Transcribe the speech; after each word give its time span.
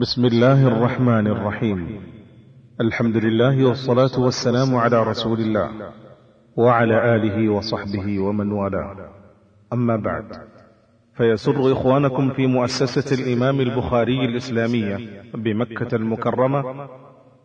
بسم 0.00 0.24
الله 0.24 0.68
الرحمن 0.68 1.26
الرحيم. 1.26 2.00
الحمد 2.80 3.16
لله 3.16 3.64
والصلاة 3.64 4.20
والسلام 4.24 4.76
على 4.76 5.02
رسول 5.02 5.40
الله 5.40 5.70
وعلى 6.56 7.16
آله 7.16 7.48
وصحبه 7.52 8.18
ومن 8.18 8.52
والاه. 8.52 8.96
أما 9.72 9.96
بعد 9.96 10.24
فيسر 11.16 11.72
إخوانكم 11.72 12.30
في 12.30 12.46
مؤسسة 12.46 13.22
الإمام 13.22 13.60
البخاري 13.60 14.24
الإسلامية 14.24 14.98
بمكة 15.34 15.96
المكرمة 15.96 16.88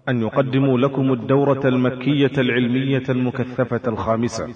أن 0.10 0.22
يقدموا 0.22 0.78
لكم 0.78 1.14
الدورة 1.14 1.68
المكية 1.68 2.32
العلمية 2.38 3.04
المكثفة 3.10 3.82
الخامسة 3.88 4.48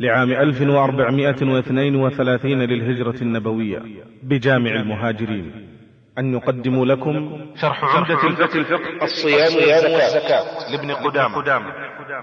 لعام 0.00 0.30
1432 0.30 2.62
للهجرة 2.62 3.22
النبوية 3.22 3.82
بجامع 4.22 4.80
المهاجرين. 4.80 5.73
أن 6.18 6.34
يقدموا 6.34 6.86
لكم 6.86 7.40
شرح 7.54 7.84
عمدة 7.84 8.28
الفقه, 8.28 8.58
الفقه 8.58 9.04
الصيام 9.04 9.54
والزكاة. 9.54 10.72
لابن 10.72 10.90
قدامة. 10.90 11.72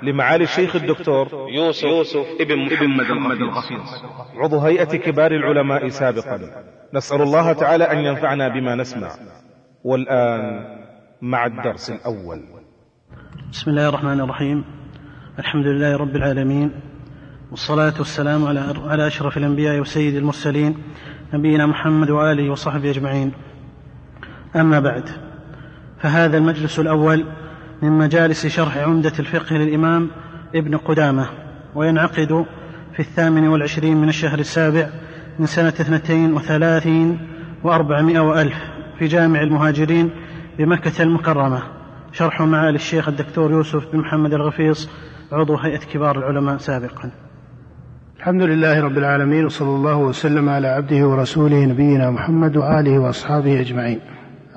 لمعالي 0.04 0.44
الشيخ 0.44 0.76
الدكتور 0.76 1.27
يوسف, 1.55 1.84
يوسف 1.84 2.26
ابن 2.41 2.88
محمد 2.88 3.38
الغفيص 3.38 4.04
عضو 4.35 4.59
هيئة 4.59 4.98
كبار 4.98 5.32
العلماء 5.32 5.88
سابقا. 5.88 6.40
نسأل 6.94 7.22
الله 7.22 7.54
تعالى 7.54 7.84
أن 7.84 7.98
ينفعنا 7.98 8.48
بما 8.48 8.76
نسمع. 8.76 9.09
والآن 9.84 10.41
مع 11.21 11.46
الدرس 11.46 11.90
الأول. 11.90 12.40
بسم 13.52 13.71
الله 13.71 13.90
الرحمن 13.90 14.20
الرحيم. 14.21 14.66
الحمد 15.40 15.66
لله 15.66 15.98
رب 15.98 16.16
العالمين. 16.16 16.71
والصلاة 17.52 17.94
والسلام 17.99 18.46
على 18.46 18.60
على 18.88 19.08
أشرف 19.08 19.38
الأنبياء 19.38 19.80
وسيد 19.80 20.16
المرسلين. 20.16 20.84
نبينا 21.34 21.66
محمد 21.66 22.10
وآله 22.10 22.52
وصحبه 22.52 22.91
أجمعين. 22.91 23.32
أما 24.55 24.80
بعد 24.80 25.04
فهذا 26.00 26.38
المجلس 26.38 26.80
الأول 26.80 27.26
من 27.82 27.91
مجالس 27.91 28.48
شرح 28.48 28.77
عمدة 28.77 29.13
الفقه 29.20 29.55
للإمام 29.55 30.07
ابن 30.55 30.77
قدامة 30.77 31.26
وينعقد 31.76 32.46
في 32.94 32.99
الثامن 32.99 33.48
والعشرين 33.48 33.98
من 33.98 34.10
الشهر 34.10 34.40
السابع 34.40 34.90
من 35.40 35.46
سنة 35.46 35.68
اثنتين 35.68 36.34
وثلاثين 36.34 37.20
وأربعمائة 37.63 38.20
وألف 38.20 38.55
في 38.99 39.07
جامع 39.07 39.41
المهاجرين 39.41 40.10
بمكة 40.57 41.04
المكرمة. 41.04 41.62
شرح 42.12 42.41
معالي 42.41 42.76
الشيخ 42.76 43.07
الدكتور 43.10 43.52
يوسف 43.52 43.91
بن 43.91 43.99
محمد 43.99 44.34
الغفيص 44.34 44.90
عضو 45.32 45.55
هيئة 45.55 45.79
كبار 45.94 46.18
العلماء 46.18 46.57
سابقا. 46.57 47.12
الحمد 48.18 48.41
لله 48.41 48.82
رب 48.82 48.98
العالمين 48.98 49.46
وصلى 49.46 49.70
الله 49.70 49.98
وسلم 49.98 50.49
على 50.49 50.68
عبده 50.68 51.07
ورسوله 51.07 51.66
نبينا 51.66 52.12
محمد 52.12 52.57
وآله 52.57 52.99
وأصحابه 52.99 53.60
أجمعين. 53.60 53.99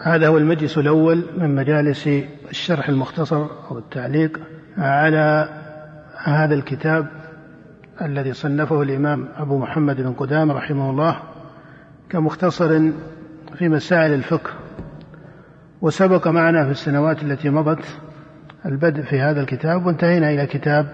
هذا 0.04 0.28
هو 0.28 0.38
المجلس 0.38 0.78
الأول 0.78 1.24
من 1.38 1.54
مجالس 1.54 2.08
الشرح 2.50 2.88
المختصر 2.88 3.46
أو 3.70 3.78
التعليق 3.78 4.40
على 4.78 5.48
هذا 6.24 6.54
الكتاب 6.54 7.06
الذي 8.02 8.32
صنفه 8.32 8.82
الإمام 8.82 9.28
أبو 9.36 9.58
محمد 9.58 9.96
بن 9.96 10.12
قدامة 10.12 10.54
رحمه 10.54 10.90
الله 10.90 11.16
كمختصر 12.10 12.90
في 13.54 13.68
مسائل 13.68 14.12
الفقه 14.12 14.50
وسبق 15.80 16.28
معنا 16.28 16.64
في 16.64 16.70
السنوات 16.70 17.22
التي 17.22 17.50
مضت 17.50 17.84
البدء 18.66 19.02
في 19.02 19.20
هذا 19.20 19.40
الكتاب 19.40 19.86
وانتهينا 19.86 20.30
إلى 20.30 20.46
كتاب 20.46 20.86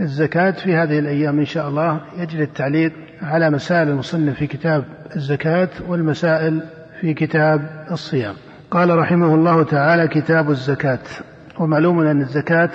الزكاة 0.00 0.50
في 0.50 0.74
هذه 0.74 0.98
الأيام 0.98 1.38
إن 1.38 1.44
شاء 1.44 1.68
الله. 1.68 2.00
يجري 2.18 2.42
التعليق 2.42 2.92
على 3.22 3.50
مسائل 3.50 3.88
المصنف 3.88 4.36
في 4.36 4.46
كتاب 4.46 4.84
الزكاة 5.16 5.68
والمسائل 5.88 6.62
في 7.00 7.14
كتاب 7.14 7.60
الصيام. 7.90 8.34
قال 8.70 8.98
رحمه 8.98 9.34
الله 9.34 9.62
تعالى 9.62 10.08
كتاب 10.08 10.50
الزكاة. 10.50 10.98
ومعلوم 11.58 12.00
أن 12.00 12.20
الزكاة 12.20 12.70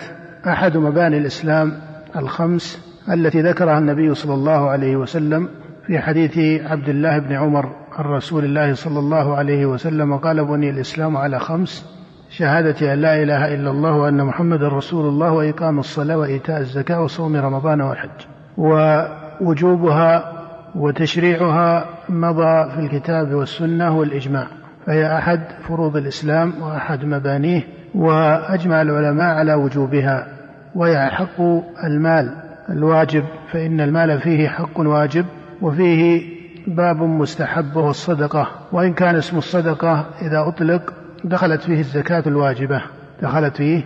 أحد 0.47 0.77
مباني 0.77 1.17
الإسلام 1.17 1.73
الخمس 2.15 2.91
التي 3.13 3.41
ذكرها 3.41 3.77
النبي 3.77 4.15
صلى 4.15 4.33
الله 4.33 4.69
عليه 4.69 4.95
وسلم 4.95 5.49
في 5.87 5.99
حديث 5.99 6.37
عبد 6.65 6.89
الله 6.89 7.19
بن 7.19 7.35
عمر 7.35 7.69
عن 7.97 8.05
رسول 8.05 8.45
الله 8.45 8.73
صلى 8.73 8.99
الله 8.99 9.35
عليه 9.35 9.65
وسلم. 9.65 10.17
قال 10.17 10.45
بني 10.45 10.69
الإسلام 10.69 11.17
على 11.17 11.39
خمس 11.39 11.85
شهادة 12.29 12.93
أن 12.93 13.01
لا 13.01 13.23
إله 13.23 13.53
إلا 13.53 13.71
الله 13.71 13.91
وأن 13.91 14.25
محمد 14.25 14.63
رسول 14.63 15.05
الله 15.09 15.31
وإقام 15.31 15.79
الصلاة 15.79 16.17
وإيتاء 16.17 16.59
الزكاة 16.59 17.01
وصوم 17.01 17.35
رمضان 17.35 17.81
والحج. 17.81 18.09
ووجوبها 18.57 20.40
وتشريعها 20.75 21.85
مضى 22.09 22.71
في 22.71 22.79
الكتاب 22.79 23.33
والسنة 23.33 23.97
والإجماع 23.97 24.47
فهي 24.85 25.17
أحد 25.17 25.41
فروض 25.67 25.97
الإسلام 25.97 26.53
وأحد 26.61 27.05
مبانيه 27.05 27.63
وأجمع 27.95 28.81
العلماء 28.81 29.35
على 29.35 29.53
وجوبها 29.53 30.27
وهي 30.75 31.09
حق 31.09 31.41
المال 31.83 32.35
الواجب 32.69 33.23
فإن 33.51 33.81
المال 33.81 34.19
فيه 34.21 34.47
حق 34.47 34.79
واجب 34.79 35.25
وفيه 35.61 36.21
باب 36.67 37.01
مستحب 37.01 37.75
وهو 37.75 37.89
الصدقة 37.89 38.47
وإن 38.71 38.93
كان 38.93 39.15
اسم 39.15 39.37
الصدقة 39.37 40.05
إذا 40.21 40.47
أطلق 40.47 40.93
دخلت 41.23 41.61
فيه 41.61 41.79
الزكاة 41.79 42.23
الواجبة 42.27 42.81
دخلت 43.21 43.57
فيه 43.57 43.83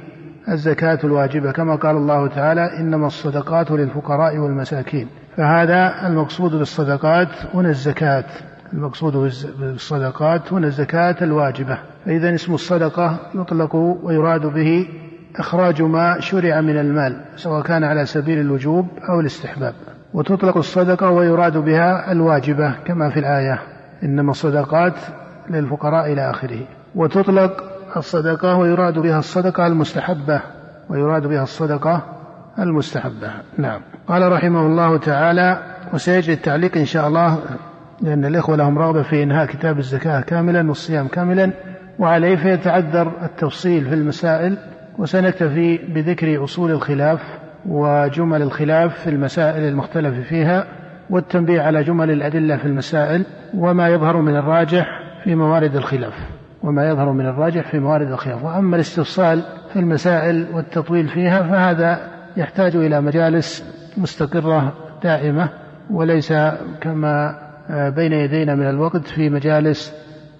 الزكاة 0.49 0.99
الواجبة 1.03 1.51
كما 1.51 1.75
قال 1.75 1.95
الله 1.95 2.27
تعالى 2.27 2.79
إنما 2.79 3.07
الصدقات 3.07 3.71
للفقراء 3.71 4.37
والمساكين. 4.37 5.07
فهذا 5.37 6.07
المقصود 6.07 6.51
بالصدقات 6.51 7.27
هنا 7.53 7.69
الزكاة. 7.69 8.23
المقصود 8.73 9.13
بالصدقات 9.59 10.53
هنا 10.53 10.67
الزكاة 10.67 11.15
الواجبة. 11.21 11.77
فإذا 12.05 12.35
اسم 12.35 12.53
الصدقة 12.53 13.19
يطلق 13.35 13.75
ويراد 13.75 14.45
به 14.45 14.87
إخراج 15.35 15.81
ما 15.81 16.19
شرع 16.19 16.61
من 16.61 16.77
المال 16.77 17.21
سواء 17.35 17.61
كان 17.61 17.83
على 17.83 18.05
سبيل 18.05 18.39
الوجوب 18.39 18.87
أو 19.09 19.19
الاستحباب. 19.19 19.73
وتطلق 20.13 20.57
الصدقة 20.57 21.09
ويراد 21.09 21.57
بها 21.57 22.11
الواجبة 22.11 22.75
كما 22.85 23.09
في 23.09 23.19
الآية 23.19 23.61
إنما 24.03 24.31
الصدقات 24.31 24.93
للفقراء 25.49 26.13
إلى 26.13 26.29
آخره. 26.29 26.59
وتطلق 26.95 27.63
الصدقة 27.97 28.55
ويراد 28.55 28.99
بها 28.99 29.19
الصدقة 29.19 29.67
المستحبة 29.67 30.41
ويراد 30.89 31.27
بها 31.27 31.43
الصدقة 31.43 32.14
المستحبة. 32.59 33.31
نعم. 33.57 33.81
قال 34.07 34.31
رحمه 34.31 34.65
الله 34.65 34.97
تعالى 34.97 35.63
وسيجري 35.93 36.33
التعليق 36.33 36.77
إن 36.77 36.85
شاء 36.85 37.07
الله 37.07 37.39
لأن 38.01 38.25
الإخوة 38.25 38.55
لهم 38.55 38.79
رغبة 38.79 39.01
في 39.01 39.23
إنهاء 39.23 39.45
كتاب 39.45 39.79
الزكاة 39.79 40.21
كاملا 40.21 40.67
والصيام 40.67 41.07
كاملا 41.07 41.51
وعليه 41.99 42.35
فيتعذر 42.35 43.11
التفصيل 43.23 43.85
في 43.85 43.93
المسائل 43.93 44.57
وسنكتفي 44.97 45.77
بذكر 45.77 46.43
أصول 46.43 46.71
الخلاف 46.71 47.19
وجمل 47.65 48.41
الخلاف 48.41 48.99
في 48.99 49.09
المسائل 49.09 49.63
المختلف 49.63 50.27
فيها 50.27 50.65
والتنبيه 51.09 51.61
على 51.61 51.83
جمل 51.83 52.11
الأدلة 52.11 52.57
في 52.57 52.65
المسائل 52.65 53.25
وما 53.53 53.89
يظهر 53.89 54.17
من 54.17 54.35
الراجح 54.35 54.85
في 55.23 55.35
موارد 55.35 55.75
الخلاف 55.75 56.13
وما 56.63 56.89
يظهر 56.89 57.11
من 57.11 57.25
الراجح 57.25 57.71
في 57.71 57.79
موارد 57.79 58.11
الخلاف. 58.11 58.43
وأما 58.43 58.75
الاستفصال 58.75 59.41
في 59.73 59.79
المسائل 59.79 60.47
والتطويل 60.53 61.07
فيها 61.07 61.43
فهذا 61.43 62.14
يحتاج 62.37 62.75
إلى 62.75 63.01
مجالس 63.01 63.63
مستقرة 63.97 64.73
دائمة 65.03 65.49
وليس 65.91 66.33
كما 66.81 67.35
بين 67.69 68.13
يدينا 68.13 68.55
من 68.55 68.69
الوقت 68.69 69.07
في 69.07 69.29
مجالس 69.29 69.93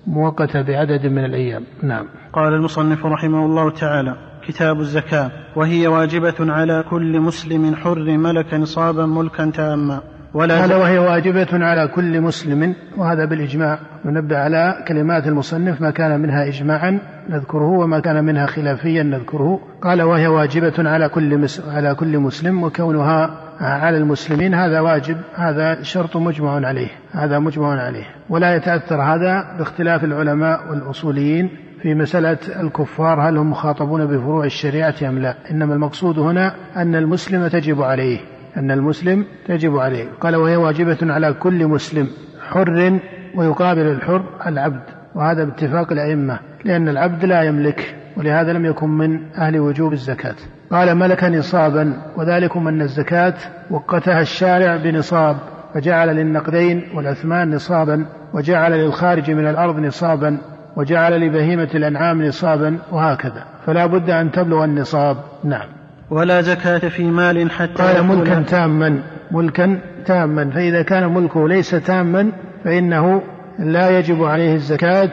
مؤقتة 0.08 0.62
بعدد 0.62 1.06
من 1.06 1.26
الأيام. 1.26 1.64
نعم. 1.84 2.08
قال 2.34 2.54
المصنف 2.54 3.06
رحمه 3.06 3.46
الله 3.46 3.70
تعالى 3.72 4.16
كتاب 4.48 4.80
الزكاة 4.80 5.32
وهي 5.56 5.88
واجبة 5.88 6.36
على 6.40 6.84
كل 6.90 7.20
مسلم 7.20 7.76
حر 7.76 8.18
ملك 8.18 8.54
نصابا 8.54 9.06
ملكا 9.06 9.52
تاما. 9.52 10.02
ولا 10.35 10.66
هذا 10.66 10.75
وهي 10.75 10.97
واجبة 10.97 11.47
على 11.51 11.88
كل 11.88 12.22
مسلم 12.22 12.75
وهذا 12.97 13.25
بالإجماع. 13.25 13.79
ونبدأ 14.06 14.38
على 14.38 14.84
كلمات 14.88 15.28
المصنف 15.28 15.81
ما 15.81 15.91
كان 15.91 16.19
منها 16.19 16.47
إجماعا 16.47 17.00
نذكره 17.29 17.70
وما 17.70 17.99
كان 17.99 18.23
منها 18.23 18.46
خلافيا 18.46 19.03
نذكره. 19.03 19.59
قال 19.82 20.02
وهي 20.02 20.28
واجبة 20.28 20.90
على 20.90 21.09
كل 21.09 21.47
على 21.67 21.96
كل 21.96 22.20
مسلم 22.20 22.64
وكونها 22.64 23.29
على 23.59 23.97
المسلمين 23.97 24.53
هذا 24.53 24.79
واجب 24.79 25.17
هذا 25.35 25.82
شرط 25.82 26.17
مجمع 26.17 26.67
عليه 26.67 26.90
هذا 27.11 27.40
مجمع 27.40 27.81
عليه. 27.81 28.05
ولا 28.29 28.55
يتأثر 28.55 29.02
هذا 29.02 29.58
باختلاف 29.58 30.03
العلماء 30.03 30.70
والأصوليين 30.70 31.49
في 31.81 31.96
مسألة 31.96 32.38
الكفار 32.61 33.29
هل 33.29 33.38
هم 33.38 33.52
مخاطبون 33.52 34.05
بفروع 34.05 34.46
الشريعة 34.46 34.96
أم 35.02 35.20
لا؟ 35.20 35.35
إنما 35.52 35.73
المقصود 35.73 36.20
هنا 36.20 36.55
أن 36.76 36.96
المسلم 36.96 37.47
تجب 37.47 37.81
عليه. 37.81 38.34
أن 38.57 38.72
المسلم 38.72 39.25
تجب 39.47 39.78
عليه. 39.78 40.07
قال 40.22 40.35
وهي 40.35 40.55
واجبة 40.55 40.97
على 41.02 41.34
كل 41.34 41.67
مسلم 41.67 42.07
حر 42.49 42.99
ويقابل 43.35 43.81
الحر 43.81 44.23
العبد 44.47 44.84
وهذا 45.16 45.43
باتفاق 45.43 45.91
الأئمة 45.91 46.40
لأن 46.66 46.90
العبد 46.90 47.25
لا 47.25 47.43
يملك 47.43 47.96
ولهذا 48.17 48.53
لم 48.53 48.66
يكن 48.66 48.90
من 48.90 49.19
أهل 49.37 49.59
وجوب 49.59 49.93
الزكاة. 49.93 50.35
قال 50.72 50.96
ملك 50.96 51.23
نصابا 51.23 51.93
وذلكم 52.17 52.67
أن 52.67 52.81
الزكاة 52.81 53.34
وقتها 53.72 54.22
الشارع 54.22 54.75
بنصاب 54.75 55.37
فجعل 55.73 56.16
للنقدين 56.16 56.84
والأثمان 56.96 57.55
نصابا 57.55 58.05
وجعل 58.34 58.72
للخارج 58.72 59.31
من 59.31 59.47
الأرض 59.47 59.79
نصابا 59.79 60.37
وجعل 60.78 61.22
لبهيمة 61.22 61.69
الأنعام 61.75 62.22
نصابا 62.22 62.78
وهكذا. 62.91 63.43
فلا 63.66 63.85
بد 63.85 64.09
أن 64.09 64.31
تبلغ 64.31 64.63
النصاب. 64.63 65.17
نعم. 65.43 65.84
ولا 66.09 66.41
زكاة 66.41 66.78
في 66.78 67.03
مال 67.03 67.52
حتى 67.52 67.84
قال 67.84 68.05
ملكا 68.05 68.41
تاما 68.41 68.99
ملكا 69.31 69.79
تاما. 70.05 70.49
فإذا 70.49 70.81
كان 70.81 71.13
ملكه 71.13 71.47
ليس 71.47 71.72
تاما 71.72 72.31
فإنه 72.63 73.22
لا 73.59 73.99
يجب 73.99 74.23
عليه 74.23 74.53
الزكاة 74.53 75.11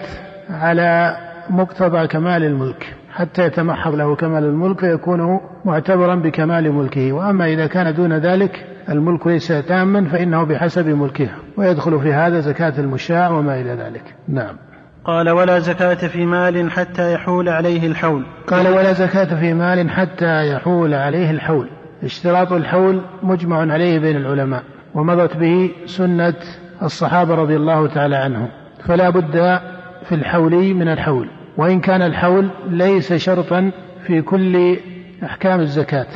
على 0.50 1.16
مقتضى 1.50 2.06
كمال 2.06 2.44
الملك. 2.44 2.94
حتى 3.12 3.46
يتمحض 3.46 3.94
له 3.94 4.16
كمال 4.16 4.44
الملك 4.44 4.80
فيكون 4.80 5.40
معتبرا 5.64 6.14
بكمال 6.14 6.72
ملكه. 6.72 7.12
وأما 7.12 7.46
إذا 7.46 7.66
كان 7.66 7.94
دون 7.94 8.12
ذلك 8.12 8.66
الملك 8.88 9.26
ليس 9.26 9.48
تاما 9.48 10.08
فإنه 10.08 10.44
بحسب 10.44 10.88
ملكه. 10.88 11.28
ويدخل 11.56 12.00
في 12.00 12.12
هذا 12.12 12.40
زكاة 12.40 12.74
المشاع 12.78 13.30
وما 13.30 13.60
إلى 13.60 13.70
ذلك. 13.70 14.14
نعم. 14.28 14.56
قال 15.04 15.30
ولا 15.30 15.58
زكاة 15.58 15.94
في 15.94 16.26
مال 16.26 16.70
حتى 16.70 17.12
يحول 17.14 17.48
عليه 17.48 17.86
الحول. 17.86 18.26
قال 18.46 18.68
ولا 18.68 18.92
زكاة 18.92 19.40
في 19.40 19.54
مال 19.54 19.90
حتى 19.90 20.52
يحول 20.52 20.94
عليه 20.94 21.30
الحول. 21.30 21.68
اشتراط 22.02 22.52
الحول 22.52 23.02
مجمع 23.22 23.72
عليه 23.72 23.98
بين 23.98 24.16
العلماء 24.16 24.62
ومضت 24.94 25.36
به 25.36 25.70
سنة 25.86 26.34
الصحابة 26.82 27.34
رضي 27.34 27.56
الله 27.56 27.86
تعالى 27.86 28.16
عنهم. 28.16 28.48
فلا 28.84 29.10
بد 29.10 29.60
في 30.08 30.14
الحول 30.14 30.74
من 30.74 30.88
الحول 30.88 31.28
وإن 31.56 31.80
كان 31.80 32.02
الحول 32.02 32.50
ليس 32.68 33.12
شرطا 33.12 33.70
في 34.06 34.22
كل 34.22 34.76
أحكام 35.24 35.60
الزكاة. 35.60 36.06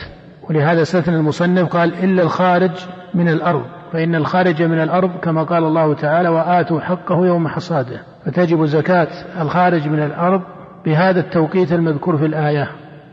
ولهذا 0.42 0.82
استثنى 0.82 1.16
المصنف 1.16 1.68
قال 1.68 2.04
إلا 2.04 2.22
الخارج 2.22 2.70
من 3.14 3.28
الأرض. 3.28 3.64
فإن 3.92 4.14
الخارج 4.14 4.62
من 4.62 4.82
الأرض 4.82 5.10
كما 5.22 5.42
قال 5.42 5.64
الله 5.64 5.94
تعالى 5.94 6.28
وآتوا 6.28 6.80
حقه 6.80 7.26
يوم 7.26 7.48
حصاده. 7.48 8.00
فتجب 8.26 8.64
زكاة 8.64 9.08
الخارج 9.40 9.88
من 9.88 10.02
الأرض 10.02 10.42
بهذا 10.84 11.20
التوقيت 11.20 11.72
المذكور 11.72 12.16
في 12.16 12.26
الآية. 12.26 12.68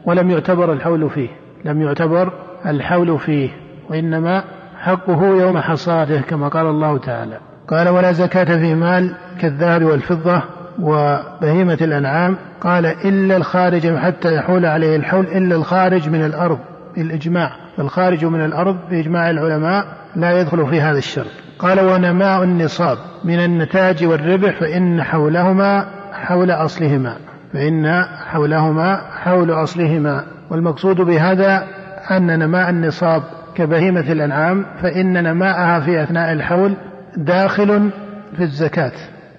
ولم 0.05 0.31
يعتبر 0.31 0.73
الحول 0.73 1.09
فيه. 1.09 1.29
لم 1.65 1.81
يعتبر 1.81 2.33
الحول 2.65 3.19
فيه. 3.19 3.49
وإنما 3.89 4.43
حقه 4.79 5.25
يوم 5.25 5.57
حصاده 5.57 6.21
كما 6.21 6.47
قال 6.47 6.65
الله 6.65 6.97
تعالى. 6.97 7.37
قال 7.67 7.89
ولا 7.89 8.11
زكاة 8.11 8.57
في 8.57 8.75
مال 8.75 9.15
كالذهب 9.41 9.83
والفضة 9.83 10.41
وبهيمة 10.81 11.77
الأنعام. 11.81 12.37
قال 12.61 12.85
إلا 12.85 13.37
الخارج 13.37 13.95
حتى 13.97 14.35
يحول 14.35 14.65
عليه 14.65 14.95
الحول 14.95 15.25
إلا 15.25 15.55
الخارج 15.55 16.09
من 16.09 16.25
الأرض 16.25 16.59
بالإجماع. 16.95 17.51
الخارج 17.79 18.25
من 18.25 18.45
الأرض 18.45 18.77
بإجماع 18.89 19.29
العلماء 19.29 20.02
لا 20.15 20.41
يدخل 20.41 20.67
في 20.69 20.81
هذا 20.81 20.97
الشرط 20.97 21.31
قال 21.59 21.79
ونماء 21.79 22.43
النصاب 22.43 22.97
من 23.23 23.39
النتاج 23.39 24.05
والربح 24.05 24.59
فإن 24.59 25.03
حولهما 25.03 25.85
حول 26.13 26.51
أصلهما 26.51 27.17
فإن 27.53 28.03
حولهما 28.03 29.01
حول 29.23 29.51
أصلهما. 29.51 30.23
والمقصود 30.49 31.01
بهذا 31.01 31.67
أن 32.11 32.39
نماء 32.39 32.69
النصاب 32.69 33.23
كبهيمة 33.55 34.11
الأنعام 34.11 34.65
فإن 34.81 35.23
نماءها 35.23 35.79
في 35.79 36.03
أثناء 36.03 36.33
الحول 36.33 36.73
داخل 37.17 37.89
في 38.35 38.43
الزكاة. 38.43 38.91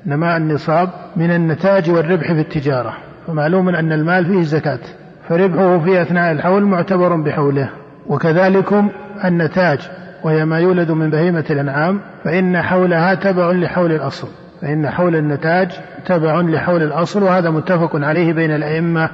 نماء 0.07 0.37
النصاب 0.37 0.89
من 1.17 1.31
النتاج 1.31 1.91
والربح 1.91 2.33
في 2.33 2.41
التجارة. 2.41 2.93
فمعلوم 3.27 3.69
أن 3.69 3.93
المال 3.93 4.27
فيه 4.27 4.43
زكاة 4.43 4.81
فربحه 5.29 5.79
في 5.79 6.03
أثناء 6.03 6.33
الحول 6.33 6.65
معتبر 6.65 7.17
بحوله. 7.17 7.71
وكذلكم 8.07 8.91
النتاج 9.25 9.79
وهي 10.25 10.45
ما 10.45 10.59
يولد 10.59 10.91
من 10.91 11.11
بهيمة 11.11 11.45
الأنعام 11.51 12.01
فإن 12.25 12.63
حولها 12.63 13.15
تبع 13.15 13.53
لحول 13.53 13.93
الأصل. 13.93 14.29
فإن 14.63 14.91
حول 14.91 15.17
النتاج 15.17 15.71
تبع 16.07 16.41
لحول 16.41 16.83
الأصل 16.83 17.23
وهذا 17.23 17.51
متفق 17.51 17.97
عليه 17.97 18.33
بين 18.33 18.51
الأئمة 18.51 19.11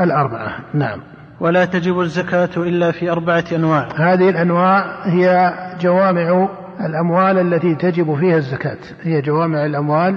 الأربعة. 0.00 0.52
نعم. 0.74 1.00
ولا 1.40 1.64
تجب 1.64 2.00
الزكاة 2.00 2.48
إلا 2.56 2.90
في 2.90 3.10
أربعة 3.10 3.44
أنواع. 3.54 3.88
هذه 3.96 4.28
الأنواع 4.28 5.04
هي 5.04 5.52
جوامع 5.80 6.48
الأموال 6.80 7.38
التي 7.38 7.74
تجب 7.74 8.14
فيها 8.14 8.36
الزكاة. 8.36 8.78
هي 9.02 9.20
جوامع 9.20 9.66
الأموال 9.66 10.16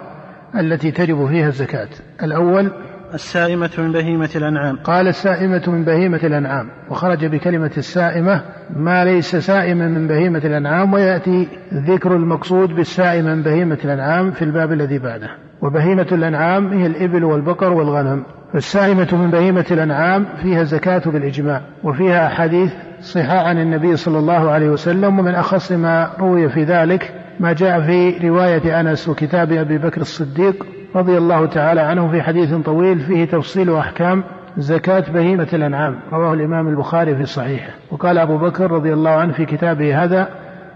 التي 0.60 0.92
تجب 0.92 1.28
فيها 1.28 1.48
الزكاة. 1.48 1.90
الأول 2.24 2.72
السائمة 3.14 3.70
من 3.78 3.92
بهيمة 3.92 4.30
الأنعام. 4.36 4.76
قال 4.84 5.08
السائمة 5.08 5.64
من 5.68 5.84
بهيمة 5.84 6.20
الأنعام 6.24 6.70
وخرج 6.90 7.26
بكلمة 7.26 7.72
السائمة 7.78 8.42
ما 8.76 9.06
ليس 9.06 9.36
سائما 9.36 9.88
من 9.88 10.08
بهيمة 10.08 10.42
الأنعام 10.46 10.94
ويأتي 10.94 11.48
ذكر 11.74 12.16
المقصود 12.16 12.70
بالسائمة 12.70 13.36
من 13.36 13.44
بهيمة 13.44 13.78
الأنعام 13.86 14.32
في 14.32 14.42
الباب 14.42 14.72
الذي 14.72 15.00
بعده. 15.00 15.30
وبهيمة 15.62 16.08
الأنعام 16.12 16.68
هي 16.74 16.86
الإبل 16.86 17.24
والبقر 17.24 17.74
والغنم. 17.74 18.24
فالسائمة 18.54 19.08
من 19.12 19.32
بهيمة 19.32 19.66
الأنعام 19.72 20.26
فيها 20.42 20.64
زكاة 20.64 21.02
بالإجماع 21.06 21.62
وفيها 21.84 22.28
أحاديث 22.28 22.74
صحاح 23.02 23.46
عن 23.46 23.60
النبي 23.60 23.96
صلى 23.96 24.20
الله 24.20 24.52
عليه 24.52 24.70
وسلم 24.70 25.20
ومن 25.20 25.36
أخص 25.36 25.72
ما 25.72 26.12
روي 26.20 26.50
في 26.50 26.64
ذلك 26.64 27.14
ما 27.40 27.54
جاء 27.54 27.82
في 27.82 28.28
رواية 28.28 28.80
أنس 28.80 29.10
وكتاب 29.10 29.52
أبي 29.52 29.78
بكر 29.78 30.02
الصديق 30.02 30.66
رضي 30.96 31.18
الله 31.18 31.46
تعالى 31.46 31.82
عنه 31.82 32.12
في 32.12 32.22
حديث 32.22 32.54
طويل 32.54 33.00
فيه 33.00 33.26
تفصيل 33.26 33.76
أحكام 33.76 34.24
زكاة 34.58 35.04
بهيمة 35.14 35.48
الأنعام. 35.54 36.00
رواه 36.14 36.34
الإمام 36.34 36.68
البخاري 36.68 37.16
في 37.16 37.26
صحيحه. 37.26 37.70
وقال 37.92 38.18
أبو 38.18 38.38
بكر 38.38 38.72
رضي 38.72 38.94
الله 38.94 39.12
عنه 39.12 39.34
في 39.34 39.46
كتابه 39.46 40.04
هذا 40.04 40.28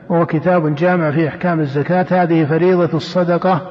وهو 0.09 0.25
كتاب 0.25 0.75
جامع 0.75 1.11
في 1.11 1.27
أحكام 1.27 1.59
الزكاة 1.59 2.05
هذه 2.11 2.45
فريضة 2.45 2.97
الصدقة 2.97 3.61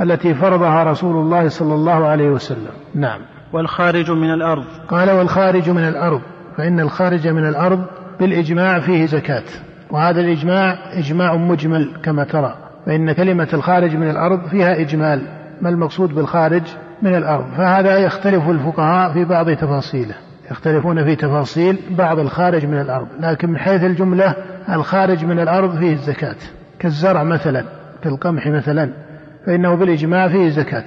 التي 0.00 0.34
فرضها 0.34 0.84
رسول 0.84 1.16
الله 1.16 1.48
صلى 1.48 1.74
الله 1.74 2.06
عليه 2.06 2.30
وسلم. 2.30 2.70
نعم. 2.94 3.20
والخارج 3.52 4.10
من 4.10 4.34
الأرض. 4.34 4.64
قال 4.88 5.10
والخارج 5.10 5.70
من 5.70 5.88
الأرض. 5.88 6.20
فإن 6.56 6.80
الخارج 6.80 7.28
من 7.28 7.48
الأرض 7.48 7.84
بالإجماع 8.20 8.80
فيه 8.80 9.06
زكاة. 9.06 9.44
وهذا 9.90 10.20
الإجماع 10.20 10.78
إجماع 10.92 11.36
مجمل 11.36 11.90
كما 12.02 12.24
ترى. 12.24 12.54
فإن 12.86 13.12
كلمة 13.12 13.48
الخارج 13.52 13.96
من 13.96 14.10
الأرض 14.10 14.48
فيها 14.48 14.80
إجمال. 14.80 15.39
ما 15.60 15.68
المقصود 15.68 16.14
بالخارج 16.14 16.62
من 17.02 17.14
الأرض. 17.14 17.44
فهذا 17.56 17.98
يختلف 17.98 18.48
الفقهاء 18.48 19.12
في 19.12 19.24
بعض 19.24 19.50
تفاصيله. 19.50 20.14
يختلفون 20.50 21.04
في 21.04 21.16
تفاصيل 21.16 21.78
بعض 21.90 22.18
الخارج 22.18 22.66
من 22.66 22.80
الأرض. 22.80 23.06
لكن 23.20 23.50
من 23.50 23.58
حيث 23.58 23.84
الجملة 23.84 24.34
الخارج 24.72 25.24
من 25.24 25.40
الأرض 25.40 25.78
فيه 25.78 25.92
الزكاة. 25.92 26.36
كالزرع 26.78 27.22
مثلا 27.22 27.64
كالقمح 28.02 28.46
مثلا 28.46 28.90
فإنه 29.46 29.74
بالإجماع 29.74 30.28
فيه 30.28 30.48
زكاة 30.48 30.84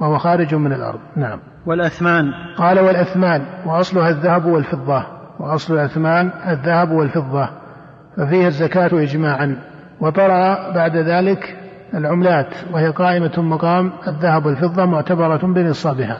وهو 0.00 0.18
خارج 0.18 0.54
من 0.54 0.72
الأرض. 0.72 1.00
نعم. 1.16 1.38
والأثمان؟ 1.66 2.32
قال 2.58 2.80
والأثمان 2.80 3.42
وأصلها 3.66 4.10
الذهب 4.10 4.44
والفضة. 4.44 5.06
وأصل 5.40 5.74
الأثمان 5.74 6.30
الذهب 6.48 6.90
والفضة. 6.90 7.48
ففيها 8.16 8.48
الزكاة 8.48 8.90
إجماعا. 8.92 9.56
وطرأ 10.00 10.72
بعد 10.74 10.96
ذلك 10.96 11.56
العملات 11.94 12.54
وهي 12.72 12.88
قائمة 12.88 13.32
مقام 13.38 13.92
الذهب 14.08 14.46
والفضة 14.46 14.84
معتبرة 14.84 15.40
بنصابها. 15.42 16.18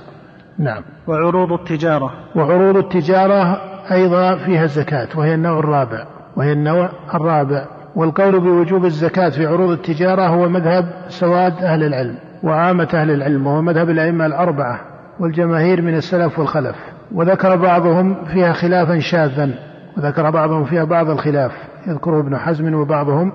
نعم. 0.58 0.82
وعروض 1.06 1.52
التجارة. 1.52 2.10
وعروض 2.36 2.76
التجارة 2.76 3.60
أيضا 3.92 4.36
فيها 4.36 4.64
الزكاة 4.64 5.08
وهي 5.16 5.34
النوع 5.34 5.58
الرابع 5.58 6.06
وهي 6.36 6.52
النوع 6.52 6.90
الرابع. 7.14 7.64
والقول 7.96 8.40
بوجوب 8.40 8.84
الزكاة 8.84 9.28
في 9.28 9.46
عروض 9.46 9.70
التجارة 9.70 10.22
هو 10.22 10.48
مذهب 10.48 10.84
سواد 11.08 11.64
أهل 11.64 11.82
العلم 11.82 12.14
وعامة 12.42 12.88
أهل 12.94 13.10
العلم 13.10 13.46
وهو 13.46 13.62
مذهب 13.62 13.90
الأئمة 13.90 14.26
الأربعة 14.26 14.80
والجماهير 15.20 15.82
من 15.82 15.94
السلف 15.94 16.38
والخلف. 16.38 16.76
وذكر 17.14 17.56
بعضهم 17.56 18.24
فيها 18.24 18.52
خلافا 18.52 18.98
شاذا 18.98 19.50
وذكر 19.96 20.30
بعضهم 20.30 20.64
فيها 20.64 20.84
بعض 20.84 21.10
الخلاف 21.10 21.52
يذكره 21.86 22.20
ابن 22.20 22.36
حزم 22.36 22.74
وبعضهم 22.74 23.32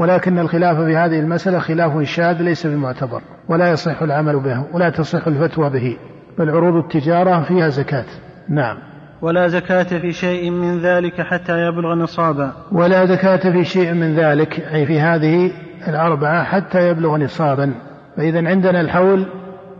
ولكن 0.00 0.38
الخلاف 0.38 0.76
في 0.76 0.96
هذه 0.96 1.20
المسألة 1.20 1.58
خلاف 1.58 2.02
شاذ 2.02 2.42
ليس 2.42 2.66
بمعتبر 2.66 3.22
ولا 3.48 3.70
يصح 3.70 4.02
العمل 4.02 4.40
به 4.40 4.64
ولا 4.72 4.90
تصح 4.90 5.26
الفتوى 5.26 5.70
به 5.70 5.96
بل 6.38 6.50
عروض 6.50 6.84
التجارة 6.84 7.42
فيها 7.42 7.68
زكاة. 7.68 8.04
نعم. 8.48 8.76
ولا 9.22 9.48
زكاة 9.48 9.82
في 9.82 10.12
شيء 10.12 10.50
من 10.50 10.78
ذلك 10.78 11.20
حتى 11.20 11.52
يبلغ 11.52 11.94
نصابا 11.94 12.52
ولا 12.72 13.04
زكاة 13.04 13.52
في 13.52 13.64
شيء 13.64 13.94
من 13.94 14.14
ذلك 14.14 14.60
أي 14.60 14.86
في 14.86 15.00
هذه 15.00 15.52
الأربعة 15.88 16.44
حتى 16.44 16.88
يبلغ 16.88 17.16
نصابا. 17.16 17.74
فإذا 18.16 18.48
عندنا 18.48 18.80
الحول 18.80 19.26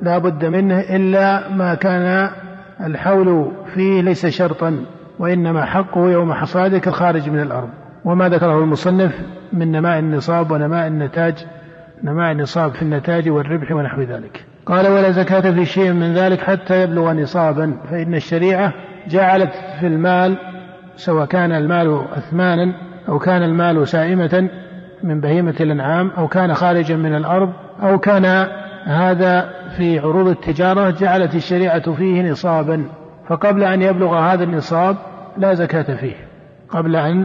لا 0.03 0.19
بد 0.19 0.45
منه 0.45 0.81
إلا 0.81 1.49
ما 1.49 1.75
كان 1.75 2.31
الحول 2.81 3.53
فيه 3.75 4.03
ليس 4.03 4.27
شرطا 4.27 4.85
وإنما 5.19 5.65
حقه 5.65 6.11
يوم 6.11 6.33
حصاده 6.33 6.79
كالخارج 6.79 7.31
من 7.31 7.41
الأرض. 7.41 7.80
وما 8.05 8.29
ذكره 8.29 8.59
المصنف 8.59 9.21
من 9.53 9.73
نماء 9.73 9.99
النصاب 9.99 10.51
ونماء 10.51 10.87
النتاج 10.87 11.47
نماء 12.05 12.33
النصاب 12.33 12.75
في 12.75 12.83
النتاج 12.83 13.29
والربح 13.29 13.73
ونحو 13.73 14.03
ذلك. 14.03 14.45
قال 14.67 14.89
ولا 14.89 15.11
زكاة 15.11 15.51
في 15.51 15.65
شيء 15.65 15.93
من 15.93 16.15
ذلك 16.15 16.41
حتى 16.41 16.83
يبلغ 16.83 17.13
نصابا 17.13 17.77
فإن 17.91 18.15
الشريعة 18.15 18.73
جعلت 19.09 19.51
في 19.81 19.87
المال 19.87 20.37
سواء 20.97 21.27
كان 21.27 21.53
المال 21.53 22.05
أثمانا 22.17 22.75
أو 23.09 23.19
كان 23.19 23.43
المال 23.43 23.89
سائمة 23.89 24.49
من 25.03 25.21
بهيمة 25.21 25.55
الأنعام 25.61 26.11
أو 26.19 26.29
كان 26.29 26.55
خارجا 26.55 26.97
من 26.97 27.15
الأرض 27.15 27.53
أو 27.83 27.99
كان 27.99 28.47
هذا 28.85 29.51
في 29.77 29.99
عروض 29.99 30.29
التجارة 30.29 30.91
جعلت 30.91 31.35
الشريعة 31.35 31.93
فيه 31.93 32.31
نصابا. 32.31 32.85
فقبل 33.29 33.65
أن 33.65 33.83
يبلغ 33.83 34.19
هذا 34.19 34.45
النصاب 34.45 34.97
لا 35.37 35.55
زكاة 35.55 35.97
فيه. 35.97 36.15
قبل 36.69 36.97
أن 36.97 37.25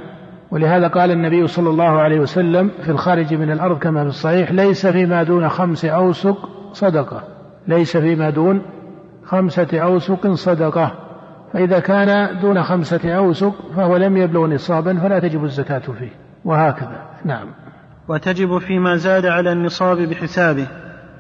ولهذا 0.52 0.88
قال 0.88 1.12
النبي 1.12 1.48
صلى 1.48 1.70
الله 1.70 2.02
عليه 2.02 2.20
وسلم 2.20 2.72
في 2.84 2.92
الخارج 2.92 3.34
من 3.34 3.52
الأرض 3.52 3.78
كما 3.78 4.04
في 4.04 4.10
الصحيح 4.10 4.52
ليس 4.52 4.88
فيما 4.88 5.24
دون 5.24 5.50
خمس 5.50 5.86
أوسق 5.86 6.50
صدقة. 6.74 7.24
ليس 7.68 7.98
فيما 7.98 8.30
دون 8.30 8.62
خمسة 9.26 9.68
أوسق 9.74 10.34
صدقة. 10.34 10.92
فإذا 11.54 11.80
كان 11.80 12.40
دون 12.42 12.64
خمسة 12.64 13.14
أوسق 13.14 13.54
فهو 13.76 13.98
لم 13.98 14.18
يبلغ 14.18 14.48
نصابا 14.48 15.00
فلا 15.00 15.20
تجب 15.20 15.44
الزكاة 15.44 15.80
فيه. 16.00 16.12
وهكذا. 16.46 17.02
نعم. 17.26 17.48
وتجب 18.08 18.58
فيما 18.58 18.96
زاد 18.96 19.26
على 19.26 19.52
النصاب 19.52 19.98
بحسابه 19.98 20.68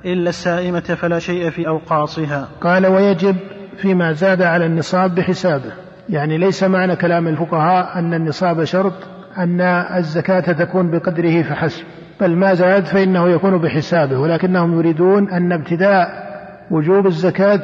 إلا 0.05 0.29
السائمة 0.29 0.79
فلا 0.79 1.19
شيء 1.19 1.49
في 1.49 1.67
أوقاصها. 1.67 2.47
قال 2.61 2.87
ويجب 2.87 3.35
فيما 3.77 4.11
زاد 4.11 4.41
على 4.41 4.65
النصاب 4.65 5.15
بحسابه. 5.15 5.71
يعني 6.09 6.37
ليس 6.37 6.63
معنى 6.63 6.95
كلام 6.95 7.27
الفقهاء 7.27 7.99
أن 7.99 8.13
النصاب 8.13 8.63
شرط 8.63 8.93
أن 9.37 9.61
الزكاة 9.97 10.39
تكون 10.39 10.91
بقدره 10.91 11.41
فحسب 11.41 11.83
بل 12.21 12.35
ما 12.35 12.53
زاد 12.53 12.85
فإنه 12.85 13.29
يكون 13.29 13.57
بحسابه 13.57 14.19
ولكنهم 14.19 14.79
يريدون 14.79 15.29
أن 15.29 15.51
ابتداء 15.51 16.25
وجوب 16.71 17.07
الزكاة 17.07 17.61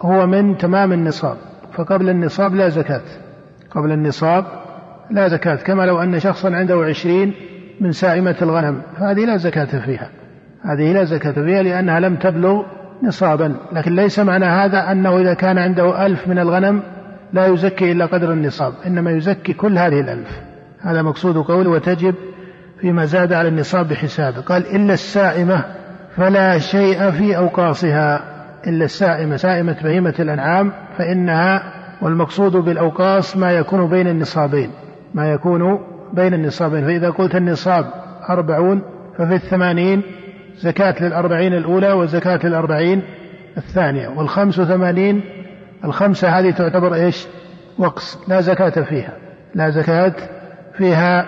هو 0.00 0.26
من 0.26 0.58
تمام 0.58 0.92
النصاب 0.92 1.36
فقبل 1.72 2.08
النصاب 2.08 2.54
لا 2.54 2.68
زكاة 2.68 3.02
قبل 3.70 3.92
النصاب 3.92 4.44
لا 5.10 5.28
زكاة 5.28 5.54
كما 5.54 5.82
لو 5.82 6.02
أن 6.02 6.20
شخصا 6.20 6.50
عنده 6.50 6.84
عشرين 6.84 7.34
من 7.80 7.92
سائمة 7.92 8.36
الغنم 8.42 8.82
فهذه 8.98 9.24
لا 9.24 9.36
زكاة 9.36 9.84
فيها 9.84 10.10
هذه 10.62 10.92
لا 10.92 11.04
زكاة 11.04 11.32
فيها 11.32 11.62
لأنها 11.62 12.00
لم 12.00 12.16
تبلغ 12.16 12.62
نصابا 13.02 13.54
لكن 13.72 13.94
ليس 13.94 14.18
معنى 14.18 14.44
هذا 14.44 14.92
أنه 14.92 15.18
إذا 15.18 15.34
كان 15.34 15.58
عنده 15.58 16.06
ألف 16.06 16.28
من 16.28 16.38
الغنم 16.38 16.82
لا 17.32 17.46
يزكي 17.46 17.92
إلا 17.92 18.06
قدر 18.06 18.32
النصاب 18.32 18.72
إنما 18.86 19.10
يزكي 19.10 19.52
كل 19.52 19.78
هذه 19.78 20.00
الألف. 20.00 20.40
هذا 20.86 21.02
مقصود 21.02 21.36
قوله 21.36 21.70
وتجب 21.70 22.14
فيما 22.80 23.04
زاد 23.04 23.32
على 23.32 23.48
النصاب 23.48 23.88
بحسابه 23.88 24.40
قال 24.40 24.76
إلا 24.76 24.94
السائمة 24.94 25.64
فلا 26.16 26.58
شيء 26.58 27.10
في 27.10 27.36
أوقاصها. 27.36 28.36
إلا 28.66 28.84
السائمة 28.84 29.36
سائمة 29.36 29.76
بهيمة 29.82 30.14
الأنعام 30.18 30.72
فإنها 30.98 31.62
والمقصود 32.02 32.52
بالأوقاص 32.52 33.36
ما 33.36 33.52
يكون 33.52 33.88
بين 33.88 34.08
النصابين 34.08 34.70
ما 35.14 35.32
يكون 35.32 35.80
بين 36.12 36.34
النصابين. 36.34 36.84
فإذا 36.84 37.10
قلت 37.10 37.34
النصاب 37.34 37.86
أربعون 38.30 38.82
ففي 39.18 39.34
الثمانين 39.34 40.02
زكاة 40.58 41.02
للأربعين 41.02 41.54
الأولى 41.54 41.92
وزكاة 41.92 42.40
للأربعين 42.44 43.02
الثانية 43.56 44.08
والخمس 44.08 44.58
وثمانين 44.58 45.20
الخمسة 45.84 46.28
هذه 46.28 46.50
تعتبر 46.50 46.94
إيش؟ 46.94 47.26
وقص 47.78 48.28
لا 48.28 48.40
زكاة 48.40 48.82
فيها 48.82 49.12
لا 49.54 49.70
زكاة 49.70 50.12
فيها 50.78 51.26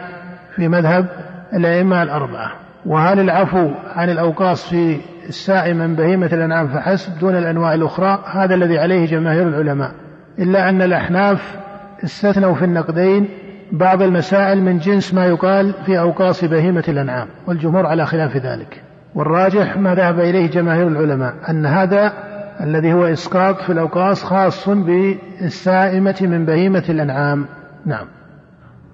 في 0.57 0.69
مذهب 0.69 1.07
الأئمة 1.55 2.03
الأربعة. 2.03 2.53
وهل 2.87 3.21
العفو 3.21 3.71
عن 3.97 4.11
الأوقاص 4.11 4.69
في 4.69 5.01
السائم 5.29 5.77
من 5.77 5.95
بهيمة 5.95 6.27
الأنعام 6.27 6.69
فحسب 6.69 7.19
دون 7.19 7.37
الأنواع 7.37 7.75
الأخرى؟ 7.75 8.25
هذا 8.33 8.55
الذي 8.55 8.79
عليه 8.79 9.07
جماهير 9.07 9.49
العلماء. 9.49 9.91
إلا 10.39 10.69
أن 10.69 10.83
الأحناف 10.83 11.57
استثنوا 12.05 12.55
في 12.55 12.65
النقدين 12.65 13.29
بعض 13.73 14.03
المسائل 14.03 14.63
من 14.63 14.79
جنس 14.79 15.15
ما 15.15 15.27
يقال 15.27 15.75
في 15.87 15.99
أوقاص 15.99 16.45
بهيمة 16.45 16.85
الأنعام 16.89 17.29
والجمهور 17.47 17.87
على 17.87 18.07
خلاف 18.07 18.37
ذلك. 18.37 18.83
والراجح 19.15 19.77
ما 19.77 19.95
ذهب 19.95 20.21
إليه 20.21 20.51
جماهير 20.51 20.89
العلماء 20.89 21.35
أن 21.51 21.67
هذا 21.67 22.13
الذي 22.61 22.93
هو 22.93 23.05
إسقاط 23.05 23.61
في 23.61 23.73
الأوقاص 23.73 24.25
خاص 24.25 24.69
بالسائمة 24.69 26.17
من 26.21 26.45
بهيمة 26.45 26.85
الأنعام. 26.89 27.47
نعم. 27.87 28.18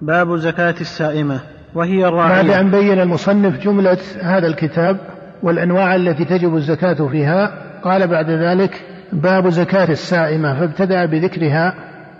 باب 0.05 0.35
زكاة 0.35 0.75
السائمة 0.81 1.39
وهي 1.75 2.07
الراعية 2.07 2.41
بعد 2.41 2.49
أن 2.49 2.71
بين 2.71 2.99
المصنف 2.99 3.63
جملة 3.63 3.97
هذا 4.21 4.47
الكتاب 4.47 4.97
والأنواع 5.43 5.95
التي 5.95 6.25
تجب 6.25 6.55
الزكاة 6.55 7.07
فيها 7.07 7.51
قال 7.83 8.07
بعد 8.07 8.29
ذلك 8.29 8.81
باب 9.13 9.49
زكاة 9.49 9.91
السائمة 9.91 10.59
فابتدأ 10.59 11.05
بذكرها 11.05 11.73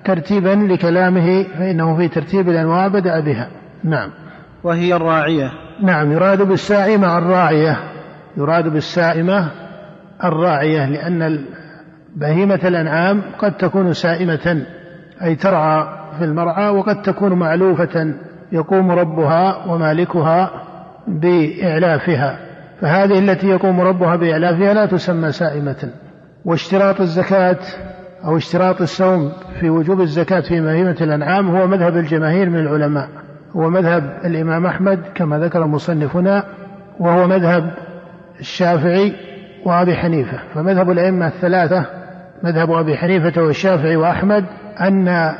ترتيبا 0.05 0.73
لكلامه 0.73 1.43
فإنه 1.43 1.97
في 1.97 2.07
ترتيب 2.07 2.49
الأنواع 2.49 2.87
بدأ 2.87 3.19
بها. 3.19 3.47
نعم. 3.83 4.09
وهي 4.63 4.95
الراعية. 4.95 5.51
نعم 5.83 6.11
يراد 6.11 6.41
بالسائمة 6.41 7.17
الراعية. 7.17 7.79
يراد 8.37 8.67
بالسائمة 8.67 9.51
الراعية 10.23 10.89
لأن 10.89 11.45
بهيمة 12.15 12.59
الأنعام 12.63 13.21
قد 13.39 13.57
تكون 13.57 13.93
سائمة 13.93 14.65
أي 15.23 15.35
ترعى 15.35 16.04
في 16.17 16.25
المرعى 16.25 16.69
وقد 16.69 17.01
تكون 17.01 17.33
معلوفة 17.33 18.13
يقوم 18.51 18.91
ربها 18.91 19.65
ومالكها 19.65 20.51
بإعلافها. 21.07 22.37
فهذه 22.81 23.19
التي 23.19 23.47
يقوم 23.47 23.81
ربها 23.81 24.15
بإعلافها 24.15 24.73
لا 24.73 24.85
تسمى 24.85 25.31
سائمة. 25.31 25.89
واشتراط 26.45 27.01
الزكاة 27.01 27.57
أو 28.25 28.37
اشتراط 28.37 28.81
الصوم 28.81 29.31
في 29.59 29.69
وجوب 29.69 30.01
الزكاة 30.01 30.41
في 30.41 30.61
بهيمة 30.61 30.97
الأنعام 31.01 31.55
هو 31.55 31.67
مذهب 31.67 31.97
الجماهير 31.97 32.49
من 32.49 32.59
العلماء. 32.59 33.07
هو 33.55 33.69
مذهب 33.69 34.19
الإمام 34.25 34.65
أحمد 34.65 34.99
كما 35.15 35.39
ذكر 35.39 35.67
مصنفنا 35.67 36.43
وهو 36.99 37.27
مذهب 37.27 37.71
الشافعي 38.39 39.13
وأبي 39.65 39.95
حنيفة. 39.95 40.39
فمذهب 40.53 40.91
الأئمة 40.91 41.27
الثلاثة 41.27 41.85
مذهب 42.43 42.71
أبي 42.71 42.97
حنيفة 42.97 43.41
والشافعي 43.41 43.95
وأحمد 43.95 44.45
أن 44.81 45.35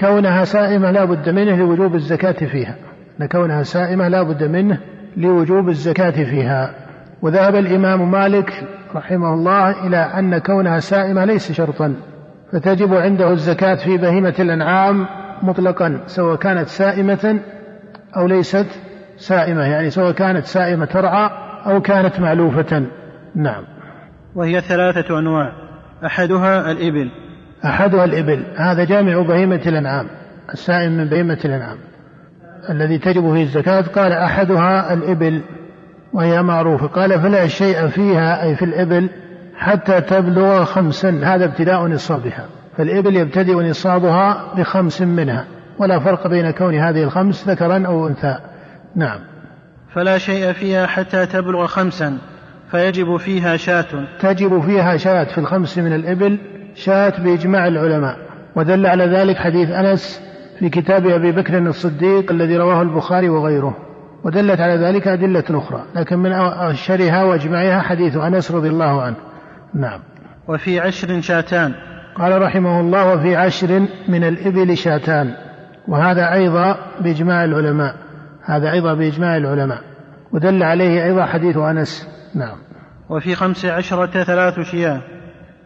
كونها 0.00 0.44
سائمة 0.44 0.90
لا 0.90 1.04
بد 1.04 1.28
منه 1.28 1.56
لوجوب 1.56 1.94
الزكاة 1.94 2.46
فيها. 2.46 2.76
أن 3.20 3.26
كونها 3.26 3.62
سائمة 3.62 4.08
لا 4.08 4.22
بد 4.22 4.44
منه 4.44 4.78
لوجوب 5.16 5.68
الزكاة 5.68 6.10
فيها. 6.24 6.74
وذهب 7.22 7.56
الإمام 7.56 8.10
مالك 8.10 8.52
رحمه 8.94 9.34
الله 9.34 9.86
إلى 9.86 9.96
أن 9.96 10.38
كونها 10.38 10.78
سائمة 10.78 11.24
ليس 11.24 11.52
شرطا. 11.52 11.94
فتجب 12.52 12.94
عنده 12.94 13.32
الزكاة 13.32 13.74
في 13.74 13.96
بهيمة 13.96 14.34
الأنعام 14.38 15.06
مطلقا 15.42 16.00
سواء 16.06 16.36
كانت 16.36 16.68
سائمة 16.68 17.40
أو 18.16 18.26
ليست 18.26 18.66
سائمة 19.16 19.62
يعني 19.62 19.90
سواء 19.90 20.12
كانت 20.12 20.44
سائمة 20.44 20.84
ترعى 20.84 21.30
أو 21.66 21.80
كانت 21.80 22.20
معلوفة 22.20 22.86
نعم. 23.34 23.64
وهي 24.34 24.60
ثلاثة 24.60 25.18
أنواع. 25.18 25.52
أحدها 26.06 26.70
الإبل. 26.70 27.10
أحدها 27.64 28.04
الإبل. 28.04 28.44
هذا 28.56 28.84
جامع 28.84 29.22
بهيمة 29.22 29.60
الأنعام 29.66 30.06
السائم 30.52 30.92
من 30.92 31.04
بهيمة 31.04 31.38
الأنعام 31.44 31.76
الذي 32.70 32.98
تجب 32.98 33.32
فيه 33.34 33.42
الزكاة. 33.42 33.80
قال 33.80 34.12
أحدها 34.12 34.92
الإبل 34.92 35.42
وهي 36.12 36.42
معروفة. 36.42 36.86
قال 36.86 37.20
فلا 37.20 37.46
شيء 37.46 37.88
فيها 37.88 38.42
أي 38.42 38.56
في 38.56 38.64
الإبل 38.64 39.10
حتى 39.56 40.00
تبلغ 40.00 40.64
خمسا. 40.64 41.20
هذا 41.24 41.44
ابتداء 41.44 41.86
نصابها. 41.86 42.46
فالإبل 42.76 43.16
يبتدئ 43.16 43.70
نصابها 43.70 44.54
بخمس 44.56 45.02
منها. 45.02 45.44
ولا 45.78 45.98
فرق 45.98 46.26
بين 46.26 46.50
كون 46.50 46.74
هذه 46.74 47.02
الخمس 47.02 47.48
ذكرا 47.48 47.86
أو 47.86 48.08
أنثى. 48.08 48.38
نعم. 48.96 49.18
فلا 49.94 50.18
شيء 50.18 50.52
فيها 50.52 50.86
حتى 50.86 51.26
تبلغ 51.26 51.66
خمسا 51.66 52.18
فيجب 52.70 53.16
فيها 53.16 53.56
شاة. 53.56 54.06
تجب 54.20 54.60
فيها 54.60 54.96
شاة 54.96 55.24
في 55.24 55.38
الخمس 55.38 55.78
من 55.78 55.92
الإبل 55.92 56.38
شاة 56.74 57.12
بإجماع 57.22 57.66
العلماء. 57.66 58.16
ودل 58.56 58.86
على 58.86 59.04
ذلك 59.04 59.36
حديث 59.36 59.70
أنس 59.70 60.22
في 60.58 60.68
كتاب 60.68 61.06
أبي 61.06 61.32
بكر 61.32 61.58
الصديق 61.58 62.32
الذي 62.32 62.56
رواه 62.56 62.82
البخاري 62.82 63.28
وغيره. 63.28 63.76
ودلت 64.24 64.60
على 64.60 64.76
ذلك 64.76 65.08
أدلة 65.08 65.44
أخرى. 65.50 65.84
لكن 65.96 66.18
من 66.18 66.32
أشهرها 66.32 67.24
وأجمعها 67.24 67.80
حديث 67.80 68.16
أنس 68.16 68.52
رضي 68.52 68.68
الله 68.68 69.02
عنه. 69.02 69.16
نعم. 69.74 70.00
وفي 70.48 70.80
عشر 70.80 71.20
شاتان. 71.20 71.74
قال 72.14 72.42
رحمه 72.42 72.80
الله 72.80 73.14
وفي 73.14 73.36
عشر 73.36 73.86
من 74.08 74.24
الإبل 74.24 74.76
شاتان. 74.76 75.34
وهذا 75.88 76.32
أيضا 76.32 76.76
بإجماع 77.00 77.44
العلماء. 77.44 77.94
هذا 78.44 78.72
أيضا 78.72 78.94
بإجماع 78.94 79.36
العلماء. 79.36 79.80
ودل 80.32 80.62
عليه 80.62 81.04
أيضا 81.04 81.24
حديث 81.24 81.56
أنس. 81.56 82.08
نعم. 82.34 82.56
وفي 83.08 83.34
خمس 83.34 83.64
عشرة 83.64 84.24
ثلاث 84.24 84.60
شياه. 84.60 85.00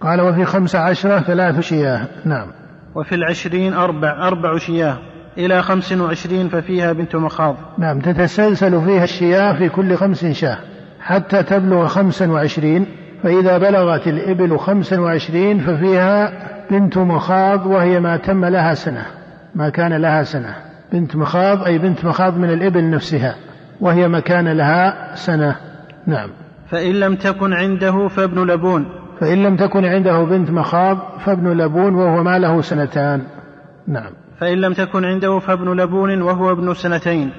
قال 0.04 0.20
وفي 0.20 0.44
خمس 0.44 0.76
عشرة 0.76 1.20
ثلاث 1.20 1.60
شياه. 1.60 2.06
نعم. 2.24 2.46
وفي 2.94 3.14
العشرين 3.14 3.74
أربع 3.74 4.28
أربع 4.28 4.58
شياه. 4.58 4.98
إلى 5.38 5.62
خمس 5.62 5.92
وعشرين 5.92 6.48
ففيها 6.48 6.92
بنت 6.92 7.16
مخاض. 7.16 7.56
نعم. 7.78 8.00
تتسلسل 8.00 8.84
فيها 8.84 9.04
الشياه 9.04 9.52
في 9.52 9.68
كل 9.68 9.96
خمس 9.96 10.24
شاه. 10.24 10.58
حتى 11.00 11.42
تبلغ 11.42 11.86
خمسا 11.86 12.30
وعشرين 12.30 12.86
فإذا 13.22 13.58
بلغت 13.58 14.06
الإبل 14.06 14.58
خمسا 14.58 15.00
وعشرين 15.00 15.58
ففيها 15.58 16.32
بنت 16.70 16.98
مخاض 16.98 17.66
وهي 17.66 18.00
ما 18.00 18.16
تم 18.16 18.44
لها 18.44 18.74
سنة. 18.74 19.06
ما 19.54 19.68
كان 19.68 19.92
لها 19.92 20.22
سنة. 20.22 20.54
بنت 20.92 21.16
مخاض 21.16 21.64
أي 21.64 21.78
بنت 21.78 22.04
مخاض 22.04 22.38
من 22.38 22.50
الإبل 22.50 22.90
نفسها 22.90 23.34
وهي 23.80 24.08
ما 24.08 24.20
كان 24.20 24.48
لها 24.48 25.14
سنة. 25.14 25.56
نعم. 26.06 26.30
فإن 26.70 26.92
لم 26.92 27.16
تكن 27.16 27.52
عنده 27.52 28.08
فابن 28.08 28.50
لبون. 28.50 29.03
فإن 29.20 29.42
لم 29.42 29.56
تكن 29.56 29.84
عنده 29.84 30.24
بنت 30.24 30.50
مخاض 30.50 30.98
فابن 31.24 31.48
لبون 31.48 31.94
وهو 31.94 32.22
ما 32.22 32.38
له 32.38 32.60
سنتان. 32.60 33.22
نعم. 33.88 34.10
فإن 34.40 34.58
لم 34.58 34.72
تكن 34.72 35.04
عنده 35.04 35.38
فابن 35.38 35.80
لبون 35.80 36.22
وهو 36.22 36.52
ابن 36.52 36.74
سنتين. 36.74 37.30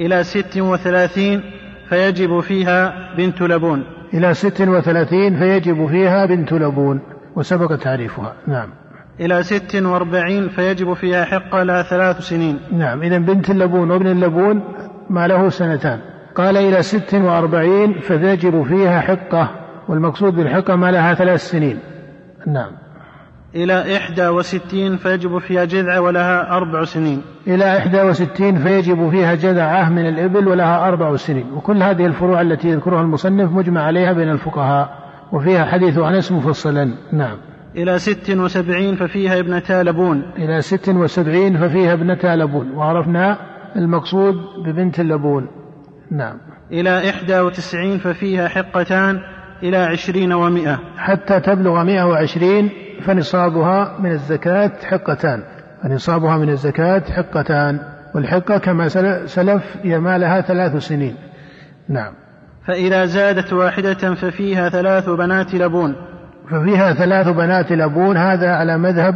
إلى 0.00 0.24
ست 0.24 0.58
وثلاثين 0.58 1.42
فيجب 1.88 2.40
فيها 2.40 2.92
بنت 3.16 3.42
لبون. 3.42 3.84
إلى 4.14 4.34
ست 4.34 4.60
وثلاثين 4.60 5.38
فيجب 5.38 5.86
فيها 5.86 6.26
بنت 6.26 6.52
لبون. 6.52 7.00
وسبق 7.36 7.76
تعريفها. 7.76 8.34
نعم. 8.46 8.68
إلى 9.20 9.42
ست 9.42 9.76
وأربعين 9.76 10.48
فيجب 10.48 10.92
فيها 10.92 11.24
حقة 11.24 11.62
لها 11.62 11.82
ثلاث 11.82 12.18
سنين. 12.18 12.58
نعم. 12.72 13.02
إذا 13.02 13.18
بنت 13.18 13.50
اللبون 13.50 13.90
وابن 13.90 14.06
اللبون 14.06 14.62
ما 15.10 15.26
له 15.26 15.48
سنتان. 15.48 15.98
قال 16.34 16.56
إلى 16.56 16.82
ست 16.82 17.14
وأربعين 17.14 17.92
فيجب 17.92 18.62
فيها 18.62 19.00
حقة. 19.00 19.61
والمقصود 19.92 20.34
بالحقة 20.34 20.76
ما 20.76 20.90
لها 20.90 21.14
ثلاث 21.14 21.40
سنين. 21.50 21.78
نعم. 22.46 22.70
إلى 23.54 23.96
إحدى 23.96 24.28
وستين 24.28 24.96
فيجب 24.96 25.38
فيها 25.38 25.64
جذعة 25.64 26.00
ولها 26.00 26.56
أربع 26.56 26.84
سنين. 26.84 27.22
إلى 27.46 27.78
إحدى 27.78 28.02
وستين 28.02 28.56
فيجب 28.56 29.10
فيها 29.10 29.34
جذعة 29.34 29.90
من 29.90 30.06
الإبل 30.08 30.48
ولها 30.48 30.88
أربع 30.88 31.16
سنين. 31.16 31.52
وكل 31.52 31.82
هذه 31.82 32.06
الفروع 32.06 32.40
التي 32.40 32.68
يذكرها 32.68 33.02
المصنف 33.02 33.52
مجمع 33.52 33.82
عليها 33.82 34.12
بين 34.12 34.30
الفقهاء 34.30 34.98
وفيها 35.32 35.64
حديث 35.64 35.98
أنس 35.98 36.32
مفصلا. 36.32 36.94
نعم. 37.12 37.36
إلى 37.76 37.98
ست 37.98 38.30
وسبعين 38.30 38.96
ففيها 38.96 39.40
ابنتا 39.40 39.82
لبون. 39.82 40.22
إلى 40.38 40.60
ست 40.60 40.88
وسبعين 40.88 41.58
ففيها 41.58 41.92
ابنتا 41.92 42.36
لبون. 42.36 42.70
وعرفنا 42.70 43.36
المقصود 43.76 44.34
ببنت 44.64 45.00
اللبون. 45.00 45.48
نعم. 46.10 46.36
إلى 46.72 47.10
إحدى 47.10 47.40
وتسعين 47.40 47.98
ففيها 47.98 48.48
حقتان. 48.48 49.20
إلى 49.62 49.76
عشرين 49.76 50.32
ومائة 50.32 50.78
حتى 50.96 51.40
تبلغ 51.40 51.84
مائة 51.84 52.02
وعشرين 52.02 52.70
فنصابها 53.04 53.96
من 54.00 54.10
الزكاة 54.10 54.72
حقتان. 54.84 55.42
فنصابها 55.82 56.36
من 56.36 56.48
الزكاة 56.48 57.02
حقتان. 57.16 57.80
والحقة 58.14 58.58
كما 58.58 58.88
سلف 59.26 59.76
هي 59.82 59.98
ما 59.98 60.18
لها 60.18 60.40
ثلاث 60.40 60.76
سنين. 60.76 61.16
نعم. 61.88 62.12
فإذا 62.66 63.04
زادت 63.04 63.52
واحدة 63.52 64.14
ففيها 64.14 64.68
ثلاث 64.68 65.08
بنات 65.08 65.54
لبون. 65.54 65.96
ففيها 66.50 66.92
ثلاث 66.92 67.28
بنات 67.28 67.72
لبون. 67.72 68.16
هذا 68.16 68.50
على 68.50 68.78
مذهب 68.78 69.14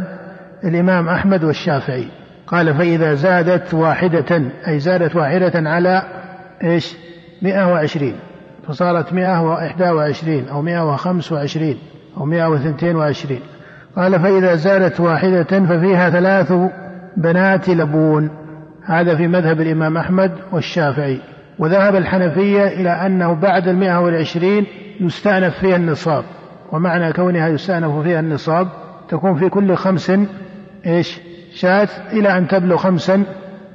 الإمام 0.63 1.09
أحمد 1.09 1.43
والشافعي. 1.43 2.07
قال 2.47 2.73
فإذا 2.73 3.13
زادت 3.13 3.73
واحدة 3.73 4.41
أي 4.67 4.79
زادت 4.79 5.15
واحدة 5.15 5.69
على 5.69 6.03
إيش؟ 6.63 6.95
مئة 7.41 7.71
وعشرين. 7.71 8.15
فصارت 8.67 9.13
مئة 9.13 9.41
وإحدى 9.41 9.89
وعشرين 9.89 10.47
أو 10.47 10.61
مئة 10.61 10.93
وخمس 10.93 11.31
وعشرين 11.31 11.77
أو 12.17 12.25
مئة 12.25 12.47
وثنتين 12.47 12.95
وعشرين. 12.95 13.39
قال 13.95 14.19
فإذا 14.19 14.55
زادت 14.55 14.99
واحدة 14.99 15.43
ففيها 15.43 16.09
ثلاث 16.09 16.53
بنات 17.17 17.69
لبون. 17.69 18.29
هذا 18.85 19.15
في 19.15 19.27
مذهب 19.27 19.61
الإمام 19.61 19.97
أحمد 19.97 20.31
والشافعي. 20.51 21.19
وذهب 21.59 21.95
الحنفية 21.95 22.67
إلى 22.67 22.89
أنه 22.89 23.33
بعد 23.33 23.67
المئة 23.67 23.97
والعشرين 23.97 24.65
يستأنف 24.99 25.59
فيها 25.59 25.75
النصاب. 25.75 26.23
ومعنى 26.71 27.13
كونها 27.13 27.47
يستأنف 27.47 28.03
فيها 28.03 28.19
النصاب 28.19 28.67
تكون 29.09 29.39
في 29.39 29.49
كل 29.49 29.75
خمس 29.75 30.11
إيش؟ 30.85 31.19
شاة 31.53 31.89
إلى 32.13 32.37
أن 32.37 32.47
تبلغ 32.47 32.77
خمسا 32.77 33.23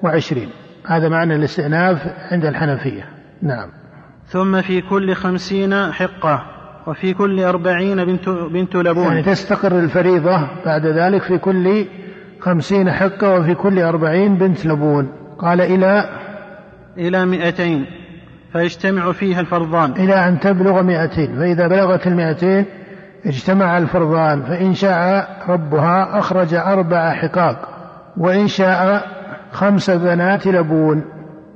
وعشرين. 0.03 0.49
هذا 0.87 1.09
معنى 1.09 1.37
الاستئناف 1.37 2.07
عند 2.31 2.45
الحنفية. 2.45 3.05
نعم. 3.43 3.82
ثم 4.27 4.61
في 4.61 4.81
كل 4.81 5.15
خمسين 5.15 5.93
حقة 5.93 6.43
وفي 6.87 7.15
كل 7.15 7.45
أربعين 7.45 8.05
بنت, 8.05 8.29
بنت 8.29 8.77
لبون. 8.77 9.05
يعني 9.05 9.23
تستقر 9.23 9.79
الفريضة 9.79 10.49
بعد 10.65 10.87
ذلك 10.87 11.23
في 11.23 11.39
كل 11.39 11.87
خمسين 12.41 12.91
حقة 12.91 13.41
وفي 13.41 13.55
كل 13.55 13.79
أربعين 13.79 14.35
بنت 14.35 14.67
لبون. 14.67 15.09
قال 15.39 15.61
إلى؟ 15.61 16.05
إلى 16.99 17.27
مئتين 17.27 17.87
فيجتمع 18.53 19.13
فيها 19.13 19.41
الفرضان. 19.41 19.93
إلى 19.93 20.29
أن 20.29 20.41
تبلغ 20.41 20.83
مئتين 20.83 21.37
فإذا 21.37 21.69
بلغت 21.69 22.07
المئتين 22.07 22.65
اجتمع 23.27 23.79
الفرضان 23.79 24.43
فإن 24.43 24.75
شاء 24.75 25.29
ربها 25.49 26.19
أخرج 26.19 26.55
أربع 26.55 27.13
حقاق 27.13 27.69
وإن 28.17 28.49
شاء 28.49 29.07
خمس 29.53 29.91
بنات 29.91 30.47
لبون. 30.47 31.05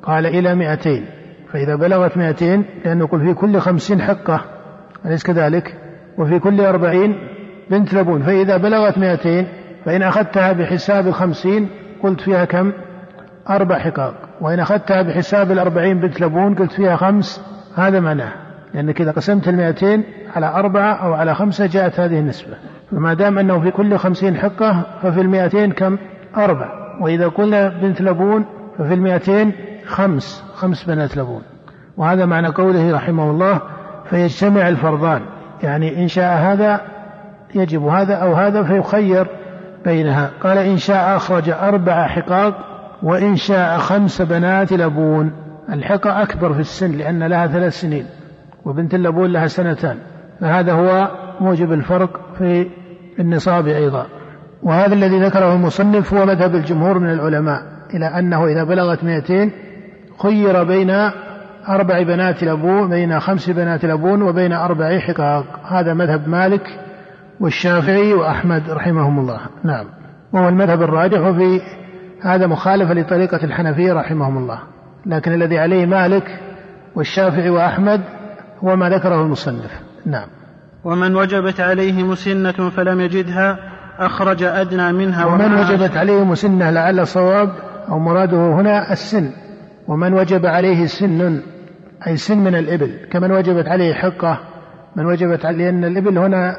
قال 0.03 0.27
إلى 0.27 0.55
مئتين. 0.55 1.15
فإذا 1.53 1.77
بلغت 1.77 2.17
مئتين 2.17 2.65
لأنه 2.85 3.05
يقول 3.05 3.21
في 3.21 3.35
كل 3.35 3.59
خمسين 3.59 4.01
حقة 4.01 4.41
أليس 5.07 5.23
كذلك؟ 5.23 5.75
وفي 6.19 6.39
كل 6.39 6.61
أربعين 6.61 7.17
بنت 7.71 7.95
لبون. 7.95 8.23
فإذا 8.23 8.57
بلغت 8.57 8.99
مئتين 8.99 9.47
فإن 9.85 10.03
أخذتها 10.03 10.53
بحساب 10.53 11.07
الخمسين 11.07 11.69
قلت 12.03 12.21
فيها 12.21 12.45
كم؟ 12.45 12.73
أربع 13.51 13.79
حقاق. 13.79 14.15
وإن 14.41 14.61
أخذتها 14.61 15.03
بحساب 15.03 15.51
الأربعين 15.51 16.01
بنت 16.01 16.21
لبون 16.21 16.55
قلت 16.55 16.73
فيها 16.73 16.97
خمس. 16.97 17.45
هذا 17.77 18.01
معناه 18.01 18.33
لأنك 18.75 19.01
إذا 19.01 19.11
قسمت 19.11 19.49
المئتين 19.49 20.05
على 20.37 20.47
أربعة 20.47 20.95
أو 20.95 21.15
على 21.15 21.35
خمسة 21.35 21.67
جاءت 21.67 22.01
هذه 22.01 22.19
النسبة. 22.19 22.55
فما 22.91 23.15
دام 23.15 23.39
أنه 23.39 23.61
في 23.61 23.71
كل 23.71 23.97
خمسين 23.97 24.37
حقة 24.37 24.87
ففي 25.03 25.21
المئتين 25.21 25.73
كم؟ 25.73 25.99
أربع. 26.37 26.69
وإذا 27.01 27.29
قلنا 27.29 27.69
بنت 27.69 28.01
لبون 28.01 28.45
ففي 28.79 28.95
المئتين 28.95 29.53
خمس. 29.87 30.46
خمس 30.57 30.85
بنات 30.85 31.16
لبون. 31.16 31.42
وهذا 31.97 32.27
معنى 32.27 32.49
قوله 32.49 32.95
رحمه 32.95 33.31
الله 33.31 33.61
فيجتمع 34.11 34.69
الفرضان. 34.69 35.21
يعني 35.62 36.03
إن 36.03 36.09
شاء 36.09 36.38
هذا 36.38 36.81
يجب 37.55 37.87
هذا 37.87 38.14
أو 38.14 38.35
هذا 38.35 38.62
فيخير 38.62 39.27
بينها. 39.85 40.31
قال 40.42 40.59
إن 40.59 40.77
شاء 40.77 41.16
أخرج 41.16 41.51
أربع 41.51 42.07
حقاق 42.07 42.55
وإن 43.03 43.37
شاء 43.37 43.79
خمس 43.79 44.23
بنات 44.23 44.73
لبون. 44.73 45.33
الحقة 45.73 46.23
أكبر 46.23 46.55
في 46.55 46.61
السن 46.61 46.92
لأن 46.92 47.23
لها 47.23 47.47
ثلاث 47.47 47.81
سنين 47.81 48.07
وبنت 48.64 48.95
اللبون 48.95 49.33
لها 49.33 49.47
سنتان. 49.47 49.97
فهذا 50.40 50.73
هو 50.73 51.11
موجب 51.40 51.73
الفرق 51.73 52.21
في 52.38 52.71
النصاب 53.19 53.66
أيضا. 53.66 54.07
وهذا 54.62 54.95
الذي 54.95 55.21
ذكره 55.21 55.55
المصنف 55.55 56.14
هو 56.14 56.27
مذهب 56.27 56.55
الجمهور 56.55 56.99
من 56.99 57.11
العلماء 57.11 57.62
إلى 57.95 58.07
أنه 58.07 58.47
إذا 58.47 58.64
بلغت 58.64 59.05
مئتين 59.05 59.53
خير 60.22 60.64
بين 60.64 60.90
أربع 61.68 62.02
بنات 62.02 62.44
لبون 62.44 62.88
بين 62.90 63.20
خمس 63.20 63.50
بنات 63.50 63.85
لبون 63.85 64.22
وبين 64.22 64.52
أربع 64.52 64.98
حقاق. 64.98 65.44
هذا 65.68 65.94
مذهب 65.94 66.29
مالك 66.29 66.81
والشافعي 67.40 68.14
وأحمد 68.14 68.70
رحمهم 68.70 69.18
الله. 69.18 69.40
نعم. 69.64 69.87
وهو 70.33 70.48
المذهب 70.48 70.83
الراجح 70.83 71.20
وفي 71.20 71.61
هذا 72.22 72.46
مخالفة 72.46 72.94
لطريقة 72.94 73.44
الحنفية 73.44 73.92
رحمهم 73.92 74.38
الله. 74.38 74.59
لكن 75.07 75.33
الذي 75.33 75.59
عليه 75.59 75.87
مالك 75.87 76.40
والشافعي 76.94 77.50
وأحمد 77.50 78.00
هو 78.64 78.76
ما 78.76 78.88
ذكره 78.88 79.22
المصنف. 79.22 79.81
نعم. 80.07 80.29
ومن 80.85 81.16
وجبت 81.16 81.61
عليه 81.61 82.02
مسنة 82.02 82.70
فلم 82.70 83.00
يجدها 83.00 83.59
أخرج 83.98 84.42
أدنى 84.42 84.92
منها 84.92 85.24
ومن 85.24 85.55
وجبت 85.55 85.96
عليه 85.96 86.24
مسنة 86.24 86.70
لعل 86.70 87.07
صواب 87.07 87.52
أو 87.88 87.98
مراده 87.98 88.37
هنا 88.37 88.92
السن. 88.92 89.31
ومن 89.88 90.14
وجب 90.14 90.46
عليه 90.46 90.87
سن 90.87 91.42
أي 92.07 92.16
سن 92.16 92.38
من 92.38 92.55
الإبل 92.55 92.99
كمن 93.11 93.33
وجبت 93.33 93.68
عليه 93.68 93.94
حقة 93.94 94.38
من 94.96 95.07
وجبت 95.07 95.46
عليه 95.46 95.64
لأن 95.64 95.85
الإبل 95.85 96.18
هنا 96.18 96.57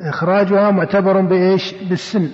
إخراجها 0.00 0.70
معتبر 0.70 1.20
بإيش؟ 1.20 1.74
بالسن. 1.88 2.28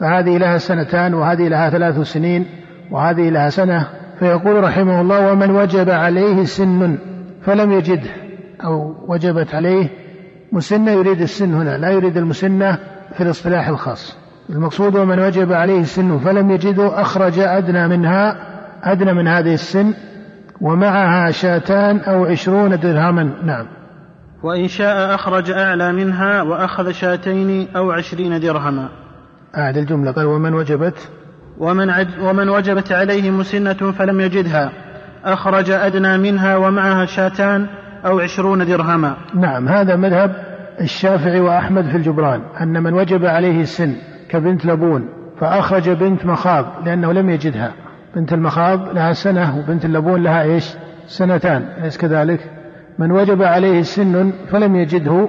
فهذه 0.00 0.38
لها 0.38 0.58
سنتان 0.58 1.14
وهذه 1.14 1.48
لها 1.48 1.70
ثلاث 1.70 2.00
سنين 2.00 2.46
وهذه 2.90 3.30
لها 3.30 3.48
سنة. 3.48 3.88
فيقول 4.18 4.64
رحمه 4.64 5.00
الله 5.00 5.32
ومن 5.32 5.50
وجب 5.50 5.90
عليه 5.90 6.44
سن 6.44 6.98
فلم 7.42 7.72
يجده 7.72 8.10
أو 8.64 8.94
وجبت 9.08 9.54
عليه 9.54 9.90
مسنة 10.52 10.90
يريد 10.90 11.20
السن 11.20 11.54
هنا 11.54 11.78
لا 11.78 11.90
يريد 11.90 12.16
المسنة 12.16 12.78
في 13.14 13.22
الاصطلاح 13.22 13.68
الخاص. 13.68 14.16
المقصود 14.50 14.96
ومن 14.96 15.20
وجب 15.20 15.52
عليه 15.52 15.80
السن 15.80 16.18
فلم 16.18 16.50
يجده 16.50 17.00
أخرج 17.00 17.38
أدنى 17.38 17.88
منها 17.88 18.53
أدنى 18.84 19.12
من 19.12 19.28
هذه 19.28 19.54
السن 19.54 19.94
ومعها 20.60 21.30
شاتان 21.30 21.98
أو 21.98 22.24
عشرون 22.24 22.78
درهما. 22.80 23.30
نعم. 23.44 23.66
وإن 24.42 24.68
شاء 24.68 25.14
أخرج 25.14 25.50
أعلى 25.50 25.92
منها 25.92 26.42
وأخذ 26.42 26.90
شاتين 26.90 27.68
أو 27.76 27.90
عشرين 27.90 28.40
درهما. 28.40 28.88
أعد 29.56 29.76
الجملة. 29.76 30.12
قال 30.12 30.24
ومن 30.24 30.54
وجبت؟ 30.54 31.08
ومن, 31.58 31.90
عد 31.90 32.08
ومن 32.20 32.48
وجبت 32.48 32.92
عليه 32.92 33.30
مسنة 33.30 33.92
فلم 33.98 34.20
يجدها. 34.20 34.72
أخرج 35.24 35.70
أدنى 35.70 36.18
منها 36.18 36.56
ومعها 36.56 37.04
شاتان 37.04 37.66
أو 38.06 38.20
عشرون 38.20 38.66
درهما. 38.66 39.16
نعم. 39.34 39.68
هذا 39.68 39.96
مذهب 39.96 40.34
الشافعي 40.80 41.40
وأحمد 41.40 41.84
في 41.84 41.96
الجبران 41.96 42.40
أن 42.60 42.82
من 42.82 42.92
وجب 42.92 43.24
عليه 43.24 43.60
السن 43.60 43.94
كبنت 44.28 44.66
لبون 44.66 45.08
فأخرج 45.40 45.90
بنت 45.90 46.26
مخاض 46.26 46.66
لأنه 46.84 47.12
لم 47.12 47.30
يجدها. 47.30 47.83
بنت 48.16 48.32
المخاض 48.32 48.88
لها 48.88 49.12
سنة 49.12 49.58
وبنت 49.58 49.84
اللبون 49.84 50.22
لها 50.22 50.42
إيش؟ 50.42 50.74
سنتان 51.06 51.64
أليس 51.80 51.98
كذلك؟ 51.98 52.40
من 52.98 53.12
وجب 53.12 53.42
عليه 53.42 53.82
سن 53.82 54.32
فلم 54.50 54.76
يجده 54.76 55.28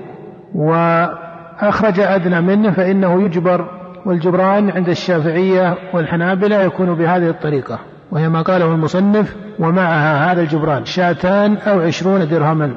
وأخرج 0.56 2.00
أدنى 2.00 2.42
منه 2.42 2.72
فإنه 2.72 3.24
يجبر 3.24 3.66
والجبران 4.06 4.70
عند 4.70 4.90
الشافعية 4.90 5.78
والحنابلة 5.94 6.62
يكون 6.62 6.96
بهذه 6.96 7.30
الطريقة 7.30 7.80
وهي 8.12 8.30
ما 8.30 8.42
قاله 8.42 8.66
المصنف 8.66 9.36
ومعها 9.60 10.32
هذا 10.32 10.42
الجبران 10.42 10.86
شاتان 10.86 11.58
أو 11.58 11.80
عشرون 11.80 12.28
درهما 12.28 12.72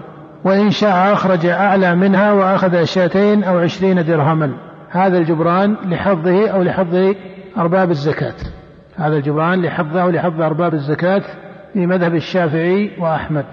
وإن 0.45 0.71
شاء 0.71 1.13
أخرج 1.13 1.47
أعلى 1.47 1.95
منها 1.95 2.33
وأخذ 2.33 2.85
شاتين 2.85 3.45
أو 3.45 3.59
عشرين 3.59 4.05
درهما 4.05 4.53
هذا 4.91 5.19
الجبران 5.19 5.77
لحظه 5.85 6.49
أو 6.49 6.63
لحظ 6.63 7.15
أرباب 7.59 7.91
الزكاة. 7.91 8.35
هذا 8.99 9.17
الجبران 9.17 9.63
لحظه 9.63 10.03
أو 10.03 10.11
لحظ 10.11 10.41
أرباب 10.41 10.75
الزكاة 10.75 11.23
في 11.73 11.87
مذهب 11.87 12.15
الشافعي 12.15 12.91
وأحمد. 12.99 13.45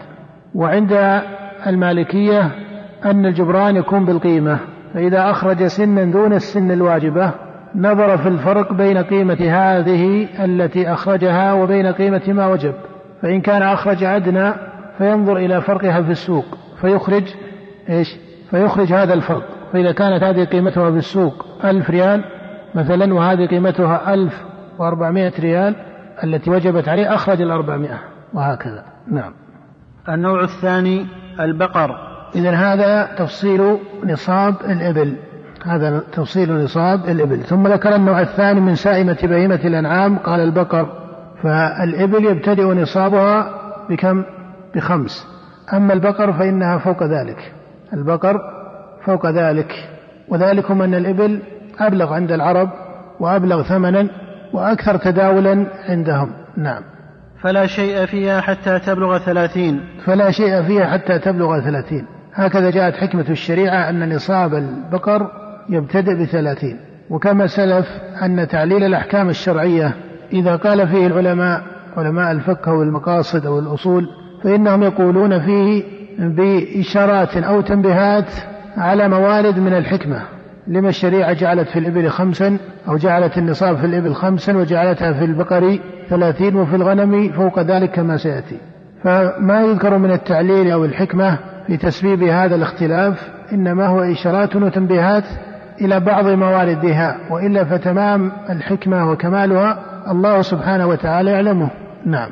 وعند 0.55 1.21
المالكية 1.67 2.51
أن 3.05 3.25
الجبران 3.25 3.75
يكون 3.75 4.05
بالقيمة 4.05 4.59
فإذا 4.93 5.31
أخرج 5.31 5.63
سنا 5.63 6.03
دون 6.03 6.33
السن 6.33 6.71
الواجبة 6.71 7.31
نظر 7.75 8.17
في 8.17 8.27
الفرق 8.27 8.73
بين 8.73 8.97
قيمة 8.97 9.37
هذه 9.49 10.27
التي 10.43 10.93
أخرجها 10.93 11.53
وبين 11.53 11.87
قيمة 11.87 12.21
ما 12.27 12.47
وجب. 12.47 12.73
فإن 13.21 13.41
كان 13.41 13.61
أخرج 13.61 14.03
أدنى 14.03 14.53
فينظر 14.97 15.37
إلى 15.37 15.61
فرقها 15.61 16.01
في 16.01 16.11
السوق 16.11 16.45
فيخرج 16.81 17.23
إيش؟ 17.89 18.15
فيخرج 18.51 18.93
هذا 18.93 19.13
الفرق. 19.13 19.43
فإذا 19.73 19.91
كانت 19.91 20.23
هذه 20.23 20.43
قيمتها 20.43 20.91
في 20.91 20.97
السوق 20.97 21.45
ألف 21.63 21.89
ريال 21.89 22.23
مثلا 22.75 23.13
وهذه 23.13 23.45
قيمتها 23.45 24.13
ألف 24.13 24.54
وأربعمائة 24.79 25.33
ريال 25.39 25.75
التي 26.23 26.49
وجبت 26.49 26.87
عليه 26.87 27.15
أخرج 27.15 27.41
الأربعمائة 27.41 27.99
وهكذا. 28.33 28.83
نعم. 29.07 29.33
النوع 30.09 30.43
الثاني 30.43 31.05
البقر. 31.39 31.95
إذا 32.35 32.51
هذا 32.51 33.15
تفصيل 33.17 33.77
نصاب 34.03 34.55
الإبل. 34.65 35.15
هذا 35.65 36.03
تفصيل 36.13 36.63
نصاب 36.63 37.09
الإبل. 37.09 37.43
ثم 37.43 37.67
ذكر 37.67 37.95
النوع 37.95 38.21
الثاني 38.21 38.61
من 38.61 38.75
سائمة 38.75 39.17
بهيمة 39.23 39.59
الأنعام 39.65 40.17
قال 40.17 40.39
البقر. 40.39 40.87
فالإبل 41.43 42.25
يبتدئ 42.25 42.73
نصابها 42.73 43.49
بكم؟ 43.89 44.23
بخمس. 44.75 45.27
أما 45.73 45.93
البقر 45.93 46.33
فإنها 46.33 46.77
فوق 46.77 47.03
ذلك. 47.03 47.53
البقر 47.93 48.41
فوق 49.05 49.29
ذلك. 49.29 49.71
وذلكم 50.29 50.81
أن 50.81 50.93
الإبل 50.93 51.41
أبلغ 51.79 52.13
عند 52.13 52.31
العرب 52.31 52.69
وأبلغ 53.19 53.63
ثمنا 53.63 54.09
وأكثر 54.55 54.97
تداولا 54.97 55.65
عندهم. 55.89 56.31
نعم. 56.57 56.83
فلا 57.41 57.65
شيء 57.65 58.05
فيها 58.05 58.41
حتى 58.41 58.79
تبلغ 58.79 59.17
ثلاثين. 59.17 59.79
فلا 60.05 60.31
شيء 60.31 60.63
فيها 60.63 60.85
حتى 60.85 61.19
تبلغ 61.19 61.59
ثلاثين. 61.59 62.05
هكذا 62.33 62.69
جاءت 62.69 62.95
حكمة 62.95 63.29
الشريعة 63.29 63.89
أن 63.89 64.15
نصاب 64.15 64.53
البقر 64.53 65.31
يبتدئ 65.69 66.23
بثلاثين. 66.23 66.79
وكما 67.09 67.47
سلف 67.47 67.87
أن 68.23 68.47
تعليل 68.47 68.83
الأحكام 68.83 69.29
الشرعية 69.29 69.93
إذا 70.33 70.55
قال 70.55 70.87
فيه 70.87 71.07
العلماء 71.07 71.61
علماء 71.97 72.31
الفقه 72.31 72.73
والمقاصد 72.73 73.45
أو 73.45 73.59
الأصول 73.59 74.09
فإنهم 74.43 74.83
يقولون 74.83 75.39
فيه 75.39 75.83
بإشارات 76.19 77.37
أو 77.37 77.61
تنبيهات 77.61 78.29
على 78.77 79.07
موارد 79.07 79.59
من 79.59 79.73
الحكمة. 79.73 80.21
لما 80.67 80.89
الشريعة 80.89 81.33
جعلت 81.33 81.67
في 81.69 81.79
الإبل 81.79 82.09
خمسا 82.09 82.57
أو 82.87 82.97
جعلت 82.97 83.37
النصاب 83.37 83.77
في 83.77 83.85
الإبل 83.85 84.13
خمسا 84.13 84.57
وجعلتها 84.57 85.13
في 85.13 85.25
البقر 85.25 85.79
ثلاثين 86.09 86.55
وفي 86.55 86.75
الغنم 86.75 87.31
فوق 87.31 87.59
ذلك 87.59 87.91
كما 87.91 88.17
سيأتي. 88.17 88.57
فما 89.03 89.61
يذكر 89.61 89.97
من 89.97 90.11
التعليل 90.11 90.71
أو 90.71 90.85
الحكمة 90.85 91.39
في 91.67 91.77
تسبيب 91.77 92.23
هذا 92.23 92.55
الاختلاف 92.55 93.29
إنما 93.53 93.87
هو 93.87 93.99
إشارات 93.99 94.55
وتنبيهات 94.55 95.23
إلى 95.81 95.99
بعض 95.99 96.25
مواردها 96.25 97.17
وإلا 97.31 97.63
فتمام 97.63 98.31
الحكمة 98.49 99.11
وكمالها 99.11 99.79
الله 100.11 100.41
سبحانه 100.41 100.87
وتعالى 100.87 101.31
يعلمه. 101.31 101.69
نعم. 102.05 102.29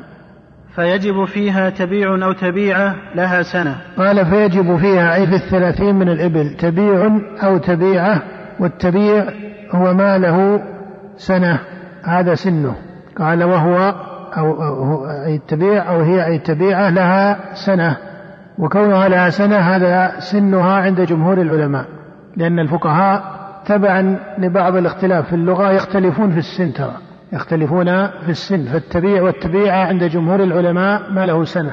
فيجب 0.74 1.24
فيها 1.24 1.70
تبيع 1.70 2.14
أو 2.14 2.32
تبيعة 2.32 2.94
لها 3.14 3.42
سنة. 3.42 3.76
قال 3.98 4.26
فيجب 4.26 4.76
فيها 4.76 5.14
أي 5.14 5.26
في 5.26 5.34
الثلاثين 5.34 5.94
من 5.94 6.08
الإبل 6.08 6.56
تبيع 6.56 7.10
أو 7.42 7.58
تبيعة 7.58 8.22
والتبيع 8.60 9.24
هو 9.70 9.94
ما 9.94 10.18
له 10.18 10.62
سنة 11.16 11.60
هذا 12.04 12.34
سنه. 12.34 12.74
قال 13.18 13.44
وهو 13.44 13.94
أو 14.36 15.06
أي 15.26 15.34
التبيع 15.34 15.90
أو 15.90 16.00
هي 16.00 16.26
أي 16.26 16.36
التبيعة 16.36 16.90
لها 16.90 17.54
سنة. 17.66 17.96
وكونها 18.58 19.08
لها 19.08 19.30
سنة 19.30 19.56
هذا 19.56 20.12
سنها 20.18 20.72
عند 20.72 21.00
جمهور 21.00 21.40
العلماء 21.40 21.84
لأن 22.36 22.58
الفقهاء 22.58 23.22
تبعا 23.66 24.18
لبعض 24.38 24.76
الاختلاف 24.76 25.26
في 25.26 25.34
اللغة 25.34 25.70
يختلفون 25.70 26.30
في 26.30 26.38
السن 26.38 26.72
ترى. 26.72 27.03
يختلفون 27.32 28.06
في 28.06 28.28
السن 28.28 28.64
فالتبيع 28.64 29.22
والتبيعة 29.22 29.86
عند 29.86 30.04
جمهور 30.04 30.42
العلماء 30.42 31.12
ما 31.12 31.26
له 31.26 31.44
سنة. 31.44 31.72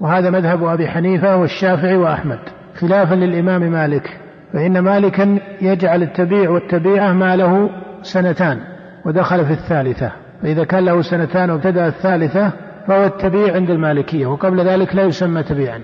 وهذا 0.00 0.30
مذهب 0.30 0.64
أبي 0.64 0.88
حنيفة 0.88 1.36
والشافعي 1.36 1.96
وأحمد. 1.96 2.38
خلافا 2.74 3.14
للإمام 3.14 3.62
مالك. 3.62 4.20
فإن 4.52 4.78
مالكا 4.78 5.38
يجعل 5.60 6.02
التبيع 6.02 6.50
والتبيعة 6.50 7.12
ما 7.12 7.36
له 7.36 7.70
سنتان 8.02 8.60
ودخل 9.04 9.44
في 9.44 9.52
الثالثة. 9.52 10.12
فإذا 10.42 10.64
كان 10.64 10.84
له 10.84 11.02
سنتان 11.02 11.50
وابتدأ 11.50 11.86
الثالثة 11.86 12.52
فهو 12.86 13.04
التبيع 13.04 13.54
عند 13.54 13.70
المالكية 13.70 14.26
وقبل 14.26 14.60
ذلك 14.60 14.96
لا 14.96 15.02
يسمى 15.02 15.42
تبيعا. 15.42 15.80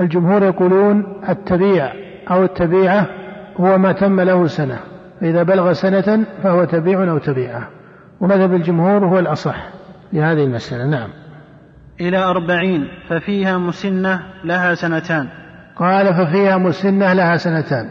الجمهور 0.00 0.42
يقولون 0.42 1.22
التبيع 1.28 1.92
أو 2.30 2.44
التبيعة 2.44 3.06
هو 3.60 3.78
ما 3.78 3.92
تم 3.92 4.20
له 4.20 4.46
سنة. 4.46 4.78
فإذا 5.20 5.42
بلغ 5.42 5.72
سنة 5.72 6.24
فهو 6.42 6.64
تبيع 6.64 7.10
أو 7.10 7.18
تبيعة. 7.18 7.68
ومذهب 8.20 8.54
الجمهور 8.54 9.06
هو 9.06 9.18
الأصح 9.18 9.68
في 10.10 10.22
هذه 10.22 10.44
المسألة. 10.44 10.86
نعم. 10.86 11.08
إلى 12.00 12.18
أربعين 12.18 12.88
ففيها 13.08 13.58
مسنة 13.58 14.20
لها 14.44 14.74
سنتان. 14.74 15.28
قال 15.76 16.14
ففيها 16.14 16.56
مسنة 16.58 17.12
لها 17.12 17.36
سنتان 17.36 17.88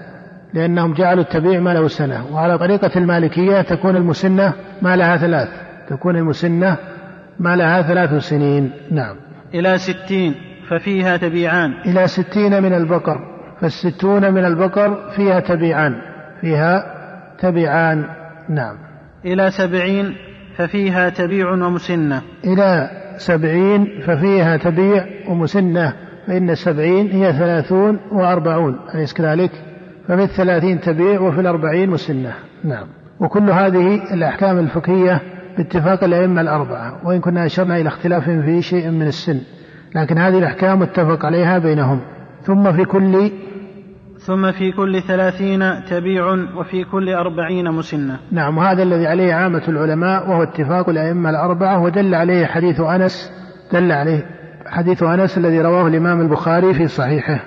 لأنهم 0.53 0.93
جعلوا 0.93 1.23
التبيع 1.23 1.59
ما 1.59 1.73
له 1.73 1.88
سنة 1.88 2.25
وعلى 2.33 2.57
طريقة 2.57 2.91
المالكية 2.95 3.62
تكون 3.62 3.95
المسنة 3.95 4.53
ما 4.81 4.95
لها 4.95 5.17
ثلاث 5.17 5.49
تكون 5.89 6.15
المسنة 6.15 6.77
ما 7.39 7.55
لها 7.55 7.81
ثلاث 7.81 8.23
سنين. 8.23 8.71
نعم. 8.91 9.15
إلى 9.53 9.77
ستين 9.77 10.36
ففيها 10.69 11.17
تبيعان. 11.17 11.73
إلى 11.86 12.07
ستين 12.07 12.63
من 12.63 12.73
البقر 12.73 13.19
فالستون 13.62 14.33
من 14.33 14.45
البقر 14.45 15.12
فيها 15.15 15.39
تبيعان 15.39 16.01
فيها 16.41 16.83
تبيعان. 17.39 18.05
نعم. 18.49 18.92
إلى 19.25 19.51
سبعين 19.51 20.15
ففيها 20.57 21.09
تبيع 21.09 21.51
ومسنة. 21.51 22.21
إلى 22.45 22.89
سبعين 23.17 23.88
ففيها 24.07 24.57
تبيع 24.57 25.05
ومسنة. 25.29 25.93
فإن 26.27 26.49
السبعين 26.49 27.12
هي 27.12 27.33
ثلاثون 27.33 27.99
وأربعون 28.12 28.79
أليس 28.95 29.13
كذلك؟ 29.13 29.51
ففي 30.07 30.23
الثلاثين 30.23 30.79
تبيع 30.79 31.21
وفي 31.21 31.41
الأربعين 31.41 31.89
مسنة. 31.89 32.33
نعم. 32.63 32.88
وكل 33.19 33.49
هذه 33.49 34.13
الأحكام 34.13 34.59
الفقهية 34.59 35.21
باتفاق 35.57 36.03
الأئمة 36.03 36.41
الأربعة 36.41 37.07
وإن 37.07 37.19
كنا 37.19 37.45
أشرنا 37.45 37.77
إلى 37.77 37.88
اختلاف 37.88 38.23
في 38.23 38.62
شيء 38.62 38.89
من 38.89 39.07
السن. 39.07 39.39
لكن 39.95 40.17
هذه 40.17 40.38
الأحكام 40.38 40.79
متفق 40.79 41.25
عليها 41.25 41.59
بينهم. 41.59 42.01
ثم 42.41 42.71
في 42.71 42.86
كل 42.86 43.31
ثم 44.25 44.51
في 44.51 44.71
كل 44.71 45.01
ثلاثين 45.01 45.86
تبيع 45.86 46.25
وفي 46.55 46.83
كل 46.83 47.09
أربعين 47.09 47.71
مسنة. 47.71 48.19
نعم 48.31 48.57
وهذا 48.57 48.83
الذي 48.83 49.07
عليه 49.07 49.33
عامة 49.33 49.63
العلماء 49.67 50.29
وهو 50.29 50.43
اتفاق 50.43 50.89
الأئمة 50.89 51.29
الأربعة 51.29 51.83
ودل 51.83 52.15
عليه 52.15 52.45
حديث 52.45 52.79
أنس 52.79 53.31
دل 53.73 53.91
عليه 53.91 54.25
حديث 54.65 55.03
أنس 55.03 55.38
الذي 55.38 55.62
رواه 55.62 55.88
الإمام 55.88 56.21
البخاري 56.21 56.73
في 56.73 56.88
صحيحه. 56.88 57.39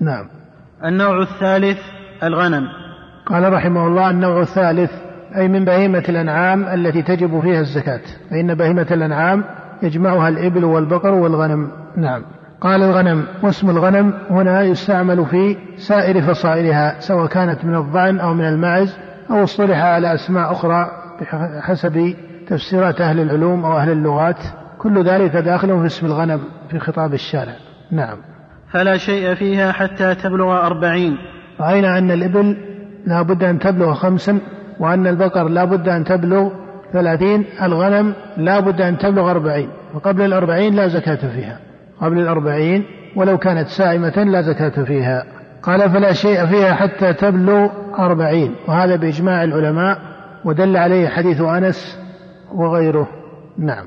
نعم. 0.00 0.24
النوع 0.84 1.22
الثالث 1.22 1.78
الغنم. 2.22 2.68
قال 3.26 3.52
رحمه 3.52 3.86
الله 3.86 4.10
النوع 4.10 4.40
الثالث 4.40 4.90
أي 5.36 5.48
من 5.48 5.64
بهيمة 5.64 6.04
الأنعام 6.08 6.64
التي 6.64 7.02
تجب 7.02 7.40
فيها 7.40 7.60
الزكاة. 7.60 8.00
فإن 8.30 8.54
بهيمة 8.54 8.86
الأنعام 8.90 9.44
يجمعها 9.82 10.28
الإبل 10.28 10.64
والبقر 10.64 11.10
والغنم. 11.10 11.70
نعم. 11.96 12.22
قال 12.60 12.82
الغنم 12.82 13.24
واسم 13.42 13.70
الغنم 13.70 14.14
هنا 14.30 14.62
يستعمل 14.62 15.26
في 15.26 15.56
سائر 15.76 16.22
فصائلها 16.22 17.00
سواء 17.00 17.26
كانت 17.26 17.64
من 17.64 17.74
الضأن 17.74 18.20
أو 18.20 18.34
من 18.34 18.44
المعز 18.44 18.96
أو 19.30 19.44
اصطلح 19.44 19.78
على 19.78 20.14
أسماء 20.14 20.52
أخرى 20.52 20.90
بحسب 21.20 22.14
تفسيرات 22.48 23.00
أهل 23.00 23.20
العلوم 23.20 23.64
أو 23.64 23.76
أهل 23.76 23.90
اللغات. 23.90 24.38
كل 24.78 25.04
ذلك 25.04 25.36
داخل 25.36 25.80
في 25.80 25.86
اسم 25.86 26.06
الغنم 26.06 26.40
في 26.70 26.78
خطاب 26.78 27.14
الشارع. 27.14 27.54
نعم. 27.92 28.16
فلا 28.72 28.96
شيء 28.96 29.34
فيها 29.34 29.72
حتى 29.72 30.14
تبلغ 30.14 30.66
أربعين. 30.66 31.16
رأينا 31.60 31.98
أن 31.98 32.10
الإبل 32.10 32.56
لا 33.06 33.22
بد 33.22 33.44
أن 33.44 33.58
تبلغ 33.58 33.94
خمسا 33.94 34.38
وأن 34.80 35.06
البقر 35.06 35.48
لا 35.48 35.64
بد 35.64 35.88
أن 35.88 36.04
تبلغ 36.04 36.50
ثلاثين 36.92 37.44
الغنم 37.62 38.14
لا 38.36 38.60
بد 38.60 38.80
أن 38.80 38.98
تبلغ 38.98 39.30
أربعين. 39.30 39.68
وقبل 39.94 40.22
الأربعين 40.22 40.74
لا 40.74 40.88
زكاة 40.88 41.28
فيها. 41.34 41.65
قبل 42.00 42.18
الأربعين 42.18 42.84
ولو 43.16 43.38
كانت 43.38 43.68
سائمة 43.68 44.24
لا 44.24 44.42
زكاة 44.42 44.84
فيها. 44.84 45.24
قال 45.62 45.90
فلا 45.90 46.12
شيء 46.12 46.46
فيها 46.46 46.74
حتى 46.74 47.12
تبلغ 47.12 47.68
أربعين. 47.98 48.54
وهذا 48.68 48.96
بإجماع 48.96 49.44
العلماء 49.44 49.98
ودل 50.44 50.76
عليه 50.76 51.08
حديث 51.08 51.40
أنس 51.40 51.98
وغيره. 52.54 53.08
نعم. 53.58 53.86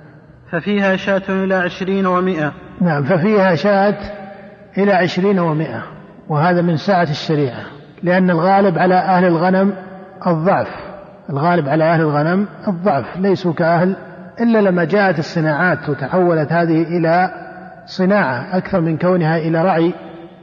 ففيها 0.51 0.95
شاة 0.95 1.29
إلى 1.29 1.55
عشرين 1.55 2.05
ومائة. 2.05 2.51
نعم 2.81 3.03
ففيها 3.03 3.55
شاة 3.55 3.97
إلى 4.77 4.93
عشرين 4.93 5.39
ومائة. 5.39 5.83
وهذا 6.29 6.61
من 6.61 6.77
سعة 6.77 7.07
الشريعة 7.09 7.63
لأن 8.03 8.29
الغالب 8.29 8.77
على 8.77 8.95
أهل 8.95 9.25
الغنم 9.25 9.73
الضعف. 10.27 10.67
الغالب 11.29 11.69
على 11.69 11.83
أهل 11.83 12.01
الغنم 12.01 12.47
الضعف 12.67 13.17
ليسوا 13.17 13.53
كأهل 13.53 13.95
إلا 14.41 14.59
لما 14.61 14.83
جاءت 14.83 15.19
الصناعات 15.19 15.89
وتحولت 15.89 16.51
هذه 16.51 16.81
إلى 16.81 17.31
صناعة 17.89 18.57
أكثر 18.57 18.81
من 18.81 18.97
كونها 18.97 19.37
إلى 19.37 19.63
رعي 19.63 19.93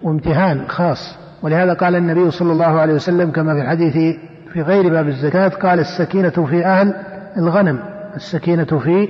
وامتهان 0.02 0.68
خاص. 0.68 1.18
ولهذا 1.42 1.72
قال 1.72 1.96
النبي 1.96 2.30
صلى 2.30 2.52
الله 2.52 2.80
عليه 2.80 2.94
وسلم 2.94 3.30
كما 3.30 3.54
في 3.54 3.60
الحديث 3.60 4.16
في 4.52 4.62
غير 4.62 4.88
باب 4.88 5.08
الزكاة 5.08 5.48
قال 5.48 5.80
السكينة 5.80 6.30
في 6.30 6.66
أهل 6.66 6.94
الغنم 7.36 7.78
السكينة 8.16 8.64
في 8.64 9.08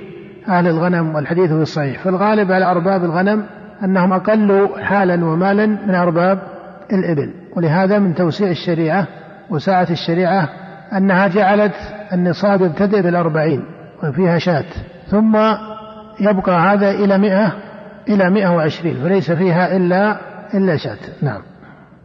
أهل 0.49 0.67
الغنم 0.67 1.15
والحديث 1.15 1.53
في 1.53 1.61
الصحيح. 1.61 2.03
فالغالب 2.03 2.51
على 2.51 2.65
أرباب 2.65 3.03
الغنم 3.03 3.43
أنهم 3.83 4.13
أقل 4.13 4.69
حالا 4.81 5.25
ومالا 5.25 5.65
من 5.65 5.95
أرباب 5.95 6.39
الإبل. 6.93 7.33
ولهذا 7.55 7.99
من 7.99 8.15
توسيع 8.15 8.49
الشريعة 8.49 9.07
وسعة 9.49 9.87
الشريعة 9.89 10.49
أنها 10.97 11.27
جعلت 11.27 11.75
النصاب 12.13 12.61
يبتدئ 12.61 13.01
بالأربعين 13.01 13.63
وفيها 14.03 14.37
شاة. 14.37 14.65
ثم 15.07 15.37
يبقى 16.19 16.59
هذا 16.59 16.91
إلى 16.91 17.17
مئة 17.17 17.66
إلى 18.09 18.29
مئة 18.29 18.49
وعشرين 18.49 18.95
فليس 19.03 19.31
فيها 19.31 19.77
إلا 19.77 20.17
إلا 20.53 20.77
شاة. 20.77 20.97
نعم. 21.21 21.41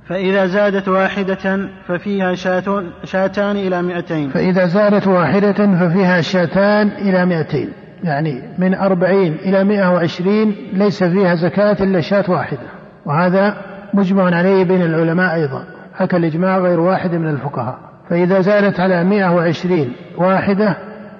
فإذا 0.09 0.47
زادت 0.47 0.89
واحدة 0.89 1.69
ففيها 1.89 2.35
شاة 2.35 2.85
شاتان 3.05 3.57
إلى 3.57 3.83
مئتين. 3.83 4.31
فإذا 4.31 4.67
زادت 4.67 5.07
واحدة 5.07 5.53
ففيها 5.53 6.21
شاتان 6.21 6.89
إلى 6.89 7.27
مئتين. 7.27 7.73
يعني 8.05 8.43
من 8.59 8.75
أربعين 8.75 9.33
إلى 9.33 9.65
مئة 9.65 9.93
وعشرين 9.93 10.57
ليس 10.73 11.05
فيها 11.05 11.35
زكاة 11.35 11.77
إلا 11.81 12.01
شاة 12.01 12.25
واحدة. 12.29 12.69
وهذا 13.07 13.57
مجمع 13.95 14.37
عليه 14.37 14.65
بين 14.65 14.83
العلماء 14.83 15.35
أيضا. 15.35 15.65
حكى 15.95 16.17
الإجماع 16.17 16.59
غير 16.59 16.81
واحد 16.81 17.15
من 17.15 17.29
الفقهاء. 17.29 17.79
فإذا 18.11 18.41
زادت 18.41 18.81
على 18.81 19.05
مئة 19.05 19.35
وعشرين 19.35 19.93
واحدة 20.19 20.77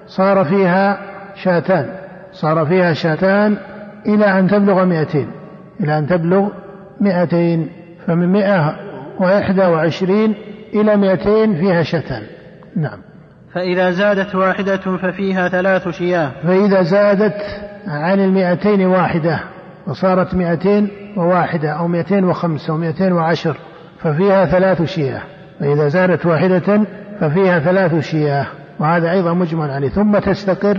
صار 0.07 0.45
فيها 0.45 0.97
شاتان. 1.35 1.85
صار 2.31 2.65
فيها 2.65 2.93
شاتان 2.93 3.57
إلى 4.07 4.39
أن 4.39 4.47
تبلغ 4.47 4.85
مئتين 4.85 5.27
إلى 5.79 5.97
أن 5.97 6.07
تبلغ 6.07 6.49
مئتين 7.01 7.69
فمن 8.07 8.31
مئة 8.31 8.75
وإحدى 9.19 9.61
وعشرين 9.61 10.35
إلى 10.73 10.97
مئتين 10.97 11.55
فيها 11.55 11.83
شتان. 11.83 12.23
نعم. 12.75 12.99
فإذا 13.53 13.91
زادت 13.91 14.35
واحدة 14.35 14.77
ففيها 14.77 15.47
ثلاث 15.47 15.89
شياه. 15.89 16.31
فإذا 16.43 16.81
زادت 16.81 17.35
عن 17.87 18.19
المئتين 18.19 18.85
واحدة 18.85 19.39
وصارت 19.87 20.35
مئتين 20.35 20.87
وواحدة 21.17 21.69
أو 21.69 21.87
مئتين 21.87 22.23
وخمسة 22.23 22.73
أو 22.73 22.77
مئتين 22.77 23.11
وعشر 23.11 23.55
ففيها 23.99 24.45
ثلاث 24.45 24.81
شياه. 24.81 25.21
فإذا 25.59 25.87
زادت 25.87 26.25
واحدة 26.25 26.81
ففيها 27.19 27.59
ثلاث 27.59 27.99
شياه. 27.99 28.45
وهذا 28.79 29.11
أيضا 29.11 29.33
مجمع 29.33 29.73
عليه. 29.73 29.89
ثم 29.89 30.19
تستقر 30.19 30.77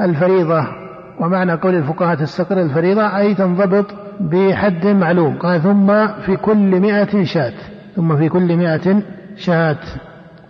الفريضة. 0.00 0.85
ومعنى 1.20 1.52
قول 1.52 1.74
الفقهاء 1.74 2.16
تستقر 2.16 2.60
الفريضة 2.60 3.18
أي 3.18 3.34
تنضبط 3.34 3.86
بحد 4.20 4.86
معلوم. 4.86 5.38
قال 5.38 5.62
ثم 5.62 6.06
في 6.06 6.36
كل 6.36 6.80
مئة 6.80 7.24
شاة. 7.24 7.52
ثم 7.96 8.16
في 8.16 8.28
كل 8.28 8.56
مئة 8.56 9.02
شاة. 9.36 9.78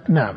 نعم. 0.08 0.34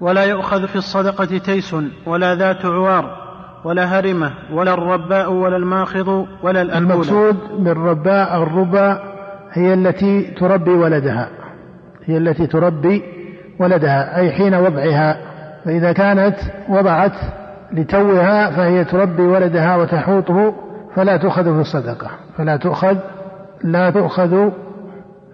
ولا 0.00 0.24
يؤخذ 0.24 0.66
في 0.66 0.76
الصدقة 0.76 1.38
تيس 1.38 1.76
ولا 2.06 2.34
ذات 2.34 2.64
عوار 2.64 3.28
ولا 3.64 3.84
هرمة 3.84 4.32
ولا 4.52 4.74
الرباء 4.74 5.32
ولا 5.32 5.56
الماخض 5.56 6.26
ولا 6.42 6.62
الأنبولة 6.62 6.94
المقصود 6.94 7.36
بالرباء 7.64 8.42
الربا 8.42 9.00
هي 9.52 9.74
التي 9.74 10.22
تربي 10.22 10.70
ولدها. 10.70 11.28
هي 12.04 12.16
التي 12.18 12.46
تربي 12.46 13.02
ولدها 13.60 14.16
أي 14.16 14.30
حين 14.30 14.54
وضعها. 14.54 15.16
فإذا 15.64 15.92
كانت 15.92 16.36
وضعت 16.68 17.12
لتوها 17.72 18.50
فهي 18.50 18.84
تربي 18.84 19.22
ولدها 19.22 19.76
وتحوطه 19.76 20.54
فلا 20.94 21.16
تؤخذ 21.16 21.44
في 21.44 21.60
الصدقة. 21.60 22.10
فلا 22.36 22.56
تؤخذ 22.56 22.96
لا 23.64 23.90
تؤخذ 23.90 24.50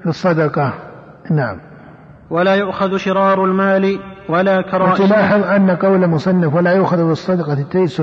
في 0.03 0.07
الصدقة. 0.07 0.73
نعم. 1.31 1.59
ولا 2.31 2.55
يؤخذ 2.55 2.97
شرار 2.97 3.44
المال 3.44 3.99
ولا 4.29 4.62
كرائم 4.62 5.07
تلاحظ 5.07 5.44
أن 5.44 5.70
قول 5.70 6.05
المصنف 6.05 6.55
ولا 6.55 6.73
يؤخذ 6.73 6.97
في 6.97 7.12
الصدقة 7.12 7.62
تيس 7.70 8.03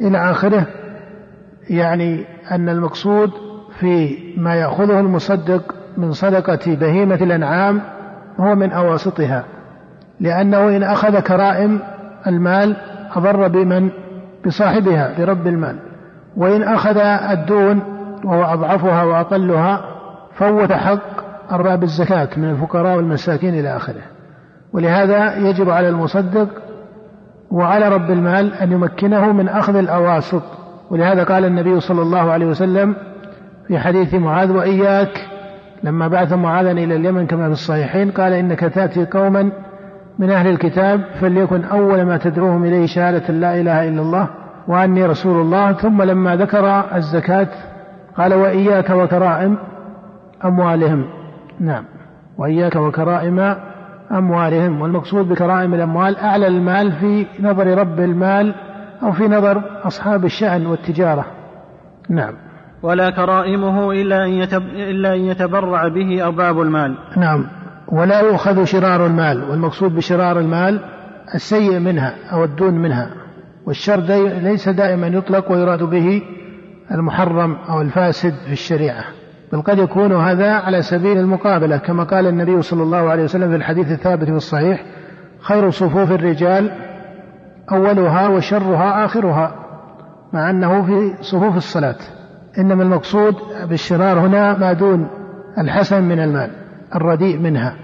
إلى 0.00 0.30
آخره 0.30 0.66
يعني 1.70 2.24
أن 2.50 2.68
المقصود 2.68 3.30
في 3.80 4.18
ما 4.36 4.54
يأخذه 4.54 5.00
المصدق 5.00 5.74
من 5.96 6.12
صدقة 6.12 6.58
بهيمة 6.66 7.14
الأنعام 7.14 7.80
هو 8.40 8.54
من 8.54 8.72
أواسطها 8.72 9.44
لأنه 10.20 10.76
إن 10.76 10.82
أخذ 10.82 11.20
كرائم 11.20 11.80
المال 12.26 12.76
أضر 13.16 13.48
بمن؟ 13.48 13.90
بصاحبها 14.46 15.14
برب 15.18 15.46
المال. 15.46 15.76
وإن 16.36 16.62
أخذ 16.62 16.98
الدون 17.30 17.82
وهو 18.24 18.44
أضعفها 18.44 19.02
وأقلها 19.02 19.84
فوت 20.34 20.72
حق 20.72 21.26
أرباب 21.52 21.82
الزكاة 21.82 22.28
من 22.36 22.50
الفقراء 22.50 22.96
والمساكين 22.96 23.54
إلى 23.54 23.76
آخره. 23.76 24.02
ولهذا 24.72 25.36
يجب 25.36 25.70
على 25.70 25.88
المصدق 25.88 26.48
وعلى 27.50 27.88
رب 27.88 28.10
المال 28.10 28.54
أن 28.54 28.72
يمكنه 28.72 29.32
من 29.32 29.48
أخذ 29.48 29.76
الأواسط. 29.76 30.42
ولهذا 30.90 31.24
قال 31.24 31.44
النبي 31.44 31.80
صلى 31.80 32.02
الله 32.02 32.32
عليه 32.32 32.46
وسلم 32.46 32.96
في 33.68 33.78
حديث 33.78 34.14
معاذ 34.14 34.50
وإياك 34.50 35.26
لما 35.82 36.08
بعث 36.08 36.32
معاذا 36.32 36.70
إلى 36.70 36.96
اليمن 36.96 37.26
كما 37.26 37.46
في 37.46 37.52
الصحيحين 37.52 38.10
قال 38.10 38.32
إنك 38.32 38.60
تأتي 38.60 39.04
قوما 39.04 39.50
من 40.18 40.30
أهل 40.30 40.48
الكتاب 40.48 41.00
فليكن 41.20 41.64
أول 41.64 42.02
ما 42.02 42.16
تدعوهم 42.16 42.64
إليه 42.64 42.86
شهادة 42.86 43.34
لا 43.34 43.60
إله 43.60 43.88
إلا 43.88 44.02
الله 44.02 44.28
وأني 44.68 45.06
رسول 45.06 45.40
الله. 45.40 45.72
ثم 45.72 46.02
لما 46.02 46.36
ذكر 46.36 46.84
الزكاة 46.94 47.48
قال 48.16 48.34
وإياك 48.34 48.90
وكرائم 48.90 49.58
أموالهم. 50.44 51.04
نعم. 51.60 51.84
وإياك 52.38 52.76
وكرائم 52.76 53.56
أموالهم. 54.12 54.80
والمقصود 54.80 55.28
بكرائم 55.28 55.74
الأموال 55.74 56.16
أعلى 56.16 56.46
المال 56.46 56.92
في 56.92 57.26
نظر 57.40 57.78
رب 57.78 58.00
المال 58.00 58.54
أو 59.02 59.12
في 59.12 59.28
نظر 59.28 59.62
أصحاب 59.84 60.24
الشأن 60.24 60.66
والتجارة. 60.66 61.24
نعم. 62.08 62.34
ولا 62.82 63.10
كرائمه 63.10 63.92
إلا 63.92 64.24
أن, 64.24 64.30
يتب... 64.30 64.62
إلا 64.62 65.14
أن 65.14 65.20
يتبرع 65.20 65.88
به 65.88 66.24
أرباب 66.24 66.60
المال. 66.60 66.96
نعم. 67.16 67.46
ولا 67.92 68.20
يؤخذ 68.20 68.64
شرار 68.64 69.06
المال 69.06 69.50
والمقصود 69.50 69.94
بشرار 69.94 70.38
المال 70.38 70.80
السيء 71.34 71.78
منها 71.78 72.14
أو 72.32 72.44
الدون 72.44 72.74
منها 72.74 73.10
والشر 73.66 74.00
دي 74.00 74.28
ليس 74.28 74.68
دائما 74.68 75.06
يطلق 75.06 75.52
ويراد 75.52 75.82
به 75.82 76.22
المحرم 76.90 77.56
أو 77.68 77.80
الفاسد 77.80 78.34
في 78.46 78.52
الشريعة. 78.52 79.04
بل 79.52 79.62
قد 79.62 79.78
يكون 79.78 80.12
هذا 80.12 80.52
على 80.52 80.82
سبيل 80.82 81.18
المقابلة 81.18 81.76
كما 81.76 82.04
قال 82.04 82.26
النبي 82.26 82.62
صلى 82.62 82.82
الله 82.82 83.10
عليه 83.10 83.24
وسلم 83.24 83.50
في 83.50 83.56
الحديث 83.56 83.92
الثابت 83.92 84.24
في 84.24 84.36
الصحيح 84.36 84.84
خير 85.40 85.70
صفوف 85.70 86.12
الرجال 86.12 86.70
أولها 87.72 88.28
وشرها 88.28 89.04
آخرها 89.04 89.54
مع 90.32 90.50
أنه 90.50 90.82
في 90.86 91.14
صفوف 91.22 91.56
الصلاة. 91.56 91.96
إنما 92.58 92.82
المقصود 92.82 93.34
بالشرار 93.68 94.18
هنا 94.18 94.58
ما 94.58 94.72
دون 94.72 95.08
الحسن 95.58 96.02
من 96.02 96.20
المال. 96.20 96.65
الرديء 96.94 97.38
منها. 97.38 97.74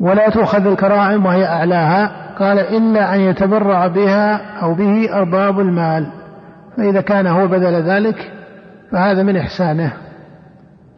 ولا 0.00 0.30
تؤخذ 0.30 0.66
الكرائم 0.66 1.26
وهي 1.26 1.46
أعلاها. 1.46 2.24
قال 2.38 2.58
إلا 2.58 3.14
أن 3.14 3.20
يتبرع 3.20 3.86
بها 3.86 4.36
أو 4.62 4.74
به 4.74 5.14
أرباب 5.14 5.60
المال. 5.60 6.06
فإذا 6.76 7.00
كان 7.00 7.26
هو 7.26 7.48
بدل 7.48 7.82
ذلك 7.82 8.32
فهذا 8.92 9.22
من 9.22 9.36
إحسانه. 9.36 9.92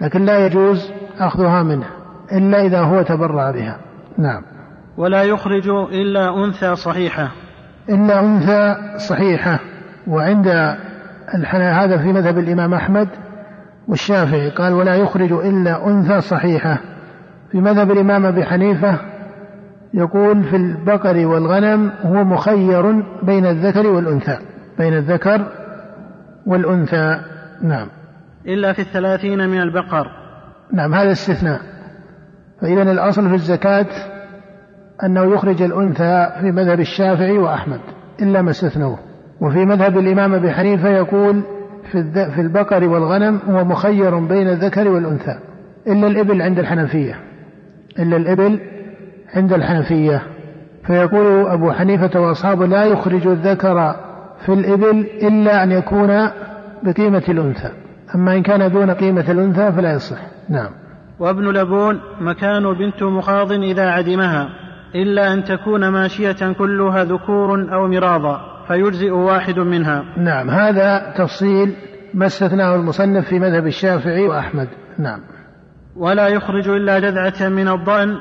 لكن 0.01 0.25
لا 0.25 0.47
يجوز 0.47 0.93
أخذها 1.19 1.63
منه 1.63 1.87
إلا 2.33 2.61
إذا 2.61 2.81
هو 2.81 3.03
تبرع 3.03 3.51
بها. 3.51 3.79
نعم. 4.19 4.43
ولا 4.97 5.23
يخرج 5.23 5.69
إلا 5.93 6.45
أنثى 6.45 6.77
صحيحة. 6.77 7.31
إلا 7.89 8.21
أنثى 8.21 8.77
صحيحة. 9.09 9.59
وعند 10.09 10.77
هذا 11.53 11.99
في 11.99 12.13
مذهب 12.13 12.39
الإمام 12.39 12.75
أحمد 12.75 13.09
والشافعي 13.89 14.51
قال 14.51 14.73
ولا 14.73 14.95
يخرج 14.95 15.33
إلا 15.33 15.87
أنثى 15.87 16.21
صحيحة. 16.21 16.79
في 17.53 17.61
مذهب 17.61 17.91
الإمام 17.91 18.27
أبي 18.27 18.45
حنيفة 18.45 18.99
يقول 19.95 20.45
في 20.45 20.57
البقر 20.57 21.27
والغنم 21.27 21.91
هو 22.03 22.25
مخير 22.25 23.03
بين 23.23 23.47
الذكر 23.47 23.87
والأنثى 23.87 24.39
بين 24.79 24.95
الذكر 24.95 25.47
والأنثى. 26.47 27.21
نعم. 27.63 27.89
إلا 28.47 28.73
في 28.73 28.79
الثلاثين 28.79 29.49
من 29.49 29.61
البقر. 29.61 30.07
نعم 30.73 30.95
هذا 30.95 31.13
استثناء. 31.13 31.61
فإذا 32.61 32.83
الأصل 32.83 33.29
في 33.29 33.35
الزكاة 33.35 33.87
أنه 35.05 35.35
يخرج 35.35 35.63
الأنثى 35.63 36.29
في 36.41 36.53
مذهب 36.53 36.81
الشافعي 36.81 37.39
وأحمد 37.39 37.81
إلا 38.23 38.43
ما 38.43 38.51
استثنوه. 38.51 38.99
وفي 39.41 39.65
مذهب 39.65 39.99
الإمام 39.99 40.35
أبي 40.35 40.51
حنيفة 40.51 40.89
يقول 40.89 41.43
في 41.93 42.31
في 42.35 42.41
البقر 42.41 42.89
والغنم 42.89 43.41
هو 43.49 43.65
مخير 43.65 44.19
بين 44.19 44.49
الذكر 44.49 44.89
والأنثى 44.89 45.39
إلا 45.87 46.07
الإبل 46.07 46.43
عند 46.43 46.59
الحنفية. 46.59 47.15
إلا 47.99 48.17
الإبل 48.17 48.61
عند 49.35 49.53
الحنفية. 49.53 50.23
فيقول 50.87 51.47
أبو 51.47 51.73
حنيفة 51.73 52.21
وأصحابه 52.21 52.67
لا 52.67 52.85
يخرج 52.85 53.27
الذكر 53.27 53.95
في 54.47 54.53
الإبل 54.53 55.07
إلا 55.23 55.63
أن 55.63 55.73
يكون 55.73 56.31
بقيمة 56.83 57.23
الأنثى. 57.29 57.71
أما 58.15 58.35
إن 58.35 58.43
كان 58.43 58.73
دون 58.73 58.91
قيمة 58.91 59.31
الأنثى 59.31 59.73
فلا 59.73 59.93
يصح. 59.93 60.19
نعم. 60.49 60.71
وابن 61.19 61.53
لبون 61.53 62.01
مكان 62.21 62.63
بنت 62.63 63.03
مخاض 63.03 63.53
إذا 63.53 63.91
عدمها 63.91 64.49
إلا 64.95 65.33
أن 65.33 65.45
تكون 65.45 65.89
ماشية 65.89 66.53
كلها 66.59 67.05
ذكور 67.05 67.75
أو 67.75 67.89
مراضا 67.89 68.41
فيجزئ 68.69 69.11
واحد 69.11 69.59
منها. 69.59 70.05
نعم. 70.17 70.51
هذا 70.51 71.15
تفصيل 71.19 71.75
ما 72.15 72.27
استثناه 72.27 72.75
المصنف 72.75 73.29
في 73.29 73.39
مذهب 73.39 73.67
الشافعي 73.67 74.29
وأحمد. 74.29 74.69
نعم. 74.99 75.21
ولا 75.99 76.29
يخرج 76.29 76.69
إلا 76.69 76.99
جذعة 76.99 77.49
من 77.49 77.69
الضأن 77.69 78.17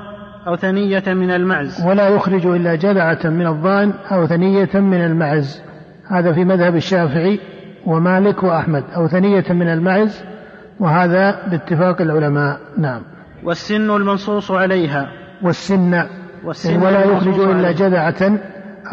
أو 0.47 0.55
ثنية 0.55 1.03
من 1.07 1.31
المعز. 1.31 1.85
ولا 1.85 2.07
يخرج 2.07 2.45
إلا 2.45 2.75
جذعة 2.75 3.19
من 3.23 3.47
الضأن 3.47 3.93
أو 4.11 4.27
ثنية 4.27 4.69
من 4.73 5.05
المعز. 5.05 5.61
هذا 6.07 6.33
في 6.33 6.45
مذهب 6.45 6.75
الشافعي 6.75 7.39
ومالك 7.85 8.43
وأحمد 8.43 8.83
أو 8.95 9.07
ثنية 9.07 9.45
من 9.49 9.67
المعز 9.67 10.23
وهذا 10.79 11.49
باتفاق 11.51 12.01
العلماء. 12.01 12.59
نعم. 12.77 13.01
والسن 13.43 13.91
المنصوص 13.91 14.51
عليها. 14.51 15.09
والسن, 15.43 16.03
والسن 16.45 16.81
ولا 16.81 17.03
يخرج 17.05 17.39
إلا 17.39 17.71
جذعة 17.71 18.39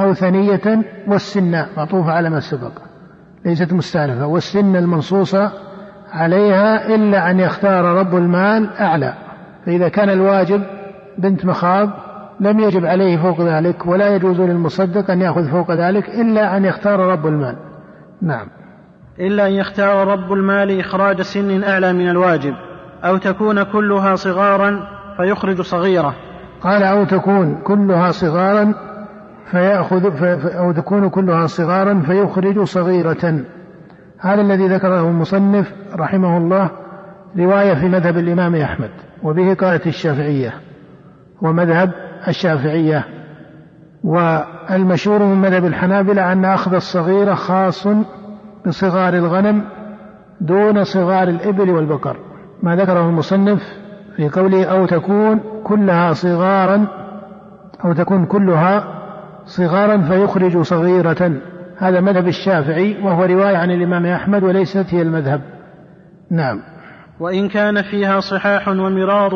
أو 0.00 0.14
ثنية 0.14 0.84
والسن 1.08 1.64
معطوفة 1.76 2.12
على 2.12 2.30
ما 2.30 2.40
سبق. 2.40 2.72
ليست 3.44 3.72
مستأنفة. 3.72 4.26
والسن 4.26 4.76
المنصوصة 4.76 5.52
عليها 6.12 6.94
إلا 6.94 7.30
أن 7.30 7.40
يختار 7.40 7.84
رب 7.84 8.14
المال 8.16 8.70
أعلى. 8.80 9.14
فإذا 9.66 9.88
كان 9.88 10.10
الواجب 10.10 10.62
بنت 11.18 11.44
مخاض 11.44 11.90
لم 12.40 12.60
يجب 12.60 12.84
عليه 12.84 13.16
فوق 13.16 13.40
ذلك 13.40 13.86
ولا 13.86 14.16
يجوز 14.16 14.40
للمصدق 14.40 15.10
أن 15.10 15.20
يأخذ 15.20 15.50
فوق 15.50 15.70
ذلك 15.70 16.08
إلا 16.08 16.56
أن 16.56 16.64
يختار 16.64 17.00
رب 17.00 17.26
المال. 17.26 17.56
نعم. 18.22 18.46
إلا 19.20 19.46
أن 19.46 19.52
يختار 19.52 20.08
رب 20.08 20.32
المال 20.32 20.80
إخراج 20.80 21.20
سن 21.20 21.64
أعلى 21.64 21.92
من 21.92 22.08
الواجب 22.08 22.54
أو 23.04 23.16
تكون 23.16 23.62
كلها 23.62 24.14
صغارا 24.14 24.80
فيخرج 25.16 25.60
صغيرة. 25.60 26.14
قال 26.60 26.82
أو 26.82 27.04
تكون 27.04 27.62
كلها 27.64 28.10
صغارا 28.10 28.74
فيأخذ 29.50 30.24
أو 30.56 30.72
تكون 30.72 31.08
كلها 31.08 31.46
صغارا 31.46 32.02
فيخرج 32.06 32.62
صغيرة. 32.62 33.44
هذا 34.22 34.40
الذي 34.40 34.68
ذكره 34.68 35.08
المصنف 35.08 35.72
رحمه 35.96 36.36
الله 36.36 36.70
رواية 37.38 37.74
في 37.74 37.88
مذهب 37.88 38.18
الإمام 38.18 38.54
أحمد 38.54 38.90
وبه 39.22 39.54
قالت 39.54 39.86
الشافعية 39.86 40.54
ومذهب 41.42 41.92
الشافعية. 42.28 43.04
والمشهور 44.04 45.22
من 45.22 45.40
مذهب 45.40 45.64
الحنابلة 45.64 46.32
أن 46.32 46.44
أخذ 46.44 46.74
الصغيرة 46.74 47.34
خاص 47.34 47.88
بصغار 48.66 49.14
الغنم 49.14 49.64
دون 50.40 50.84
صغار 50.84 51.28
الإبل 51.28 51.70
والبقر. 51.70 52.16
ما 52.62 52.76
ذكره 52.76 53.08
المصنف 53.08 53.62
في 54.16 54.28
قوله 54.28 54.64
أو 54.64 54.86
تكون 54.86 55.40
كلها 55.64 56.12
صغارا 56.12 56.86
أو 57.84 57.92
تكون 57.92 58.26
كلها 58.26 58.84
صغارا 59.44 59.98
فيخرج 59.98 60.58
صغيرة. 60.62 61.32
هذا 61.82 62.00
مذهب 62.00 62.28
الشافعي 62.28 62.96
وهو 63.02 63.24
رواية 63.24 63.56
عن 63.56 63.70
الإمام 63.70 64.06
أحمد 64.06 64.42
وليست 64.42 64.86
هي 64.94 65.02
المذهب. 65.02 65.40
نعم. 66.30 66.60
وإن 67.20 67.48
كان 67.48 67.82
فيها 67.82 68.20
صحاح 68.20 68.68
ومراض 68.68 69.32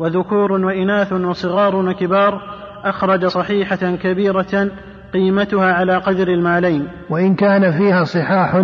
وذكور 0.00 0.52
وإناث 0.52 1.12
وصغار 1.12 1.76
وكبار 1.76 2.40
أخرج 2.84 3.26
صحيحة 3.26 3.96
كبيرة 4.02 4.70
قيمتها 5.12 5.72
على 5.72 5.96
قدر 5.96 6.28
المالين 6.28 6.88
وإن 7.10 7.34
كان 7.34 7.70
فيها 7.70 8.04
صحاح 8.04 8.54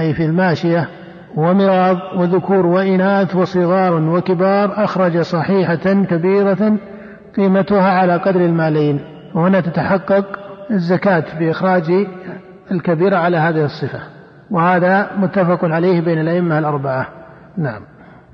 أي 0.00 0.14
في 0.14 0.24
الماشية 0.24 0.88
ومراض 1.36 1.96
وذكور 2.16 2.66
وإناث 2.66 3.36
وصغار 3.36 3.94
وكبار 3.94 4.84
أخرج 4.84 5.20
صحيحة 5.20 6.04
كبيرة 6.10 6.78
قيمتها 7.36 7.90
على 7.90 8.16
قدر 8.16 8.40
المالين 8.40 9.00
وهنا 9.34 9.60
تتحقق 9.60 10.24
الزكاة 10.70 11.24
بإخراج 11.38 11.84
الكبيرة 12.70 13.16
على 13.16 13.36
هذه 13.36 13.64
الصفة 13.64 14.00
وهذا 14.50 15.10
متفق 15.16 15.64
عليه 15.64 16.00
بين 16.00 16.20
الأئمة 16.20 16.58
الأربعة. 16.58 17.06
نعم. 17.58 17.82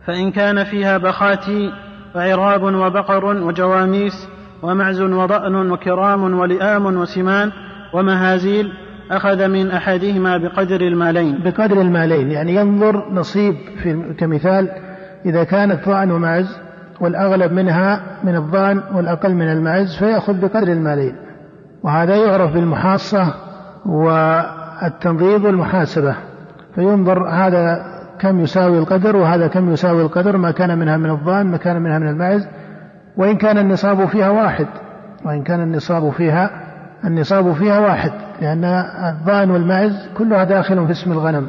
فإن 0.07 0.31
كان 0.31 0.65
فيها 0.65 0.99
بخاتي 0.99 1.73
وعراب 2.15 2.63
وبقر 2.63 3.25
وجواميس 3.25 4.29
ومعز 4.63 5.01
وضأن 5.01 5.71
وكرام 5.71 6.39
ولئام 6.39 6.87
وسمان 6.87 7.53
ومهازيل 7.95 8.73
أخذ 9.11 9.49
من 9.49 9.71
أحدهما 9.71 10.37
بقدر 10.37 10.81
المالين. 10.81 11.39
بقدر 11.45 11.81
المالين 11.81 12.31
يعني 12.31 12.55
ينظر 12.55 13.13
نصيب 13.13 13.55
في 13.83 14.15
كمثال 14.19 14.69
إذا 15.27 15.45
كانت 15.45 15.89
ضأن 15.89 16.11
ومعز 16.11 16.59
والأغلب 17.01 17.53
منها 17.53 18.01
من 18.25 18.37
الضأن 18.37 18.83
والأقل 18.95 19.35
من 19.35 19.53
المعز 19.53 19.97
فيأخذ 19.97 20.41
بقدر 20.41 20.73
المالين. 20.73 21.17
وهذا 21.83 22.17
يعرف 22.17 22.53
بالمحاصة 22.53 23.35
والتنظيف 23.87 25.45
والمحاسبة 25.45 26.17
فينظر 26.75 27.29
هذا 27.29 27.95
كم 28.19 28.41
يساوي 28.41 28.79
القدر 28.79 29.17
وهذا 29.17 29.47
كم 29.47 29.73
يساوي 29.73 30.03
القدر 30.03 30.37
ما 30.37 30.51
كان 30.51 30.79
منها 30.79 30.97
من 30.97 31.11
الضان 31.11 31.47
ما 31.47 31.57
كان 31.57 31.83
منها 31.83 31.99
من 31.99 32.09
المعز 32.09 32.49
وإن 33.17 33.37
كان 33.37 33.59
النصاب 33.59 34.07
فيها 34.09 34.31
واحد 34.31 34.67
وإن 35.25 35.43
كان 35.43 35.63
النصاب 35.63 36.11
فيها 36.11 36.51
النصاب 37.05 37.53
فيها 37.53 37.79
واحد 37.79 38.13
لأن 38.41 38.65
الضان 38.65 39.51
والمعز 39.51 40.09
كلها 40.19 40.45
داخل 40.45 40.87
في 40.87 40.93
اسم 40.93 41.13
الغنم. 41.13 41.49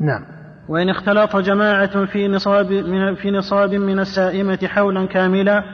نعم. 0.00 0.22
وإن 0.68 0.88
اختلط 0.88 1.36
جماعة 1.36 2.04
في 2.04 2.28
نصاب 2.28 2.72
من 2.72 3.14
في 3.14 3.30
نصاب 3.30 3.74
من 3.74 3.98
السائمة 3.98 4.58
حولا 4.66 5.06
كاملا 5.06 5.64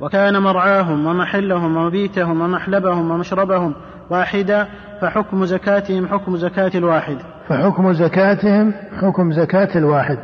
وكان 0.00 0.42
مرعاهم 0.42 1.06
ومحلهم 1.06 1.76
ومبيتهم 1.76 2.40
ومحلبهم 2.40 3.10
ومشربهم 3.10 3.74
واحدا 4.10 4.68
فحكم 5.02 5.46
زكاتهم 5.46 6.06
حكم 6.08 6.36
زكاة 6.36 6.70
الواحد. 6.74 7.16
فحكم 7.48 7.92
زكاتهم 7.92 8.72
حكم 9.00 9.32
زكاة 9.32 9.68
الواحد. 9.76 10.18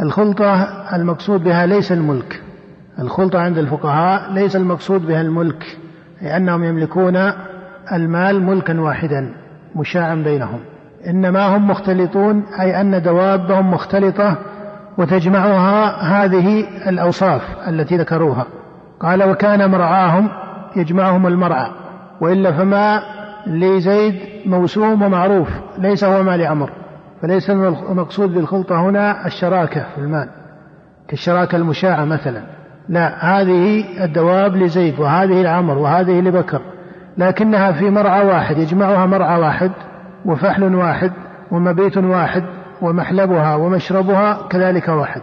الخلطة 0.00 0.54
المقصود 0.96 1.44
بها 1.44 1.66
ليس 1.66 1.92
الملك. 1.92 2.42
الخلطة 2.98 3.38
عند 3.38 3.58
الفقهاء 3.58 4.32
ليس 4.32 4.56
المقصود 4.56 5.06
بها 5.06 5.20
الملك 5.20 5.78
لأنهم 6.22 6.64
يملكون 6.64 7.16
المال 7.92 8.42
ملكا 8.42 8.80
واحدا 8.80 9.32
مشاعا 9.76 10.14
بينهم. 10.14 10.60
إنما 11.06 11.56
هم 11.56 11.70
مختلطون 11.70 12.44
أي 12.60 12.80
أن 12.80 13.02
دوابهم 13.02 13.70
مختلطة 13.70 14.38
وتجمعها 14.98 16.02
هذه 16.02 16.64
الأوصاف 16.88 17.42
التي 17.68 17.96
ذكروها. 17.96 18.46
قال 19.00 19.22
وكان 19.22 19.70
مرعاهم 19.70 20.28
يجمعهم 20.76 21.26
المرعى 21.26 21.70
وإلا 22.20 22.52
فما 22.52 23.17
لزيد 23.48 24.14
موسوم 24.46 25.02
ومعروف 25.02 25.48
ليس 25.78 26.04
هو 26.04 26.22
مال 26.22 26.46
عمر 26.46 26.70
فليس 27.22 27.50
المقصود 27.50 28.34
بالخلطة 28.34 28.88
هنا 28.88 29.26
الشراكة 29.26 29.86
في 29.94 29.98
المال 29.98 30.28
كالشراكة 31.08 31.56
المشاعة 31.56 32.04
مثلا. 32.04 32.42
لا 32.88 33.24
هذه 33.24 33.84
الدواب 34.04 34.56
لزيد 34.56 35.00
وهذه 35.00 35.42
لعمر 35.42 35.78
وهذه 35.78 36.20
لبكر 36.20 36.60
لكنها 37.18 37.72
في 37.72 37.90
مرعى 37.90 38.26
واحد 38.26 38.58
يجمعها 38.58 39.06
مرعى 39.06 39.40
واحد 39.40 39.70
وفحل 40.26 40.74
واحد 40.74 41.12
ومبيت 41.50 41.96
واحد 41.96 42.44
ومحلبها 42.82 43.54
ومشربها 43.54 44.48
كذلك 44.50 44.88
واحد. 44.88 45.22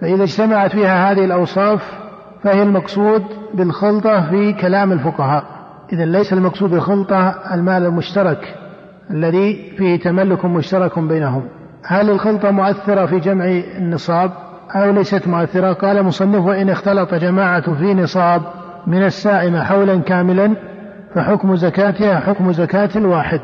فإذا 0.00 0.22
اجتمعت 0.22 0.70
فيها 0.70 1.12
هذه 1.12 1.24
الأوصاف 1.24 1.98
فهي 2.42 2.62
المقصود 2.62 3.24
بالخلطة 3.54 4.30
في 4.30 4.52
كلام 4.52 4.92
الفقهاء. 4.92 5.57
إذا 5.92 6.04
ليس 6.04 6.32
المقصود 6.32 6.70
بالخلطة 6.70 7.34
المال 7.54 7.86
المشترك 7.86 8.54
الذي 9.10 9.72
فيه 9.78 10.00
تملك 10.00 10.44
مشترك 10.44 10.98
بينهم. 10.98 11.42
هل 11.84 12.10
الخلطة 12.10 12.50
مؤثرة 12.50 13.06
في 13.06 13.18
جمع 13.18 13.44
النصاب؟ 13.76 14.30
أو 14.74 14.90
ليست 14.90 15.28
مؤثرة؟ 15.28 15.72
قال 15.72 16.02
مصنف 16.02 16.44
وإن 16.44 16.70
اختلط 16.70 17.14
جماعة 17.14 17.74
في 17.74 17.94
نصاب 17.94 18.42
من 18.86 19.04
السائمة 19.04 19.64
حولا 19.64 20.00
كاملا 20.00 20.56
فحكم 21.14 21.56
زكاتها 21.56 22.20
حكم 22.20 22.52
زكاة 22.52 22.90
الواحد. 22.96 23.40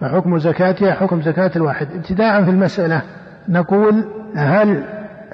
فحكم 0.00 0.38
زكاتها 0.38 0.94
حكم 0.94 1.22
زكاة 1.22 1.50
الواحد. 1.56 1.88
ابتداء 1.94 2.44
في 2.44 2.50
المسألة 2.50 3.02
نقول 3.48 4.04
هل 4.36 4.84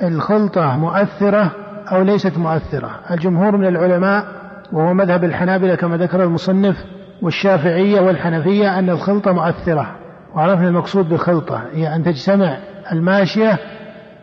الخلطة 0.03 0.77
مؤثرة 0.77 1.51
أو 1.93 2.03
ليست 2.03 2.39
مؤثرة؟ 2.39 2.91
الجمهور 3.11 3.57
من 3.57 3.67
العلماء 3.67 4.42
وهو 4.73 4.95
مذهب 4.95 5.25
الحنابلة 5.25 5.75
كما 5.75 5.97
ذكر 5.97 6.23
المصنف 6.23 6.85
والشافعية 7.23 8.01
والحنفية 8.01 8.79
أن 8.79 8.91
الخلطة 8.91 9.33
مؤثرة 9.33 9.87
وعرفنا 10.35 10.69
المقصود 10.69 11.09
بالخلطة 11.09 11.63
هي 11.73 11.97
أن 11.97 12.05
تجتمع 12.05 12.57
الماشية 12.93 13.59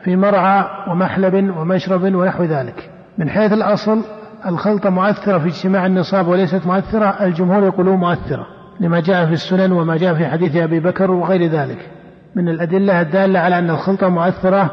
في 0.03 0.15
مرعى 0.15 0.65
ومحلب 0.91 1.33
ومشرب 1.57 2.03
ونحو 2.03 2.43
ذلك. 2.43 2.89
من 3.17 3.29
حيث 3.29 3.53
الأصل 3.53 4.01
الخلطة 4.45 4.89
مؤثرة 4.89 5.37
في 5.37 5.47
اجتماع 5.47 5.85
النصاب 5.85 6.27
وليست 6.27 6.65
مؤثرة 6.65 7.05
الجمهور 7.05 7.63
يقولون 7.63 7.97
مؤثرة 7.97 8.47
لما 8.79 8.99
جاء 8.99 9.25
في 9.25 9.33
السنن 9.33 9.71
وما 9.71 9.97
جاء 9.97 10.13
في 10.13 10.27
حديث 10.27 10.55
أبي 10.55 10.79
بكر 10.79 11.11
وغير 11.11 11.51
ذلك. 11.51 11.89
من 12.35 12.49
الأدلة 12.49 13.01
الدالة 13.01 13.39
على 13.39 13.59
أن 13.59 13.69
الخلطة 13.69 14.09
مؤثرة 14.09 14.71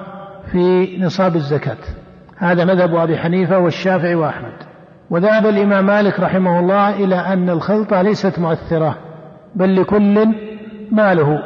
في 0.53 0.97
نصاب 1.01 1.37
الزكاة. 1.37 1.77
هذا 2.37 2.65
مذهب 2.65 2.95
أبي 2.95 3.19
حنيفة 3.19 3.59
والشافعي 3.59 4.15
وأحمد. 4.15 4.66
وذهب 5.11 5.47
الإمام 5.47 5.87
مالك 5.87 6.21
رحمه 6.21 6.61
الله 6.61 7.05
إلى 7.05 7.17
أن 7.17 7.51
الخلطة 7.51 8.03
ليست 8.03 8.39
مؤثرة 8.39 8.97
بل 9.55 9.81
لكل 9.81 10.29
ماله. 10.93 11.39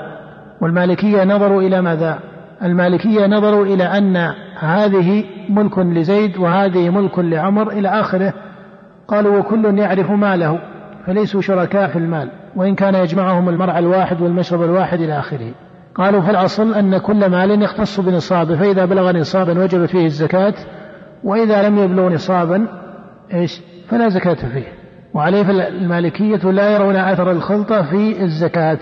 والمالكية 0.60 1.24
نظروا 1.24 1.62
إلى 1.62 1.82
ماذا؟ 1.82 2.18
المالكية 2.62 3.26
نظروا 3.26 3.66
إلى 3.66 3.84
أن 3.84 4.16
هذه 4.60 5.24
ملك 5.48 5.78
لزيد 5.78 6.38
وهذه 6.38 6.90
ملك 6.90 7.18
لعمر 7.18 7.70
إلى 7.70 7.88
آخره. 7.88 8.32
قالوا 9.08 9.38
وكل 9.38 9.78
يعرف 9.78 10.10
ماله 10.10 10.58
فليسوا 11.06 11.40
شركاء 11.40 11.88
في 11.88 11.98
المال 11.98 12.30
وإن 12.56 12.74
كان 12.74 12.94
يجمعهم 12.94 13.48
المرعى 13.48 13.78
الواحد 13.78 14.20
والمشرب 14.20 14.62
الواحد 14.62 15.00
إلى 15.00 15.18
آخره. 15.18 15.52
قالوا 15.94 16.20
في 16.20 16.30
الأصل 16.30 16.74
أن 16.74 16.98
كل 16.98 17.30
مال 17.30 17.62
يختص 17.62 18.00
بنصابه 18.00 18.56
فإذا 18.56 18.84
بلغ 18.84 19.12
نصابا 19.12 19.62
وجبت 19.62 19.90
فيه 19.90 20.06
الزكاة 20.06 20.54
وإذا 21.24 21.68
لم 21.68 21.78
يبلغ 21.78 22.08
نصابا 22.08 22.66
إيش؟ 23.34 23.60
فلا 23.88 24.08
زكاة 24.08 24.34
فيه. 24.34 24.64
وعليه 25.14 25.42
فالمالكية 25.42 26.50
لا 26.50 26.70
يرون 26.70 26.96
أثر 26.96 27.30
الخلطة 27.30 27.82
في 27.82 28.22
الزكاة. 28.22 28.78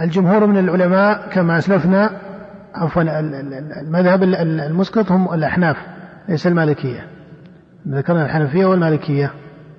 الجمهور 0.00 0.46
من 0.46 0.58
العلماء 0.58 1.28
كما 1.32 1.58
أسلفنا 1.58 2.10
عفوا 2.74 3.02
المذهب 3.82 4.22
المسقط 4.22 5.12
هم 5.12 5.34
الأحناف 5.34 5.76
ليس 6.28 6.46
المالكية. 6.46 7.06
ذكرنا 7.88 8.24
الحنفية 8.24 8.66
والمالكية. 8.66 9.30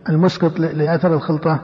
المسقط 0.10 0.60
لأثر 0.60 1.14
الخلطة 1.14 1.60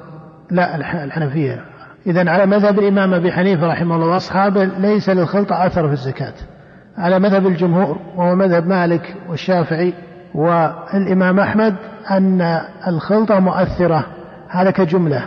لا 0.51 0.75
الحنفية. 1.03 1.65
إذا 2.07 2.29
على 2.29 2.45
مذهب 2.45 2.79
الإمام 2.79 3.13
أبي 3.13 3.31
حنيفة 3.31 3.67
رحمه 3.67 3.95
الله 3.95 4.07
وأصحابه 4.07 4.63
ليس 4.63 5.09
للخلطة 5.09 5.65
أثر 5.65 5.87
في 5.87 5.93
الزكاة. 5.93 6.33
على 6.97 7.19
مذهب 7.19 7.47
الجمهور 7.47 7.99
وهو 8.15 8.35
مذهب 8.35 8.67
مالك 8.67 9.15
والشافعي 9.29 9.93
والإمام 10.35 11.39
أحمد 11.39 11.75
أن 12.11 12.61
الخلطة 12.87 13.39
مؤثرة 13.39 14.05
هذا 14.49 14.71
كجملة. 14.71 15.23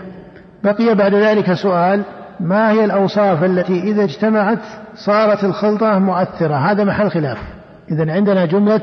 بقي 0.64 0.94
بعد 0.94 1.14
ذلك 1.14 1.52
سؤال 1.52 2.02
ما 2.40 2.70
هي 2.70 2.84
الأوصاف 2.84 3.44
التي 3.44 3.80
إذا 3.82 4.04
اجتمعت 4.04 4.62
صارت 4.94 5.44
الخلطة 5.44 5.98
مؤثرة؟ 5.98 6.54
هذا 6.54 6.84
محل 6.84 7.11
خلاف. 7.11 7.38
إذا 7.90 8.12
عندنا 8.12 8.46
جملة 8.46 8.80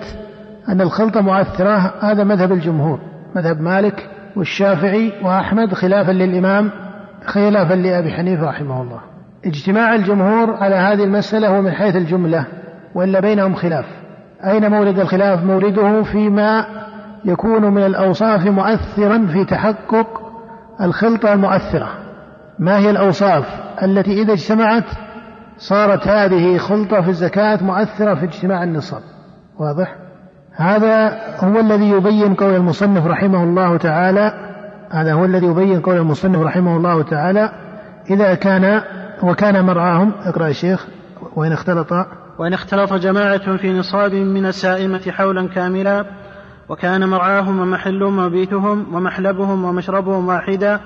أن 0.70 0.82
الخلطة 0.82 1.22
مؤثرة 1.22 1.94
هذا 2.02 2.24
مذهب 2.24 2.52
الجمهور 2.52 3.00
مذهب 3.36 3.62
مالك 3.62 4.10
والشافعي 4.36 5.12
وأحمد 5.24 5.74
خلافا 5.74 6.12
للإمام 6.12 6.72
خلافا 7.26 7.74
لأبي 7.74 8.12
حنيفة 8.12 8.50
رحمه 8.50 8.82
الله. 8.82 9.00
اجتماع 9.46 9.96
الجمهور 9.96 10.54
على 10.54 10.76
هذه 10.76 11.04
المسألة 11.04 11.48
هو 11.48 11.62
من 11.62 11.72
حيث 11.72 11.96
الجملة 11.96 12.46
وإلا 12.96 13.20
بينهم 13.20 13.56
خلاف. 13.56 13.86
أين 14.46 14.72
مورد 14.72 15.00
الخلاف؟ 15.00 15.44
مورده 15.44 16.04
فيما 16.04 16.66
يكون 17.26 17.74
من 17.74 17.86
الأوصاف 17.86 18.46
مؤثرا 18.46 19.28
في 19.34 19.46
تحقق 19.46 20.22
الخلطة 20.82 21.34
المؤثرة. 21.34 21.90
ما 22.60 22.78
هي 22.78 22.90
الأوصاف 22.90 23.46
التي 23.84 24.22
إذا 24.22 24.34
اجتمعت 24.34 24.86
صارت 25.58 26.08
هذه 26.08 26.58
خلطة 26.58 27.02
في 27.02 27.10
الزكاة 27.10 27.64
مؤثرة 27.64 28.16
في 28.16 28.26
اجتماع 28.26 28.64
النصاب؟ 28.64 29.02
واضح؟ 29.60 29.96
هذا 30.56 31.20
هو 31.40 31.60
الذي 31.60 31.90
يبين 31.90 32.34
قول 32.34 32.56
المصنف 32.56 33.08
رحمه 33.08 33.44
الله 33.44 33.78
تعالى 33.78 34.34
هذا 34.92 35.14
هو 35.14 35.26
الذي 35.26 35.46
يبين 35.46 35.82
قول 35.82 35.98
المصنف 35.98 36.42
رحمه 36.42 36.78
الله 36.78 37.04
تعالى 37.04 37.50
إذا 38.10 38.36
كان 38.36 38.82
وكان 39.24 39.66
مرعاهم 39.66 40.12
اقرأ 40.26 40.48
يا 40.48 40.54
شيخ 40.54 40.88
وإن 41.36 41.52
اختلط 41.52 41.94
وإن 42.40 42.54
اختلط 42.54 42.94
جماعة 42.94 43.58
في 43.58 43.74
نصاب 43.74 44.14
من 44.14 44.46
السائمة 44.46 45.12
حولا 45.12 45.48
كاملا 45.48 46.06
وكان 46.70 47.10
مرعاهم 47.10 47.60
ومحلهم 47.60 48.20
وبيتهم 48.20 48.96
ومحلبهم 48.96 49.66
ومشربهم 49.66 50.28
واحدا 50.28 50.80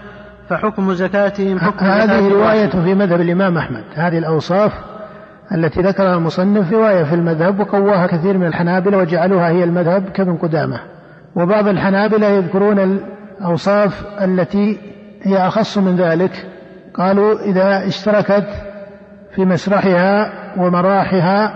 فحكم 0.49 0.93
زكاتهم 0.93 1.59
حكم 1.59 1.85
هذه 1.85 2.27
رواية 2.27 2.69
في 2.69 2.95
مذهب 2.95 3.21
الإمام 3.21 3.57
أحمد. 3.57 3.83
هذه 3.95 4.17
الأوصاف 4.17 4.71
التي 5.55 5.81
ذكرها 5.81 6.15
المصنف 6.15 6.73
رواية 6.73 7.03
في 7.03 7.15
المذهب 7.15 7.59
وقواها 7.59 8.07
كثير 8.07 8.37
من 8.37 8.47
الحنابلة 8.47 8.97
وجعلوها 8.97 9.49
هي 9.49 9.63
المذهب 9.63 10.09
كابن 10.09 10.37
قدامة. 10.37 10.79
وبعض 11.35 11.67
الحنابلة 11.67 12.27
يذكرون 12.27 12.79
الأوصاف 12.79 14.05
التي 14.21 14.77
هي 15.21 15.37
أخص 15.37 15.77
من 15.77 15.95
ذلك. 15.95 16.47
قالوا 16.93 17.39
إذا 17.39 17.87
اشتركت 17.87 18.66
في 19.37 19.45
مسرحها 19.45 20.33
ومراحها 20.57 21.53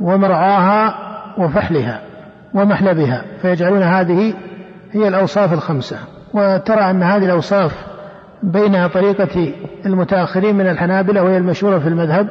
ومرعاها 0.00 0.94
وفحلها 1.38 2.00
ومحلبها 2.54 3.24
فيجعلون 3.42 3.82
هذه 3.82 4.34
هي 4.92 5.08
الأوصاف 5.08 5.52
الخمسة. 5.52 5.96
وترى 6.34 6.90
أن 6.90 7.02
هذه 7.02 7.24
الأوصاف 7.24 7.72
بين 8.42 8.86
طريقة 8.88 9.52
المتأخرين 9.86 10.56
من 10.56 10.66
الحنابلة 10.66 11.22
وهي 11.22 11.36
المشهورة 11.36 11.78
في 11.78 11.88
المذهب 11.88 12.28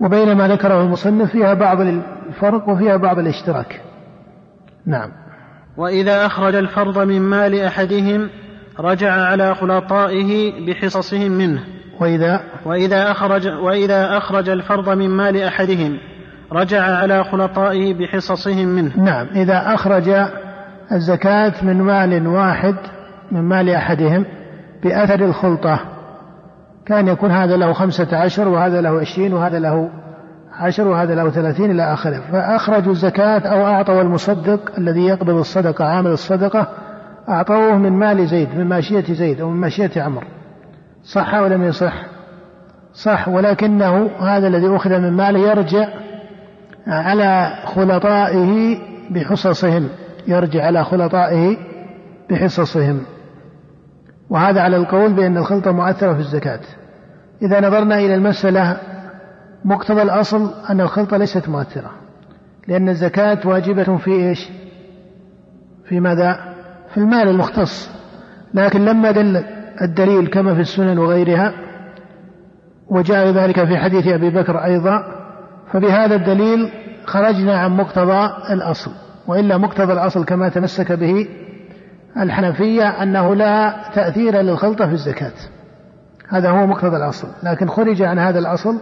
وبين 0.00 0.36
ما 0.36 0.48
ذكره 0.48 0.82
المصنف 0.82 1.30
فيها 1.30 1.54
بعض 1.54 1.80
الفرق 1.80 2.68
وفيها 2.68 2.96
بعض 2.96 3.18
الاشتراك. 3.18 3.80
نعم. 4.86 5.10
وإذا 5.76 6.26
أخرج 6.26 6.54
الفرض 6.54 6.98
من 6.98 7.20
مال 7.20 7.60
أحدهم 7.60 8.30
رجع 8.80 9.12
على 9.12 9.54
خلطائه 9.54 10.52
بحصصهم 10.66 11.32
منه. 11.32 11.81
وإذا 12.00 12.40
وإذا 12.64 13.10
أخرج 13.10 13.48
وإذا 13.48 14.16
أخرج 14.16 14.48
الفرض 14.48 14.88
من 14.88 15.08
مال 15.08 15.42
أحدهم 15.42 15.98
رجع 16.52 16.82
على 16.82 17.24
خلطائه 17.24 17.94
بحصصهم 17.94 18.68
منه. 18.68 18.96
نعم 18.96 19.26
إذا 19.26 19.74
أخرج 19.74 20.10
الزكاة 20.92 21.52
من 21.62 21.82
مال 21.82 22.26
واحد 22.26 22.74
من 23.32 23.40
مال 23.40 23.70
أحدهم 23.70 24.24
بأثر 24.84 25.24
الخلطة 25.24 25.80
كان 26.86 27.08
يكون 27.08 27.30
هذا 27.30 27.56
له 27.56 27.72
خمسة 27.72 28.16
عشر 28.16 28.48
وهذا 28.48 28.80
له 28.80 29.00
عشرين 29.00 29.34
وهذا 29.34 29.58
له 29.58 29.90
عشر 30.52 30.88
وهذا 30.88 31.14
له 31.14 31.30
ثلاثين 31.30 31.70
إلى 31.70 31.92
آخره. 31.92 32.20
فأخرجوا 32.32 32.92
الزكاة 32.92 33.38
أو 33.38 33.66
أعطوا 33.66 34.02
المصدق 34.02 34.60
الذي 34.78 35.06
يقبض 35.06 35.34
الصدقة 35.34 35.84
عامل 35.84 36.10
الصدقة 36.10 36.68
أعطوه 37.28 37.78
من 37.78 37.92
مال 37.92 38.26
زيد 38.26 38.58
من 38.58 38.66
ماشية 38.66 39.14
زيد 39.14 39.40
أو 39.40 39.50
من 39.50 39.60
ماشية 39.60 40.02
عمر 40.02 40.24
صح 41.04 41.34
أو 41.34 41.46
لم 41.46 41.62
يصح؟ 41.62 42.06
صح 42.94 43.28
ولكنه 43.28 44.10
هذا 44.20 44.48
الذي 44.48 44.76
أخذ 44.76 44.98
من 44.98 45.12
ماله 45.12 45.38
يرجع 45.38 45.88
على 46.86 47.52
خلطائه 47.64 48.78
بحصصهم 49.10 49.88
يرجع 50.26 50.64
على 50.64 50.84
خلطائه 50.84 51.56
بحصصهم. 52.30 53.02
وهذا 54.30 54.60
على 54.60 54.76
القول 54.76 55.12
بأن 55.12 55.36
الخلطة 55.36 55.72
مؤثرة 55.72 56.12
في 56.14 56.20
الزكاة. 56.20 56.60
إذا 57.42 57.60
نظرنا 57.60 57.98
إلى 57.98 58.14
المسألة 58.14 58.76
مقتضى 59.64 60.02
الأصل 60.02 60.50
أن 60.70 60.80
الخلطة 60.80 61.16
ليست 61.16 61.48
مؤثرة. 61.48 61.90
لأن 62.68 62.88
الزكاة 62.88 63.38
واجبة 63.44 63.96
في 63.96 64.10
إيش؟ 64.10 64.50
في 65.88 66.00
ماذا؟ 66.00 66.54
في 66.90 66.98
المال 66.98 67.28
المختص. 67.28 67.90
لكن 68.54 68.84
لما 68.84 69.10
دل 69.10 69.44
الدليل 69.82 70.26
كما 70.26 70.54
في 70.54 70.60
السنن 70.60 70.98
وغيرها 70.98 71.52
وجاء 72.90 73.30
ذلك 73.30 73.64
في 73.64 73.76
حديث 73.76 74.06
أبي 74.06 74.30
بكر 74.30 74.64
أيضا 74.64 75.04
فبهذا 75.72 76.14
الدليل 76.14 76.72
خرجنا 77.06 77.58
عن 77.58 77.76
مقتضى 77.76 78.32
الأصل 78.50 78.90
وإلا 79.26 79.58
مقتضى 79.58 79.92
الأصل 79.92 80.24
كما 80.24 80.48
تمسك 80.48 80.92
به 80.92 81.28
الحنفية 82.20 83.02
أنه 83.02 83.34
لا 83.34 83.74
تأثير 83.94 84.40
للخلطة 84.40 84.86
في 84.86 84.92
الزكاة. 84.92 85.32
هذا 86.28 86.50
هو 86.50 86.66
مقتضى 86.66 86.96
الأصل 86.96 87.28
لكن 87.42 87.68
خرج 87.68 88.02
عن 88.02 88.18
هذا 88.18 88.38
الأصل 88.38 88.80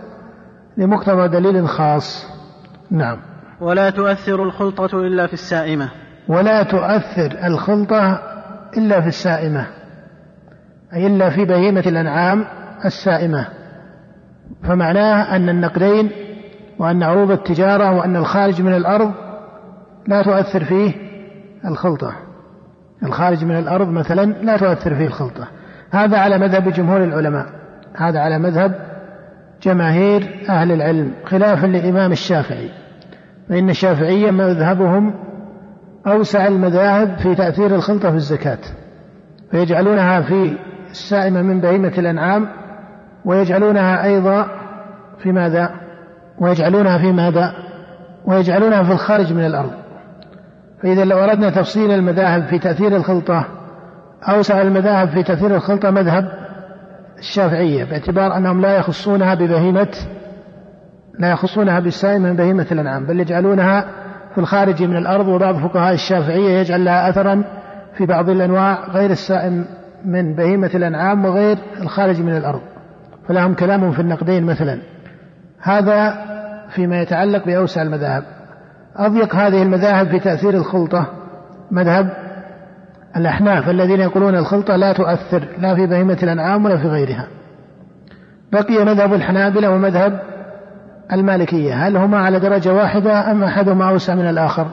لمقتضى 0.77 1.29
دليل 1.29 1.69
خاص. 1.69 2.27
نعم. 2.91 3.19
ولا 3.61 3.91
تؤثر 3.91 4.43
الخلطة 4.43 5.01
إلا 5.01 5.27
في 5.27 5.33
السائمة. 5.33 5.91
ولا 6.29 6.63
تؤثر 6.63 7.47
الخلطة 7.47 8.21
إلا 8.77 9.01
في 9.01 9.07
السائمة. 9.07 9.67
أي 10.95 11.07
إلا 11.07 11.31
في 11.31 11.45
بهيمة 11.45 11.85
الأنعام 11.87 12.45
السائمة. 12.85 13.47
فمعناه 14.63 15.37
أن 15.37 15.49
النقدين 15.49 16.11
وأن 16.79 17.03
عروض 17.03 17.31
التجارة 17.31 17.97
وأن 17.97 18.17
الخارج 18.17 18.63
من 18.63 18.75
الأرض 18.75 19.13
لا 20.07 20.23
تؤثر 20.23 20.65
فيه 20.65 20.93
الخلطة. 21.65 22.13
الخارج 23.03 23.45
من 23.45 23.59
الأرض 23.59 23.89
مثلا 23.89 24.25
لا 24.25 24.57
تؤثر 24.57 24.95
فيه 24.95 25.07
الخلطة. 25.07 25.49
هذا 25.91 26.19
على 26.19 26.39
مذهب 26.39 26.73
جمهور 26.73 27.05
العلماء. 27.05 27.47
هذا 27.97 28.21
على 28.21 28.39
مذهب 28.39 28.75
جماهير 29.63 30.47
أهل 30.49 30.73
العلم 30.73 31.13
خلافا 31.25 31.67
للإمام 31.67 32.13
الشافعي. 32.13 32.71
فإن 33.49 33.71
الشافعية 33.71 34.31
مذهبهم 34.31 35.15
أوسع 36.07 36.47
المذاهب 36.47 37.19
في 37.19 37.35
تأثير 37.35 37.75
الخلطة 37.75 38.11
في 38.11 38.17
الزكاة. 38.17 38.59
فيجعلونها 39.51 40.21
في 40.21 40.57
السائمة 40.91 41.43
من 41.43 41.61
بهيمة 41.61 41.93
الأنعام 41.99 42.49
ويجعلونها 43.25 44.05
أيضا 44.05 44.47
في 45.23 45.33
ماذا؟ 45.33 45.71
ويجعلونها 46.39 46.99
في 46.99 47.13
ماذا؟ 47.13 47.55
ويجعلونها 48.25 48.83
في 48.83 48.93
الخارج 48.93 49.33
من 49.33 49.47
الأرض 49.47 49.71
فإذا 50.83 51.05
لو 51.05 51.19
أردنا 51.19 51.51
تفصيل 51.51 51.91
المذاهب 51.91 52.47
في 52.47 52.59
تأثير 52.59 52.97
الخلطة 52.97 53.45
أوسع 54.29 54.63
المذاهب 54.63 55.09
في 55.09 55.23
تأثير 55.23 55.57
الخلطة 55.57 55.91
مذهب 55.91 56.31
الشافعية 57.19 57.85
باعتبار 57.85 58.37
أنهم 58.37 58.61
لا 58.61 58.77
يخصونها 58.77 59.35
ببهيمة 59.35 59.89
لا 61.19 61.31
يخصونها 61.31 61.81
بالسائم 61.81 62.23
من 62.23 62.37
بهيمة 62.37 62.67
الأنعام 62.73 63.07
بل 63.07 63.21
يجعلونها 63.21 63.85
في 64.35 64.39
الخارج 64.39 64.83
من 64.83 64.97
الأرض 64.97 65.29
وبعض 65.29 65.55
فقهاء 65.57 65.95
الشافعية 65.95 66.59
يجعل 66.59 66.85
لها 66.85 67.09
أثرا 67.09 67.45
في 67.97 68.07
بعض 68.07 68.31
الأنواع 68.31 68.79
غير 68.91 69.11
السائم 69.11 69.65
من 70.05 70.35
بهيمة 70.35 70.71
الأنعام 70.75 71.25
وغير 71.25 71.59
الخارج 71.81 72.21
من 72.21 72.37
الأرض 72.37 72.61
فلهم 73.29 73.55
كلام 73.55 73.93
في 73.93 74.01
النقدين 74.01 74.45
مثلا. 74.45 74.81
هذا 75.63 76.15
فيما 76.69 77.01
يتعلق 77.01 77.45
بأوسع 77.45 77.83
المذاهب. 77.83 78.25
أضيق 78.97 79.35
هذه 79.35 79.63
المذاهب 79.63 80.09
في 80.09 80.19
تأثير 80.19 80.55
الخلطة 80.55 81.07
مذهب 81.71 82.11
الأحناف 83.17 83.69
الذين 83.69 84.01
يقولون 84.01 84.35
الخلطة 84.35 84.77
لا 84.77 84.93
تؤثر 84.93 85.45
لا 85.59 85.75
في 85.75 85.87
بهيمة 85.87 86.19
الأنعام 86.23 86.65
ولا 86.65 86.77
في 86.77 86.89
غيرها. 86.89 87.27
بقي 88.53 88.85
مذهب 88.85 89.15
الحنابلة 89.15 89.71
ومذهب 89.71 90.21
المالكية. 91.13 91.75
هل 91.75 91.97
هما 91.97 92.19
على 92.19 92.41
درجة 92.41 92.73
واحدة 92.73 93.31
أم 93.31 93.45
أحدهما 93.45 93.89
أوسع 93.89 94.15
من 94.15 94.29
الآخر؟ 94.29 94.67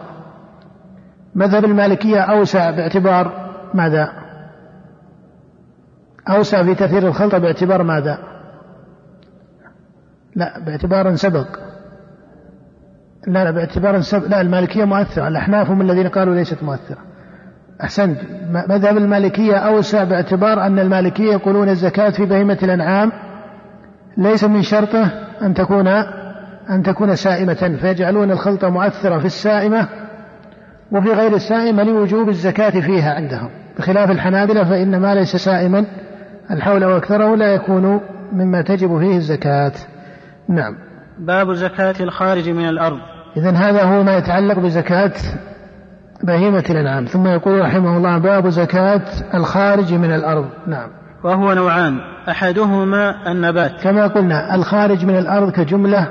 مذهب 1.35 1.65
المالكية 1.65 2.19
أوسع 2.19 2.71
باعتبار 2.71 3.31
ماذا؟ 3.73 4.26
أوسع 6.29 6.63
في 6.63 6.75
تأثير 6.75 7.07
الخلطة 7.07 7.37
باعتبار 7.37 7.83
ماذا؟ 7.83 8.17
لا 10.35 10.59
باعتبار 10.65 11.15
سبق. 11.15 11.47
لا 13.27 13.43
لا 13.43 13.51
باعتبار 13.51 14.01
سبق. 14.01 14.27
لا 14.27 14.41
المالكية 14.41 14.85
مؤثرة. 14.85 15.27
الأحناف 15.27 15.69
هم 15.69 15.81
الذين 15.81 16.07
قالوا 16.07 16.35
ليست 16.35 16.63
مؤثرة. 16.63 16.97
أحسنت. 17.83 18.17
مذهب 18.69 18.97
المالكية 18.97 19.55
أوسع 19.55 20.03
باعتبار 20.03 20.65
أن 20.65 20.79
المالكية 20.79 21.31
يقولون 21.31 21.69
الزكاة 21.69 22.09
في 22.09 22.25
بهيمة 22.25 22.57
الأنعام 22.63 23.11
ليس 24.17 24.43
من 24.43 24.61
شرطه 24.61 25.11
أن 25.41 25.53
تكون 25.53 25.87
أن 26.69 26.83
تكون 26.83 27.15
سائمة 27.15 27.77
فيجعلون 27.81 28.31
الخلطة 28.31 28.69
مؤثرة 28.69 29.19
في 29.19 29.25
السائمة 29.25 29.87
وفي 30.91 31.09
غير 31.09 31.35
السائمة 31.35 31.83
لوجوب 31.83 32.29
الزكاة 32.29 32.69
فيها 32.69 33.13
عندهم. 33.13 33.49
بخلاف 33.77 34.11
الحنابلة 34.11 34.63
فإن 34.63 34.99
ما 34.99 35.15
ليس 35.15 35.35
سائما 35.35 35.85
الحول 36.51 36.85
وأكثره 36.85 37.35
لا 37.35 37.53
يكون 37.53 38.01
مما 38.33 38.61
تجب 38.61 38.99
فيه 38.99 39.17
الزكاة. 39.17 39.71
نعم. 40.49 40.75
باب 41.19 41.53
زكاة 41.53 41.95
الخارج 41.99 42.49
من 42.49 42.69
الأرض. 42.69 42.99
إذا 43.37 43.51
هذا 43.51 43.83
هو 43.83 44.03
ما 44.03 44.17
يتعلق 44.17 44.59
بزكاة 44.59 45.11
بهيمة 46.23 46.63
الأنعام. 46.69 47.05
ثم 47.05 47.27
يقول 47.27 47.61
رحمه 47.61 47.97
الله 47.97 48.17
باب 48.17 48.49
زكاة 48.49 49.01
الخارج 49.33 49.93
من 49.93 50.13
الأرض. 50.13 50.45
نعم. 50.67 50.89
وهو 51.23 51.53
نوعان. 51.53 51.99
أحدهما 52.29 53.31
النبات. 53.31 53.71
كما 53.81 54.07
قلنا 54.07 54.55
الخارج 54.55 55.05
من 55.05 55.17
الأرض 55.17 55.51
كجملة 55.51 56.07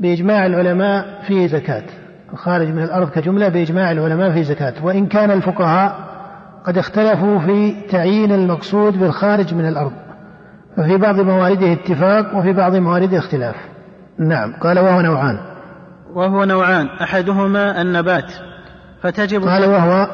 بإجماع 0.00 0.46
العلماء 0.46 1.04
فيه 1.26 1.46
زكاة. 1.46 1.84
الخارج 2.32 2.68
من 2.68 2.82
الأرض 2.82 3.10
كجملة 3.10 3.48
بإجماع 3.48 3.92
العلماء 3.92 4.32
فيه 4.32 4.42
زكاة. 4.42 4.74
وإن 4.82 5.06
كان 5.06 5.30
الفقهاء 5.30 6.15
قد 6.66 6.78
اختلفوا 6.78 7.38
في 7.38 7.74
تعيين 7.90 8.32
المقصود 8.32 8.98
بالخارج 8.98 9.54
من 9.54 9.68
الأرض 9.68 9.92
ففي 10.76 10.96
بعض 10.96 11.20
موارده 11.20 11.72
اتفاق 11.72 12.36
وفي 12.36 12.52
بعض 12.52 12.74
موارده 12.74 13.18
اختلاف. 13.18 13.56
نعم 14.18 14.54
قال 14.60 14.78
وهو 14.78 15.00
نوعان. 15.00 15.38
وهو 16.14 16.44
نوعان 16.44 16.86
أحدهما 16.86 17.82
النبات 17.82 18.32
فتجب 19.02 19.42
قال 19.42 19.64
وهو 19.64 20.08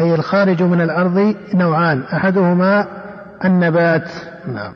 أي 0.00 0.14
الخارج 0.14 0.62
من 0.62 0.80
الأرض 0.80 1.34
نوعان 1.54 2.02
أحدهما 2.02 2.86
النبات. 3.44 4.10
نعم. 4.46 4.72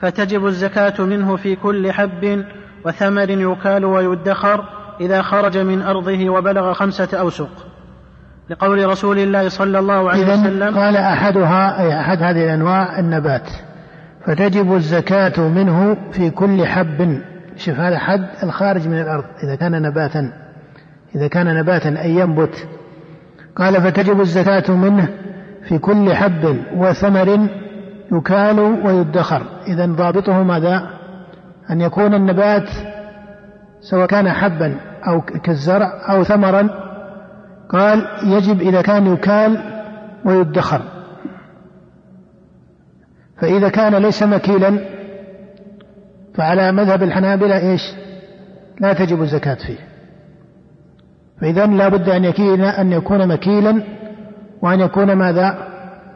فتجب 0.00 0.46
الزكاة 0.46 1.04
منه 1.04 1.36
في 1.36 1.56
كل 1.56 1.92
حب 1.92 2.44
وثمر 2.86 3.30
يكال 3.30 3.84
ويدخر 3.84 4.64
إذا 5.00 5.22
خرج 5.22 5.58
من 5.58 5.82
أرضه 5.82 6.30
وبلغ 6.30 6.72
خمسة 6.72 7.18
أوسق. 7.18 7.73
لقول 8.50 8.88
رسول 8.88 9.18
الله 9.18 9.48
صلى 9.48 9.78
الله 9.78 10.10
عليه 10.10 10.32
وسلم 10.32 10.78
قال 10.78 10.96
أحدها 10.96 11.82
أي 11.82 12.00
أحد 12.00 12.22
هذه 12.22 12.44
الأنواع 12.44 12.98
النبات. 12.98 13.50
فتجب 14.26 14.74
الزكاة 14.74 15.48
منه 15.48 15.96
في 16.12 16.30
كل 16.30 16.66
حب. 16.66 17.20
شوف 17.56 17.78
هذا 17.78 17.98
حد 17.98 18.26
الخارج 18.42 18.88
من 18.88 19.00
الأرض 19.00 19.24
إذا 19.44 19.54
كان 19.54 19.82
نباتا. 19.82 20.32
إذا 21.14 21.28
كان 21.28 21.56
نباتا 21.56 22.02
أي 22.02 22.10
ينبت. 22.10 22.68
قال 23.56 23.82
فتجب 23.82 24.20
الزكاة 24.20 24.74
منه 24.74 25.08
في 25.68 25.78
كل 25.78 26.14
حب 26.14 26.56
وثمر 26.76 27.48
يكال 28.12 28.60
ويدخر. 28.60 29.42
إذا 29.68 29.86
ضابطه 29.86 30.42
ماذا؟ 30.42 30.90
أن 31.70 31.80
يكون 31.80 32.14
النبات 32.14 32.68
سواء 33.80 34.06
كان 34.06 34.32
حبا 34.32 34.74
أو 35.06 35.20
كالزرع 35.20 35.92
أو 36.10 36.24
ثمرا 36.24 36.68
قال 37.68 38.06
يجب 38.22 38.60
إذا 38.60 38.82
كان 38.82 39.12
يكال 39.12 39.58
ويدخر. 40.24 40.82
فإذا 43.40 43.68
كان 43.68 43.94
ليس 43.94 44.22
مكيلا 44.22 44.78
فعلى 46.34 46.72
مذهب 46.72 47.02
الحنابلة 47.02 47.58
إيش؟ 47.58 47.82
لا 48.80 48.92
تجب 48.92 49.22
الزكاة 49.22 49.54
فيه. 49.54 49.78
فإذا 51.40 51.66
لا 51.66 51.88
بد 51.88 52.08
أن 52.08 52.24
يكين 52.24 52.60
أن 52.60 52.92
يكون 52.92 53.28
مكيلا 53.28 53.82
وأن 54.62 54.80
يكون 54.80 55.12
ماذا؟ 55.12 55.68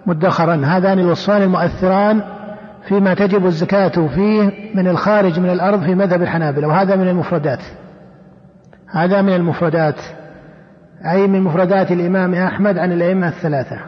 مدخرا. 0.07 0.63
هذان 0.65 0.99
الوصفان 0.99 1.43
المؤثران 1.43 2.23
فيما 2.89 3.15
تجب 3.15 3.47
الزكاة 3.47 4.09
فيه 4.09 4.53
من 4.75 4.89
الخارج 4.89 5.41
من 5.41 5.51
الأرض 5.51 5.83
في 5.83 5.95
مذهب 5.95 6.23
الحنابلة 6.23 6.69
وهذا 6.69 6.97
من 6.97 7.09
المفردات. 7.09 7.63
هذا 8.87 9.23
من 9.23 9.35
المفردات. 9.35 10.01
أي 11.07 11.27
من 11.27 11.43
مفردات 11.43 11.93
الإمام 11.93 12.35
أحمد 12.35 12.79
عن 12.79 12.93
الأئمة 12.93 13.29
الثلاثة. 13.29 13.81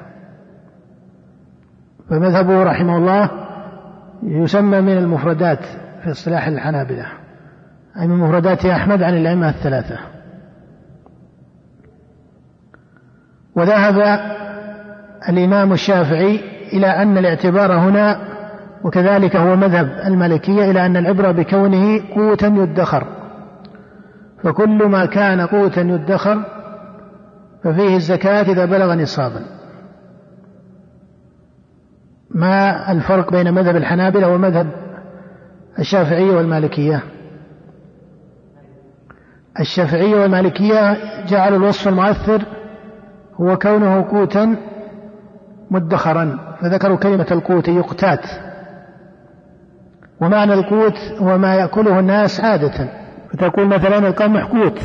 فمذهبه 2.11 2.63
رحمه 2.63 2.97
الله 2.97 3.31
يسمى 4.23 4.81
من 4.81 4.99
المفردات 4.99 5.65
في 6.03 6.11
اصطلاح 6.11 6.47
الحنابلة. 6.47 7.07
أي 8.01 8.07
من 8.07 8.17
مفردات 8.17 8.67
أحمد 8.67 9.03
عن 9.03 9.17
الأئمة 9.17 9.49
الثلاثة. 9.49 9.99
وذهب 13.55 14.21
الإمام 15.29 15.73
الشافعي 15.73 16.41
إلى 16.73 16.87
أن 16.87 17.19
الاعتبار 17.19 17.73
هنا 17.73 18.21
وكذلك 18.85 19.37
هو 19.37 19.57
مذهب 19.57 19.91
المالكية 20.07 20.71
إلى 20.71 20.87
أن 20.87 20.97
العبرة 20.97 21.31
بكونه 21.31 22.01
قوتا 22.15 22.47
يدخر. 22.47 23.07
فكل 24.43 24.85
ما 24.89 25.07
كان 25.07 25.41
قوتا 25.41 25.81
يدخر 25.81 26.60
ففيه 27.65 27.97
الزكاة 27.97 28.43
إذا 28.43 28.65
بلغ 28.65 28.95
نصابا. 28.95 29.43
ما 32.31 32.93
الفرق 32.93 33.33
بين 33.33 33.55
مذهب 33.55 33.77
الحنابلة 33.77 34.29
ومذهب 34.29 34.67
الشافعية 35.79 36.37
والمالكية؟ 36.37 37.03
الشافعية 39.61 40.17
والمالكية 40.17 40.97
جعلوا 41.27 41.59
الوصف 41.59 41.89
المؤثر 41.89 42.43
هو 43.35 43.59
كونه 43.59 44.03
قوتا 44.03 44.57
مدخرا 45.71 46.57
فذكروا 46.61 46.97
كلمة 46.97 47.27
القوت 47.31 47.69
يقتات. 47.69 48.27
ومعنى 50.21 50.55
القوت 50.55 50.99
هو 51.19 51.39
ما 51.39 51.55
يأكله 51.55 51.99
الناس 51.99 52.41
عادة. 52.41 52.89
فتقول 53.33 53.67
مثلا 53.67 53.99
القمح 53.99 54.45
قوت 54.45 54.81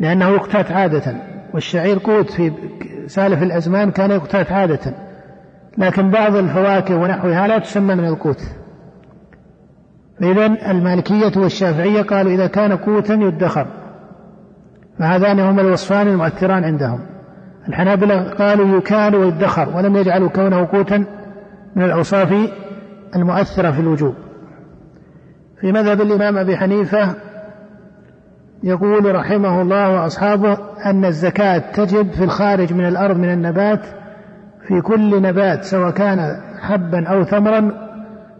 لأنه 0.00 0.28
يقتات 0.28 0.72
عادة. 0.72 1.37
والشعير 1.54 1.98
قوت 1.98 2.30
في 2.30 2.52
سالف 3.06 3.42
الأزمان 3.42 3.90
كان 3.90 4.10
يقتات 4.10 4.52
عادة 4.52 4.94
لكن 5.78 6.10
بعض 6.10 6.36
الفواكه 6.36 6.96
ونحوها 6.96 7.48
لا 7.48 7.58
تسمى 7.58 7.94
من 7.94 8.04
القوت. 8.04 8.40
فإذا 10.20 10.46
المالكية 10.70 11.32
والشافعية 11.36 12.02
قالوا 12.02 12.32
إذا 12.32 12.46
كان 12.46 12.76
قوتا 12.76 13.14
يدخر 13.14 13.66
فهذان 14.98 15.40
هما 15.40 15.62
الوصفان 15.62 16.08
المؤثران 16.08 16.64
عندهم. 16.64 17.00
الحنابلة 17.68 18.30
قالوا 18.30 18.78
يكال 18.78 19.16
ويدخر 19.16 19.76
ولم 19.76 19.96
يجعلوا 19.96 20.28
كونه 20.28 20.66
قوتا 20.66 21.04
من 21.76 21.84
الأوصاف 21.84 22.34
المؤثرة 23.16 23.70
في 23.70 23.80
الوجوب. 23.80 24.14
في 25.60 25.72
مذهب 25.72 26.00
الإمام 26.00 26.38
أبي 26.38 26.56
حنيفة 26.56 27.14
يقول 28.62 29.14
رحمه 29.14 29.62
الله 29.62 29.90
وأصحابه 29.90 30.58
أن 30.84 31.04
الزكاة 31.04 31.58
تجب 31.58 32.10
في 32.10 32.24
الخارج 32.24 32.72
من 32.72 32.88
الأرض 32.88 33.16
من 33.16 33.32
النبات 33.32 33.80
في 34.68 34.80
كل 34.80 35.22
نبات 35.22 35.64
سواء 35.64 35.90
كان 35.90 36.40
حبا 36.60 37.08
أو 37.08 37.24
ثمرا 37.24 37.70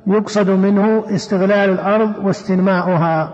يقصد 0.07 0.51
منه 0.51 1.05
استغلال 1.15 1.71
الأرض 1.71 2.13
واستنماؤها. 2.25 3.31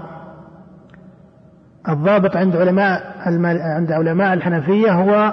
الضابط 1.88 2.36
عند 2.36 2.56
علماء 2.56 3.14
عند 3.76 3.92
علماء 3.92 4.32
الحنفية 4.32 4.92
هو 4.92 5.32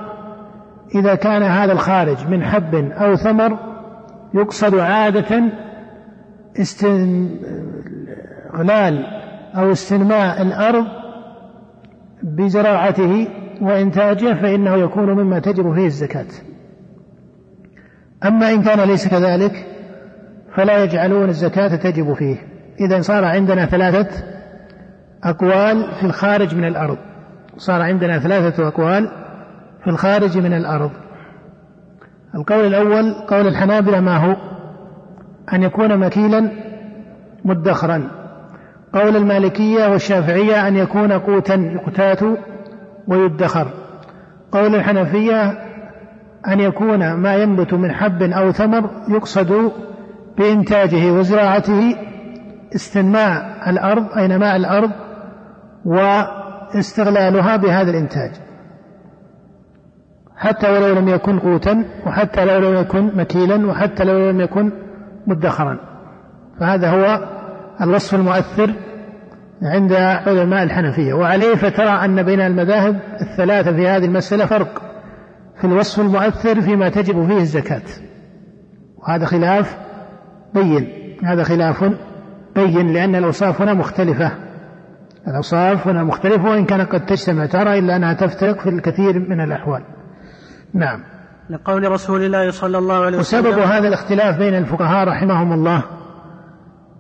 إذا 0.96 1.16
كان 1.16 1.44
هذا 1.44 1.72
الخارج 1.74 2.28
من 2.28 2.44
حب 2.44 2.76
أو 2.76 3.16
ثمر 3.16 3.58
يقصد 4.34 4.76
عادة 4.76 5.44
استغلال 6.60 7.36
أو 9.56 9.72
استنماء 9.72 10.42
الأرض 10.42 11.01
بزراعته 12.24 13.28
وإنتاجه 13.62 14.34
فإنه 14.34 14.76
يكون 14.76 15.10
مما 15.10 15.40
تجب 15.40 15.74
فيه 15.74 15.86
الزكاة. 15.86 16.26
أما 18.26 18.54
إن 18.54 18.62
كان 18.62 18.88
ليس 18.88 19.08
كذلك 19.08 19.66
فلا 20.56 20.84
يجعلون 20.84 21.30
الزكاة 21.30 21.76
تجب 21.76 22.14
فيه. 22.14 22.38
إذا 22.80 23.02
صار 23.02 23.26
عندنا 23.26 23.66
ثلاثة 23.66 24.24
أقوال 25.24 25.92
في 26.00 26.06
الخارج 26.06 26.56
من 26.56 26.66
الأرض. 26.66 26.98
صار 27.58 27.82
عندنا 27.82 28.20
ثلاثة 28.20 28.68
أقوال 28.68 29.12
في 29.84 29.90
الخارج 29.90 30.38
من 30.38 30.54
الأرض. 30.54 30.92
القول 32.36 32.66
الأول 32.66 33.14
قول 33.14 33.48
الحنابلة 33.48 34.00
ما 34.00 34.18
هو؟ 34.18 34.36
أن 35.54 35.64
يكون 35.64 35.98
مكيلا 35.98 36.52
مدخرا. 37.46 38.21
قول 38.94 39.16
المالكية 39.16 39.88
والشافعية 39.88 40.68
أن 40.68 40.76
يكون 40.76 41.12
قوتا 41.12 41.56
يقتات 41.56 42.20
ويدخر. 43.08 43.68
قول 44.52 44.76
الحنفية 44.76 45.50
أن 46.48 46.60
يكون 46.60 47.14
ما 47.14 47.36
ينبت 47.36 47.74
من 47.74 47.92
حب 47.92 48.24
أو 48.24 48.52
ثمر 48.52 48.90
يقصد 49.10 49.72
بإنتاجه 50.38 51.12
وزراعته 51.12 51.96
استنماء 52.76 53.70
الأرض 53.70 54.18
أي 54.18 54.28
نماء 54.28 54.56
الأرض 54.56 54.92
واستغلالها 55.86 57.56
بهذا 57.56 57.92
الإنتاج. 57.92 58.32
حتى 60.36 60.72
ولو 60.72 61.00
لم 61.00 61.08
يكن 61.08 61.40
قوتا 61.40 61.86
وحتى 62.08 62.46
لو 62.46 62.70
لم 62.70 62.78
يكن 62.78 63.18
مكيلا 63.18 63.68
وحتى 63.68 64.04
لو 64.04 64.30
لم 64.30 64.42
يكن 64.42 64.72
مدخرا. 65.28 65.78
فهذا 66.60 66.90
هو 66.90 67.28
الوصف 67.82 68.16
المؤثر 68.16 68.74
عند 69.64 69.94
علماء 69.94 70.64
الحنفية. 70.64 71.14
وعليه 71.14 71.56
فترى 71.56 71.90
أن 71.90 72.24
بين 72.24 72.42
المذاهب 72.42 73.00
الثلاثة 73.22 73.72
في 73.72 73.88
هذه 73.88 74.06
المسألة 74.06 74.46
فرق 74.46 74.82
في 75.62 75.68
الوصف 75.68 76.00
المؤثر 76.00 76.62
فيما 76.62 76.90
تجب 76.90 77.28
فيه 77.28 77.38
الزكاة. 77.38 77.82
وهذا 78.98 79.26
خلاف 79.26 79.78
بين 80.54 80.88
هذا 81.24 81.44
خلاف 81.44 81.84
بين 82.56 82.94
لأن 82.94 83.16
الأوصاف 83.16 83.62
هنا 83.62 83.74
مختلفة. 83.74 84.32
الأوصاف 85.28 85.88
هنا 85.88 86.04
مختلفة 86.04 86.50
وإن 86.50 86.66
كانت 86.66 86.92
قد 86.92 87.06
تجتمع 87.06 87.46
ترى 87.46 87.80
إلا 87.80 87.96
أنها 87.96 88.14
تفترق 88.14 88.60
في 88.60 88.70
الكثير 88.70 89.20
من 89.20 89.42
الأحوال. 89.42 89.84
نعم. 90.74 91.04
لقول 91.50 91.92
رسول 91.92 92.24
الله 92.24 92.52
صلى 92.52 92.78
الله 92.78 93.06
عليه 93.06 93.18
وسلم 93.18 93.46
وسبب 93.46 93.60
هذا 93.60 93.88
الاختلاف 93.88 94.38
بين 94.38 94.56
الفقهاء 94.56 95.08
رحمهم 95.08 95.54
الله 95.54 95.84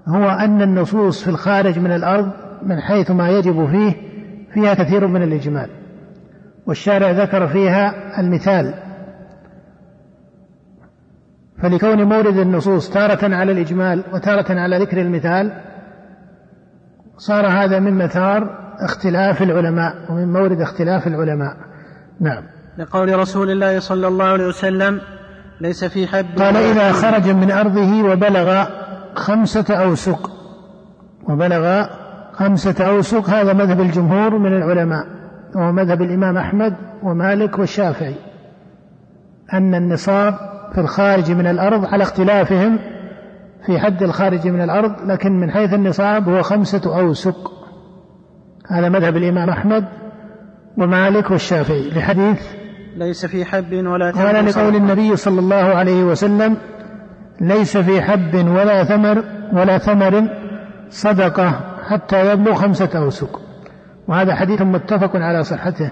هو 0.08 0.30
أن 0.30 0.62
النصوص 0.62 1.24
في 1.24 1.30
الخارج 1.30 1.80
من 1.80 1.92
الأرض 1.92 2.32
من 2.64 2.80
حيث 2.80 3.12
ما 3.12 3.30
يجب 3.30 3.66
فيه 3.66 3.94
فيها 4.54 4.74
كثير 4.74 5.08
من 5.08 5.24
الإجمال. 5.24 5.70
والشارع 6.68 7.12
ذكر 7.12 7.48
فيها 7.48 8.20
المثال. 8.20 8.74
فلكون 11.62 12.04
مورد 12.04 12.38
النصوص 12.38 12.90
تارة 12.90 13.36
على 13.36 13.52
الإجمال 13.52 14.04
وتارة 14.14 14.60
على 14.60 14.78
ذكر 14.78 15.02
المثال 15.02 15.52
صار 17.18 17.48
هذا 17.48 17.80
من 17.80 17.98
مثار 17.98 18.60
اختلاف 18.80 19.42
العلماء 19.42 19.96
ومن 20.10 20.34
مورد 20.34 20.62
اختلاف 20.62 21.08
العلماء. 21.08 21.58
نعم. 22.20 22.44
لقول 22.78 23.20
رسول 23.20 23.52
الله 23.52 23.80
صلى 23.80 24.08
الله 24.08 24.26
عليه 24.26 24.48
وسلم 24.48 25.02
ليس 25.62 25.86
في 25.86 26.08
حب 26.08 26.26
قال 26.38 26.58
إذا 26.58 26.92
خرج 26.92 27.30
من 27.30 27.52
أرضه 27.52 28.04
وبلغ 28.04 28.66
خمسة 29.16 29.76
أوسق 29.76 30.32
وبلغ 31.30 31.86
خمسة 32.34 32.86
أوسق 32.86 33.30
هذا 33.30 33.54
مذهب 33.54 33.82
الجمهور 33.82 34.38
من 34.38 34.54
العلماء 34.54 35.06
وهو 35.56 35.72
مذهب 35.72 36.02
الإمام 36.02 36.38
أحمد 36.38 36.76
ومالك 37.04 37.60
والشافعي 37.60 38.16
أن 39.54 39.76
النصاب 39.76 40.34
في 40.74 40.82
الخارج 40.82 41.32
من 41.32 41.48
الأرض 41.48 41.86
على 41.86 42.04
اختلافهم 42.04 42.80
في 43.66 43.80
حد 43.80 44.04
الخارج 44.04 44.48
من 44.48 44.62
الأرض 44.62 44.92
لكن 45.06 45.40
من 45.40 45.52
حيث 45.52 45.74
النصاب 45.74 46.30
هو 46.30 46.42
خمسة 46.42 47.00
أوسق. 47.00 47.52
هذا 48.68 48.90
مذهب 48.90 49.18
الإمام 49.18 49.50
أحمد 49.50 49.86
ومالك 50.78 51.32
والشافعي. 51.32 51.90
لحديث 51.90 52.42
ليس 52.98 53.26
في 53.26 53.46
حب 53.46 53.74
ولا 53.74 54.14
ولا 54.16 54.42
لقول 54.42 54.76
النبي 54.76 55.16
صلى 55.16 55.40
الله 55.40 55.56
عليه 55.56 56.04
وسلم 56.04 56.58
ليس 57.42 57.78
في 57.78 58.02
حب 58.02 58.48
ولا 58.48 58.84
ثمر 58.84 59.24
ولا 59.54 59.78
ثمر 59.78 60.28
صدقة 60.90 61.60
حتى 61.88 62.34
يبلغ 62.34 62.54
خمسة 62.54 62.90
أوسق 62.96 63.42
وهذا 64.08 64.36
حديث 64.36 64.62
متفق 64.62 65.16
على 65.16 65.44
صحته. 65.44 65.92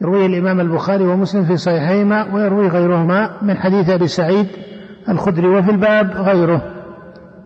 يرويه 0.00 0.26
الإمام 0.26 0.60
البخاري 0.60 1.04
ومسلم 1.04 1.44
في 1.44 1.56
صحيحيهما 1.56 2.34
ويروي 2.34 2.68
غيرهما 2.68 3.30
من 3.42 3.56
حديث 3.56 3.90
أبي 3.90 4.06
سعيد 4.06 4.46
الخدري 5.08 5.48
وفي 5.48 5.70
الباب 5.70 6.10
غيره. 6.10 6.62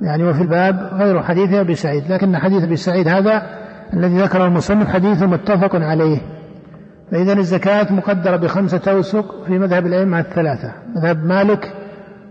يعني 0.01 0.25
وفي 0.25 0.43
الباب 0.43 0.91
غير 0.93 1.23
حديث 1.23 1.53
أبي 1.53 1.75
سعيد. 1.75 2.13
لكن 2.13 2.37
حديث 2.37 2.65
أبي 2.65 2.77
سعيد 2.77 3.09
هذا 3.09 3.43
الذي 3.95 4.23
ذكره 4.23 4.47
المصنف 4.47 4.89
حديث 4.89 5.23
متفق 5.23 5.77
عليه. 5.77 6.19
فإذا 7.11 7.33
الزكاة 7.33 7.93
مقدرة 7.93 8.37
بخمسة 8.37 8.93
أوسق 8.93 9.45
في 9.47 9.59
مذهب 9.59 9.87
الأئمة 9.87 10.21
الثلاثة. 10.21 10.73
مذهب 10.97 11.25
مالك 11.25 11.73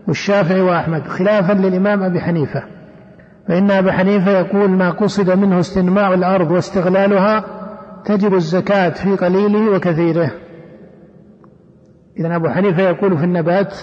والشافعي 0.08 0.62
وأحمد 0.62 1.08
خلافا 1.08 1.54
للإمام 1.54 2.04
أبي 2.04 2.22
حنيفة. 2.22 2.64
فإن 3.48 3.72
أبا 3.72 3.92
حنيفة 3.92 4.32
يقول 4.32 4.70
ما 4.70 4.90
قصد 4.90 5.30
منه 5.30 5.60
استنماء 5.60 6.14
الأرض 6.14 6.52
واستغلالها 6.52 7.44
تجب 8.06 8.34
الزكاة 8.34 8.90
في 8.90 9.16
قليله 9.16 9.76
وكثيره. 9.76 10.32
إذا 12.20 12.36
أبو 12.36 12.50
حنيفة 12.50 12.84
يقول 12.84 13.18
في 13.18 13.24
النبات 13.24 13.78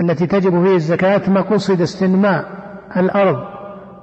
التي 0.00 0.26
تجب 0.26 0.64
فيه 0.64 0.74
الزكاة 0.74 1.30
ما 1.30 1.40
قصد 1.40 1.80
استنماء 1.80 2.44
الأرض 2.96 3.36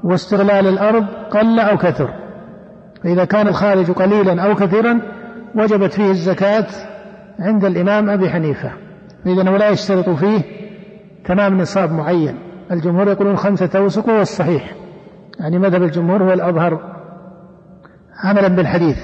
واستغلال 0.03 0.67
الأرض 0.67 1.05
قل 1.31 1.59
أو 1.59 1.77
كثر. 1.77 2.09
فإذا 3.03 3.25
كان 3.25 3.47
الخارج 3.47 3.91
قليلا 3.91 4.41
أو 4.41 4.55
كثيرا 4.55 5.01
وجبت 5.55 5.93
فيه 5.93 6.09
الزكاة 6.09 6.67
عند 7.39 7.65
الإمام 7.65 8.09
أبي 8.09 8.29
حنيفة. 8.29 8.71
إذا 9.25 9.49
ولا 9.49 9.69
يشترط 9.69 10.09
فيه 10.09 10.58
تمام 11.29 11.57
نصاب 11.57 11.91
معين. 11.91 12.39
الجمهور 12.71 13.07
يقولون 13.07 13.37
خمسة 13.37 13.69
أوسق 13.75 14.07
وهو 14.07 14.21
الصحيح. 14.21 14.75
يعني 15.39 15.59
مذهب 15.59 15.83
الجمهور 15.83 16.23
هو 16.23 16.33
الأظهر. 16.33 16.79
عملا 18.23 18.47
بالحديث 18.47 18.97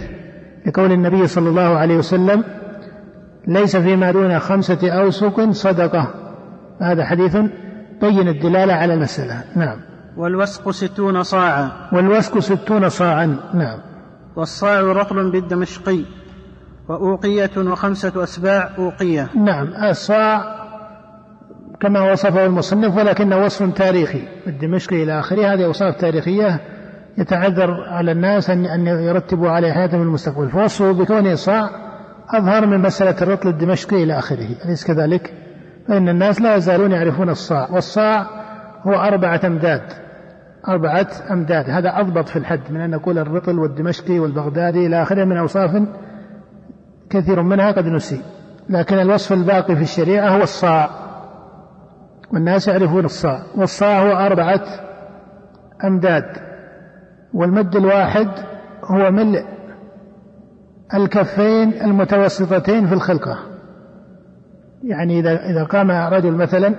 لقول 0.67 0.91
النبي 0.91 1.27
صلى 1.27 1.49
الله 1.49 1.77
عليه 1.77 1.97
وسلم 1.97 2.43
ليس 3.47 3.77
فيما 3.77 4.11
دون 4.11 4.39
خمسة 4.39 4.89
أوسق 4.89 5.49
صدقة. 5.51 6.07
هذا 6.81 7.05
حديث 7.05 7.37
بين 8.01 8.27
الدلالة 8.27 8.73
على 8.73 8.93
المسألة. 8.93 9.43
نعم. 9.55 9.77
والوسق 10.17 10.71
ستون 10.71 11.23
صاعا. 11.23 11.71
والوسق 11.93 12.39
ستون 12.39 12.89
صاعا. 12.89 13.37
نعم. 13.53 13.79
والصاع 14.35 14.81
رطل 14.81 15.31
بالدمشقي. 15.31 15.99
وأوقية 16.89 17.51
وخمسة 17.57 18.23
أسباع 18.23 18.69
أوقية. 18.77 19.27
نعم. 19.35 19.67
الصاع 19.89 20.64
كما 21.79 22.11
وصفه 22.11 22.45
المصنف 22.45 22.97
ولكنه 22.97 23.37
وصف 23.37 23.73
تاريخي. 23.73 24.21
الدمشقي 24.47 25.03
إلى 25.03 25.19
آخره 25.19 25.53
هذه 25.53 25.65
أوصاف 25.65 25.95
تاريخية 25.95 26.59
يتعذر 27.17 27.83
على 27.87 28.11
الناس 28.11 28.49
أن 28.49 28.87
يرتبوا 28.87 29.49
عليه 29.49 29.71
حياتهم 29.71 30.01
المستقبل. 30.01 30.49
فوصفه 30.49 30.91
بكونه 30.91 31.35
صاع 31.35 31.69
أظهر 32.29 32.65
من 32.65 32.79
مسألة 32.79 33.15
الرطل 33.21 33.49
الدمشقي 33.49 34.03
إلى 34.03 34.19
آخره. 34.19 34.47
أليس 34.65 34.87
كذلك؟ 34.87 35.33
فإن 35.87 36.09
الناس 36.09 36.41
لا 36.41 36.55
يزالون 36.55 36.91
يعرفون 36.91 37.29
الصاع 37.29 37.69
والصاع 37.71 38.27
هو 38.87 38.93
أربعة 38.93 39.41
أمداد. 39.45 39.81
أربعة 40.67 41.07
أمداد. 41.31 41.69
هذا 41.69 41.99
أضبط 41.99 42.27
في 42.29 42.35
الحد 42.35 42.59
من 42.69 42.81
أن 42.81 42.89
نقول 42.89 43.19
الرطل 43.19 43.59
والدمشقي 43.59 44.19
والبغدادي 44.19 44.87
إلى 44.87 45.01
آخره 45.01 45.23
من 45.23 45.37
أوصاف 45.37 45.81
كثير 47.09 47.41
منها 47.41 47.71
قد 47.71 47.85
نسي. 47.85 48.21
لكن 48.69 48.99
الوصف 48.99 49.33
الباقي 49.33 49.75
في 49.75 49.81
الشريعة 49.81 50.29
هو 50.29 50.43
الصاع. 50.43 51.04
والناس 52.35 52.67
يعرفون 52.67 53.05
الصاع. 53.05 53.39
والصاع 53.55 54.01
هو 54.01 54.25
أربعة 54.25 54.61
أمداد. 55.83 56.25
والمد 57.33 57.75
الواحد 57.75 58.27
هو 58.83 59.11
ملء 59.11 59.45
الكفين 60.93 61.73
المتوسطتين 61.81 62.87
في 62.87 62.93
الخلقة. 62.93 63.37
يعني 64.83 65.19
إذا 65.19 65.45
إذا 65.45 65.63
قام 65.63 65.91
رجل 65.91 66.31
مثلا 66.31 66.75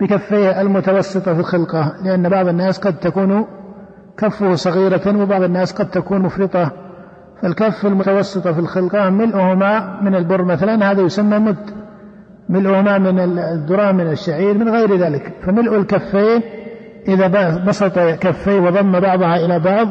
بكفيه 0.00 0.60
المتوسطة 0.60 1.34
في 1.34 1.40
الخلقة 1.40 1.94
لأن 2.04 2.28
بعض 2.28 2.48
الناس 2.48 2.78
قد 2.78 2.98
تكون 2.98 3.46
كفه 4.18 4.54
صغيرة 4.54 5.22
وبعض 5.22 5.42
الناس 5.42 5.72
قد 5.72 5.90
تكون 5.90 6.22
مفرطة. 6.22 6.72
فالكف 7.42 7.86
المتوسطة 7.86 8.52
في 8.52 8.58
الخلقة 8.58 9.10
ملؤهما 9.10 10.00
من 10.02 10.14
البر 10.14 10.44
مثلا 10.44 10.90
هذا 10.90 11.02
يسمى 11.02 11.38
مد. 11.38 11.77
ملؤهما 12.48 12.98
من 12.98 13.38
الذرة 13.38 13.92
من 13.92 14.10
الشعير 14.10 14.58
من 14.58 14.68
غير 14.68 14.96
ذلك. 14.96 15.34
فملء 15.46 15.76
الكفين 15.76 16.42
إذا 17.08 17.56
بسط 17.66 17.98
كفيه 17.98 18.60
وضم 18.60 19.00
بعضها 19.00 19.36
إلى 19.36 19.60
بعض 19.60 19.88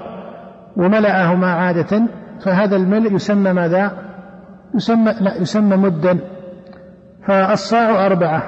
وملأهما 0.77 1.53
عادة 1.53 2.01
فهذا 2.45 2.75
الملء 2.75 3.13
يسمى 3.13 3.53
ماذا؟ 3.53 3.91
يسمى 4.75 5.13
لا 5.21 5.41
يسمى 5.41 5.77
مدا. 5.77 6.19
فالصاع 7.27 8.05
أربعة. 8.05 8.43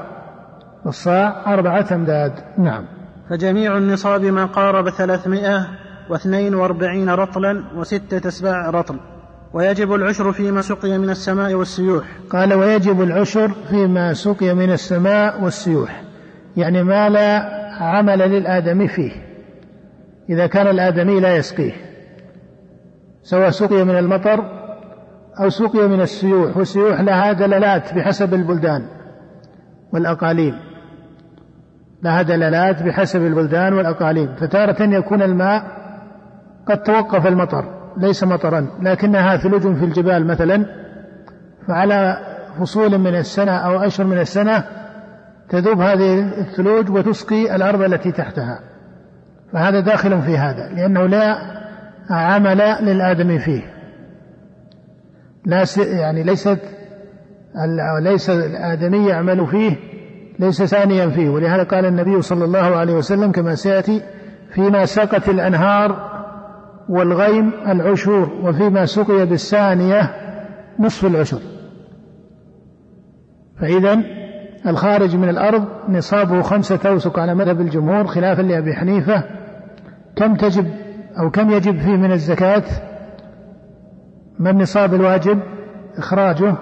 الصاع 0.85 1.53
أربعة 1.53 1.85
أمداد. 1.91 2.31
نعم. 2.57 2.85
فجميع 3.29 3.77
النصاب 3.77 4.21
ما 4.21 4.45
قارب 4.45 4.89
ثلاثمائة 4.89 5.67
واثنين 6.09 6.55
وأربعين 6.55 7.09
رطلا 7.09 7.63
وستة 7.75 8.27
أسباع 8.27 8.69
رطل. 8.69 8.99
ويجب 9.53 9.93
العشر 9.93 10.31
فيما 10.31 10.61
سقي 10.61 10.97
من 10.97 11.09
السماء 11.09 11.53
والسيوح. 11.53 12.05
قال 12.29 12.53
ويجب 12.53 13.01
العشر 13.01 13.51
فيما 13.69 14.13
سقي 14.13 14.53
من 14.53 14.71
السماء 14.71 15.43
والسيوح. 15.43 16.03
يعني 16.57 16.83
ما 16.83 17.09
لا 17.09 17.49
عمل 17.83 18.19
للآدمي 18.19 18.87
فيه. 18.87 19.11
إذا 20.29 20.47
كان 20.47 20.67
الآدمي 20.67 21.19
لا 21.19 21.35
يسقيه. 21.35 21.71
سواء 23.23 23.49
سقي 23.49 23.83
من 23.83 23.97
المطر 23.97 24.59
أو 25.39 25.49
سقي 25.49 25.87
من 25.87 26.01
السيوح 26.01 26.57
والسيوح 26.57 27.01
لها 27.01 27.31
دلالات 27.31 27.93
بحسب 27.93 28.33
البلدان 28.33 28.85
والأقاليم. 29.93 30.59
لها 32.03 32.21
دلالات 32.21 32.83
بحسب 32.83 33.21
البلدان 33.21 33.73
والأقاليم. 33.73 34.35
فتارة 34.35 34.83
يكون 34.83 35.21
الماء 35.21 35.63
قد 36.67 36.83
توقف 36.83 37.27
المطر. 37.27 37.78
ليس 37.99 38.23
مطرا 38.23 38.67
لكنها 38.81 39.37
ثلوج 39.37 39.61
في 39.61 39.85
الجبال 39.85 40.27
مثلا 40.27 40.65
فعلى 41.67 42.17
فصول 42.59 42.97
من 42.97 43.15
السنة 43.15 43.51
أو 43.51 43.79
أشهر 43.79 44.07
من 44.07 44.19
السنة 44.19 44.63
تذوب 45.49 45.81
هذه 45.81 46.19
الثلوج 46.19 46.89
وتسقي 46.89 47.55
الأرض 47.55 47.81
التي 47.81 48.11
تحتها. 48.11 48.59
فهذا 49.53 49.79
داخل 49.79 50.21
في 50.21 50.37
هذا 50.37 50.69
لأنه 50.69 51.05
لا 51.05 51.37
عمل 52.09 52.57
للآدمي 52.81 53.39
فيه. 53.39 53.61
لا 55.45 55.65
يعني 55.77 56.23
ليست 56.23 56.59
ليس 58.01 58.29
الآدمي 58.29 59.07
يعمل 59.07 59.47
فيه 59.47 59.75
ليس 60.39 60.63
ثانيا 60.63 61.09
فيه. 61.09 61.29
ولهذا 61.29 61.63
قال 61.63 61.85
النبي 61.85 62.21
صلى 62.21 62.45
الله 62.45 62.77
عليه 62.77 62.93
وسلم 62.93 63.31
كما 63.31 63.55
سيأتي 63.55 64.01
فيما 64.53 64.85
سقت 64.85 65.29
الأنهار 65.29 66.18
والغيم 66.89 67.51
العشور 67.67 68.29
وفيما 68.43 68.85
سقي 68.85 69.25
بالثانية 69.25 70.11
نصف 70.79 71.05
العشر. 71.05 71.39
فإذا 73.61 74.03
الخارج 74.67 75.15
من 75.15 75.29
الأرض 75.29 75.65
نصابه 75.89 76.41
خمسة 76.41 76.79
أوسق 76.89 77.19
على 77.19 77.35
مذهب 77.35 77.61
الجمهور 77.61 78.07
خلافا 78.07 78.41
لأبي 78.41 78.73
حنيفة. 78.73 79.23
كم 80.15 80.35
تجب 80.35 80.67
أو 81.19 81.29
كم 81.29 81.49
يجب 81.49 81.79
فيه 81.79 81.95
من 81.95 82.11
الزكاة؟ 82.11 82.63
ما 84.39 84.49
النصاب 84.49 84.93
الواجب؟ 84.93 85.39
إخراجه 85.97 86.55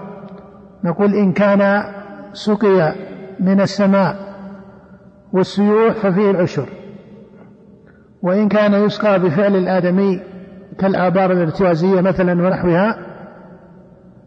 نقول 0.83 1.15
إن 1.15 1.33
كان 1.33 1.83
سقي 2.33 2.95
من 3.39 3.61
السماء 3.61 4.15
والسيوح 5.33 5.93
ففيه 5.93 6.31
العشر. 6.31 6.65
وإن 8.27 8.49
كان 8.49 8.73
يسقى 8.73 9.19
بفعل 9.19 9.55
الآدمي 9.55 10.21
كالآبار 10.79 11.31
الارتوازية 11.31 12.01
مثلا 12.01 12.47
ونحوها 12.47 12.97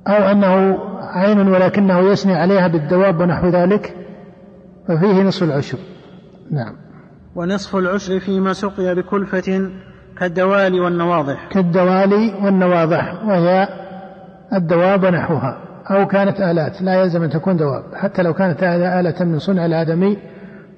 أو 0.09 0.31
أنه 0.31 0.79
عين 1.01 1.49
ولكنه 1.49 1.99
يسني 1.99 2.35
عليها 2.35 2.69
بالدواب 2.69 3.21
ونحو 3.21 3.49
ذلك 3.49 3.97
ففيه 4.89 5.23
نصف 5.23 5.43
العشر. 5.43 5.79
نعم. 6.51 6.77
ونصف 7.35 7.77
العشر 7.77 8.19
فيما 8.21 8.53
سقي 8.53 8.95
بكلفة 8.95 9.71
كالدوالي 10.19 10.81
والنواضح. 10.81 11.49
كالدوالي 11.53 12.35
والنواضح 12.45 13.25
وهي 13.25 13.69
الدواب 14.53 15.05
ونحوها 15.05 15.59
أو 15.91 16.07
كانت 16.07 16.41
آلات 16.41 16.83
لا 16.83 16.95
يلزم 16.95 17.23
أن 17.23 17.31
تكون 17.31 17.57
دواب 17.57 17.95
حتى 17.95 18.23
لو 18.23 18.35
كانت 18.35 18.63
آلة 18.63 19.25
من 19.25 19.39
صنع 19.39 19.67
الآدمي 19.67 20.19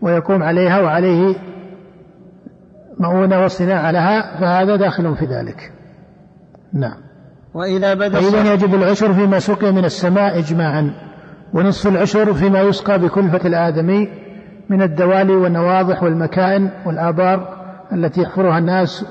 ويقوم 0.03 0.43
عليها 0.43 0.81
وعليه 0.81 1.37
مؤونة 3.03 3.43
والصناعة 3.43 3.91
لها 3.91 4.41
فهذا 4.41 4.77
داخل 4.77 5.17
في 5.17 5.25
ذلك. 5.25 5.73
نعم. 6.73 6.97
وإذا 7.55 7.95
بدأ 7.95 8.21
فإذا 8.21 8.55
يجب 8.55 8.75
العشر 8.75 9.15
فيما 9.15 9.39
سقي 9.39 9.73
من 9.73 9.85
السماء 9.85 10.39
إجماعا 10.39 10.95
ونصف 11.55 11.87
العشر 11.87 12.35
فيما 12.35 12.61
يسقى 12.61 12.99
بكلفة 12.99 13.49
الآدمي 13.49 14.09
من 14.69 14.83
الدوالي 14.83 15.33
والنواضح 15.33 16.03
والمكائن 16.03 16.71
والآبار 16.87 17.63
التي 17.93 18.23
يحفرها 18.23 18.59
الناس 18.59 19.05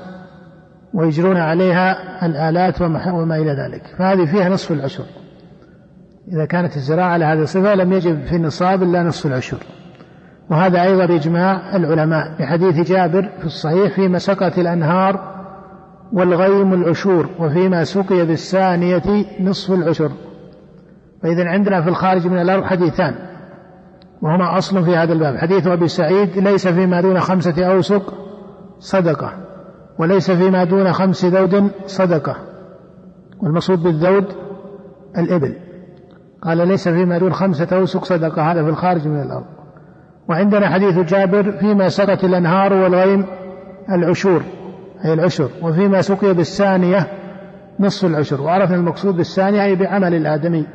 ويجرون 0.94 1.36
عليها 1.36 1.96
الآلات 2.26 2.82
وما 2.82 3.36
إلى 3.36 3.50
ذلك. 3.50 3.82
فهذه 3.98 4.24
فيها 4.24 4.48
نصف 4.48 4.72
العشر. 4.72 5.04
إذا 6.32 6.44
كانت 6.44 6.76
الزراعة 6.76 7.08
على 7.08 7.24
هذه 7.24 7.42
الصفة 7.42 7.74
لم 7.74 7.92
يجب 7.92 8.22
في 8.22 8.36
النصاب 8.36 8.82
إلا 8.82 9.02
نصف 9.02 9.26
العشر. 9.26 9.58
وهذا 10.50 10.82
أيضا 10.82 11.04
إجماع 11.04 11.76
العلماء 11.76 12.36
بحديث 12.38 12.90
جابر 12.90 13.30
في 13.38 13.44
الصحيح 13.44 13.94
فيما 13.94 14.18
سقت 14.18 14.58
الأنهار 14.58 15.32
والغيم 16.12 16.74
العشور 16.74 17.28
وفيما 17.38 17.84
سقي 17.84 18.26
بالثانية 18.26 19.02
نصف 19.40 19.70
العشر. 19.70 20.10
فإذا 21.22 21.48
عندنا 21.48 21.82
في 21.82 21.88
الخارج 21.88 22.26
من 22.26 22.38
الأرض 22.38 22.64
حديثان 22.64 23.14
وهما 24.22 24.58
أصل 24.58 24.84
في 24.84 24.96
هذا 24.96 25.12
الباب. 25.12 25.36
حديث 25.36 25.66
أبي 25.66 25.88
سعيد 25.88 26.38
ليس 26.38 26.68
فيما 26.68 27.00
دون 27.00 27.20
خمسة 27.20 27.64
أوسق 27.64 28.14
صدقة 28.78 29.32
وليس 29.98 30.30
فيما 30.30 30.64
دون 30.64 30.92
خمس 30.92 31.24
ذود 31.24 31.70
صدقة 31.86 32.36
والمقصود 33.42 33.82
بالذود 33.82 34.26
الإبل. 35.18 35.56
قال 36.42 36.68
ليس 36.68 36.88
فيما 36.88 37.18
دون 37.18 37.32
خمسة 37.32 37.76
أوسق 37.76 38.04
صدقة 38.04 38.52
هذا 38.52 38.64
في 38.64 38.70
الخارج 38.70 39.08
من 39.08 39.22
الأرض. 39.22 39.61
وعندنا 40.28 40.68
حديث 40.68 40.98
جابر 40.98 41.52
فيما 41.52 41.88
سقت 41.88 42.24
الأنهار 42.24 42.72
والغيم 42.72 43.26
العشور 43.92 44.42
أي 45.04 45.12
العشر 45.12 45.50
وفيما 45.62 46.00
سقي 46.00 46.34
بالثانية 46.34 47.06
نصف 47.80 48.04
العشر 48.04 48.40
وعرفنا 48.40 48.76
المقصود 48.76 49.16
بالثانية 49.16 49.64
أي 49.64 49.76
بعمل 49.76 50.14
الآدمي 50.14 50.66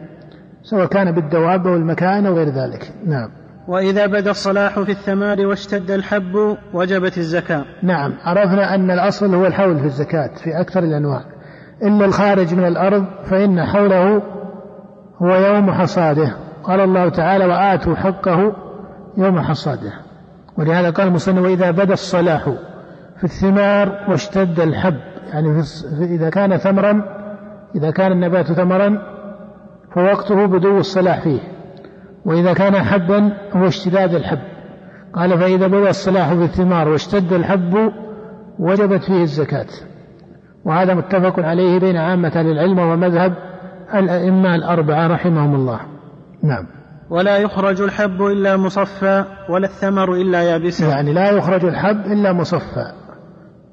سواء 0.63 0.85
كان 0.85 1.11
بالدواب 1.11 1.67
أو 1.67 1.75
المكان 1.75 2.25
أو 2.25 2.35
غير 2.35 2.47
ذلك. 2.47 2.93
نعم. 3.05 3.29
وإذا 3.67 4.05
بدا 4.05 4.31
الصلاح 4.31 4.79
في 4.79 4.91
الثمار 4.91 5.45
واشتد 5.45 5.91
الحب 5.91 6.57
وجبت 6.73 7.17
الزكاة. 7.17 7.65
نعم. 7.83 8.13
عرفنا 8.23 8.75
أن 8.75 8.91
الأصل 8.91 9.35
هو 9.35 9.45
الحول 9.45 9.79
في 9.79 9.85
الزكاة 9.85 10.29
في 10.43 10.61
أكثر 10.61 10.83
الأنواع. 10.83 11.21
إلا 11.83 12.05
الخارج 12.05 12.53
من 12.53 12.65
الأرض 12.65 13.05
فإن 13.29 13.65
حوله 13.65 14.21
هو 15.21 15.35
يوم 15.35 15.71
حصاده. 15.71 16.35
قال 16.63 16.79
الله 16.79 17.09
تعالى 17.09 17.45
وآتوا 17.45 17.95
حقه 17.95 18.66
يوم 19.17 19.39
حصاده. 19.39 19.93
ولهذا 20.57 20.89
قال 20.89 21.07
المصنف 21.07 21.41
وإذا 21.41 21.71
بدا 21.71 21.93
الصلاح 21.93 22.49
في 23.17 23.23
الثمار 23.23 24.05
واشتد 24.09 24.59
الحب 24.59 24.97
يعني 25.33 25.63
إذا 26.01 26.29
كان 26.29 26.57
ثمرا 26.57 27.03
إذا 27.75 27.91
كان 27.91 28.11
النبات 28.11 28.45
ثمرا 28.45 28.97
فوقته 29.95 30.45
بدو 30.45 30.77
الصلاح 30.77 31.23
فيه. 31.23 31.39
وإذا 32.25 32.53
كان 32.53 32.75
حبا 32.75 33.33
هو 33.53 33.67
اشتداد 33.67 34.13
الحب. 34.15 34.39
قال 35.13 35.39
فإذا 35.39 35.67
بدا 35.67 35.89
الصلاح 35.89 36.33
في 36.33 36.43
الثمار 36.43 36.89
واشتد 36.89 37.33
الحب 37.33 37.91
وجبت 38.59 39.03
فيه 39.03 39.21
الزكاة. 39.21 39.67
وهذا 40.65 40.93
متفق 40.93 41.39
عليه 41.39 41.79
بين 41.79 41.97
عامة 41.97 42.41
العلم 42.41 42.79
ومذهب 42.79 43.33
الأئمة 43.95 44.55
الأربعة 44.55 45.07
رحمهم 45.07 45.55
الله. 45.55 45.79
نعم. 46.43 46.76
ولا 47.09 47.37
يخرج 47.37 47.81
الحب 47.81 48.21
إلا 48.21 48.57
مصفى 48.57 49.25
ولا 49.49 49.65
الثمر 49.67 50.13
إلا 50.13 50.43
يابسا 50.43 50.87
يعني 50.87 51.13
لا 51.13 51.31
يخرج 51.31 51.65
الحب 51.65 52.05
إلا 52.05 52.33
مصفى. 52.33 52.91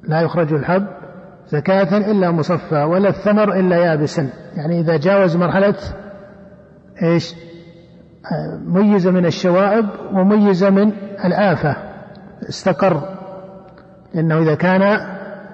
لا 0.09 0.21
يخرج 0.21 0.53
الحب 0.53 0.87
زكاة 1.49 2.11
إلا 2.11 2.31
مصفى 2.31 2.83
ولا 2.83 3.09
الثمر 3.09 3.53
إلا 3.61 3.77
يابسا 3.77 4.29
يعني 4.57 4.81
إذا 4.81 4.97
جاوز 4.97 5.37
مرحلة 5.37 5.75
إيش؟ 7.03 7.35
ميز 8.67 9.09
من 9.09 9.27
الشوائب 9.27 9.87
وميز 10.13 10.65
من 10.65 10.93
الآفة. 11.25 11.77
استقر. 12.49 13.03
لأنه 14.15 14.39
إذا 14.39 14.55
كان 14.55 15.01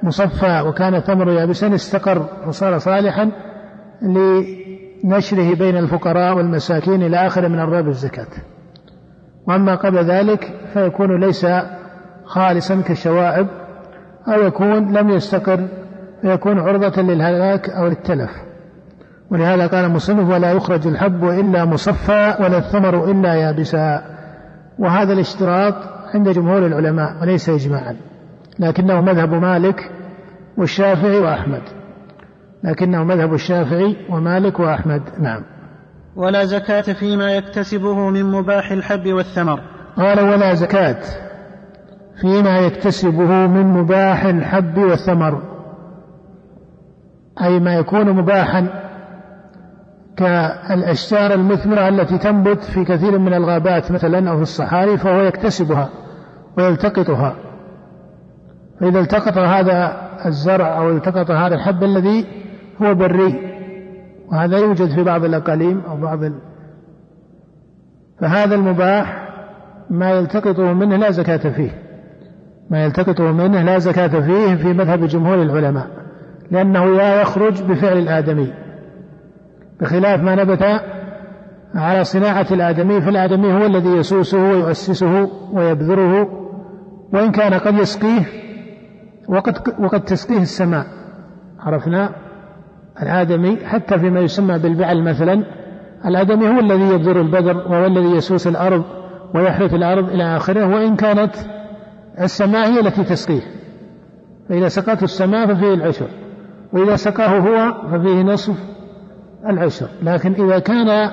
مصفى 0.03 0.61
وكان 0.66 0.95
الثمر 0.95 1.31
يابسا 1.31 1.74
استقر 1.74 2.28
وصار 2.47 2.78
صالحا 2.78 3.31
لنشره 5.05 5.55
بين 5.55 5.76
الفقراء 5.76 6.36
والمساكين 6.36 7.03
إلى 7.03 7.26
آخر 7.26 7.48
من 7.48 7.59
أرباب 7.59 7.88
الزكاة. 7.88 8.26
وأما 9.48 9.74
قبل 9.74 9.98
ذلك 9.98 10.53
فيكون 10.72 11.20
ليس 11.20 11.46
خالصا 12.24 12.80
كالشوائب 12.80 13.46
أو 14.28 14.42
يكون 14.42 14.92
لم 14.92 15.11
يستقر 15.11 15.68
فيكون 16.22 16.59
عرضة 16.59 17.03
للهلاك 17.03 17.70
أو 17.70 17.86
للتلف. 17.86 18.30
ولهذا 19.30 19.66
قال 19.66 19.84
المصنف 19.84 20.30
ولا 20.30 20.53
يخرج 20.53 20.86
الحب 20.86 21.24
إلا 21.24 21.64
مصفى 21.64 22.34
ولا 22.40 22.59
الثمر 22.59 23.11
إلا 23.11 23.34
يابسا. 23.34 24.03
وهذا 24.78 25.12
الاشتراط 25.12 25.74
عند 26.14 26.28
جمهور 26.28 26.66
العلماء 26.66 27.22
وليس 27.22 27.48
إجماعا. 27.48 27.96
لكنه 28.59 29.01
مذهب 29.01 29.34
مالك 29.34 29.90
والشافعي 30.59 31.18
وأحمد. 31.18 31.62
لكنه 32.65 33.05
مذهب 33.05 33.35
الشافعي 33.35 33.97
ومالك 34.11 34.61
وأحمد. 34.61 35.03
نعم. 35.21 35.43
ولا 36.17 36.45
زكاة 36.45 36.81
فيما 36.81 37.33
يكتسبه 37.33 38.11
من 38.11 38.25
مباح 38.25 38.73
الحب 38.73 39.07
والثمر. 39.07 39.61
قال 39.97 40.21
ولا 40.21 40.55
زكاة 40.55 41.03
فيما 42.21 42.59
يكتسبه 42.59 43.47
من 43.47 43.67
مباح 43.67 44.25
الحب 44.25 44.79
والثمر. 44.79 45.43
أي 47.43 47.61
ما 47.61 47.75
يكون 47.75 48.13
مباحا 48.13 48.67
كالأشجار 50.17 51.35
المثمرة 51.35 51.89
التي 51.89 52.19
تنبت 52.19 52.65
في 52.65 52.85
كثير 52.85 53.19
من 53.19 53.35
الغابات 53.35 53.93
مثلا 53.93 54.31
أو 54.31 54.37
في 54.37 54.43
الصحاري 54.43 54.99
فهو 54.99 55.21
يكتسبها 55.21 55.89
ويلتقطها. 56.59 57.35
فإذا 58.81 59.01
التقط 59.01 59.39
هذا 59.39 60.11
الزرع 60.27 60.79
أو 60.79 60.91
التقط 60.91 61.31
هذا 61.31 61.55
الحب 61.55 61.85
الذي 61.85 62.39
هو 62.83 62.95
بري 62.95 63.51
وهذا 64.33 64.59
يوجد 64.59 64.95
في 64.95 65.03
بعض 65.03 65.24
الأقاليم 65.24 65.81
أو 65.89 65.97
بعض 65.97 66.24
ال... 66.24 66.35
فهذا 68.20 68.55
المباح 68.55 69.28
ما 69.91 70.11
يلتقطه 70.11 70.72
منه 70.72 70.97
لا 70.97 71.11
زكاة 71.11 71.51
فيه. 71.51 71.70
ما 72.70 72.85
يلتقطه 72.85 73.33
منه 73.33 73.62
لا 73.62 73.78
زكاة 73.78 74.20
فيه 74.20 74.55
في 74.55 74.72
مذهب 74.72 75.05
جمهور 75.05 75.43
العلماء 75.43 75.87
لأنه 76.51 76.87
لا 76.87 77.20
يخرج 77.20 77.62
بفعل 77.62 77.99
الآدمي. 77.99 78.53
بخلاف 79.81 80.22
ما 80.22 80.35
نبت 80.35 80.81
على 81.74 82.05
صناعة 82.05 82.47
الآدمي 82.51 83.01
فالآدمي 83.01 83.53
هو 83.53 83.66
الذي 83.66 83.89
يسوسه 83.89 84.39
ويؤسسه 84.39 85.31
ويبذره 85.53 86.28
وإن 87.12 87.33
كان 87.33 87.55
قد 87.55 87.74
يسقيه 87.74 88.26
وقد 89.28 89.74
وقد 89.78 90.01
تسقيه 90.01 90.43
السماء. 90.43 90.87
عرفنا؟ 91.61 92.11
الآدمي 93.03 93.57
حتى 93.66 93.98
فيما 93.98 94.20
يسمى 94.20 94.59
بالبعل 94.59 95.03
مثلا 95.03 95.44
الآدمي 96.07 96.48
هو 96.48 96.61
الذي 96.61 96.94
يبذر 96.94 97.20
البذر 97.20 97.57
وهو 97.57 97.86
الذي 97.86 98.16
يسوس 98.16 98.46
الأرض 98.46 98.84
ويحرث 99.34 99.74
الأرض 99.74 100.11
إلى 100.11 100.36
آخره 100.36 100.66
وإن 100.66 100.96
كانت 100.96 101.34
السماء 102.20 102.68
هي 102.68 102.80
التي 102.80 103.05
تسقيه. 103.05 103.42
فإذا 104.48 104.68
سقته 104.68 105.05
السماء 105.05 105.55
ففيه 105.55 105.74
العشر 105.74 106.07
وإذا 106.72 106.96
سقاه 106.96 107.38
هو 107.38 107.72
ففيه 107.90 108.22
نصف 108.22 108.57
العشر. 109.46 109.86
لكن 110.03 110.32
إذا 110.32 110.59
كان 110.59 111.11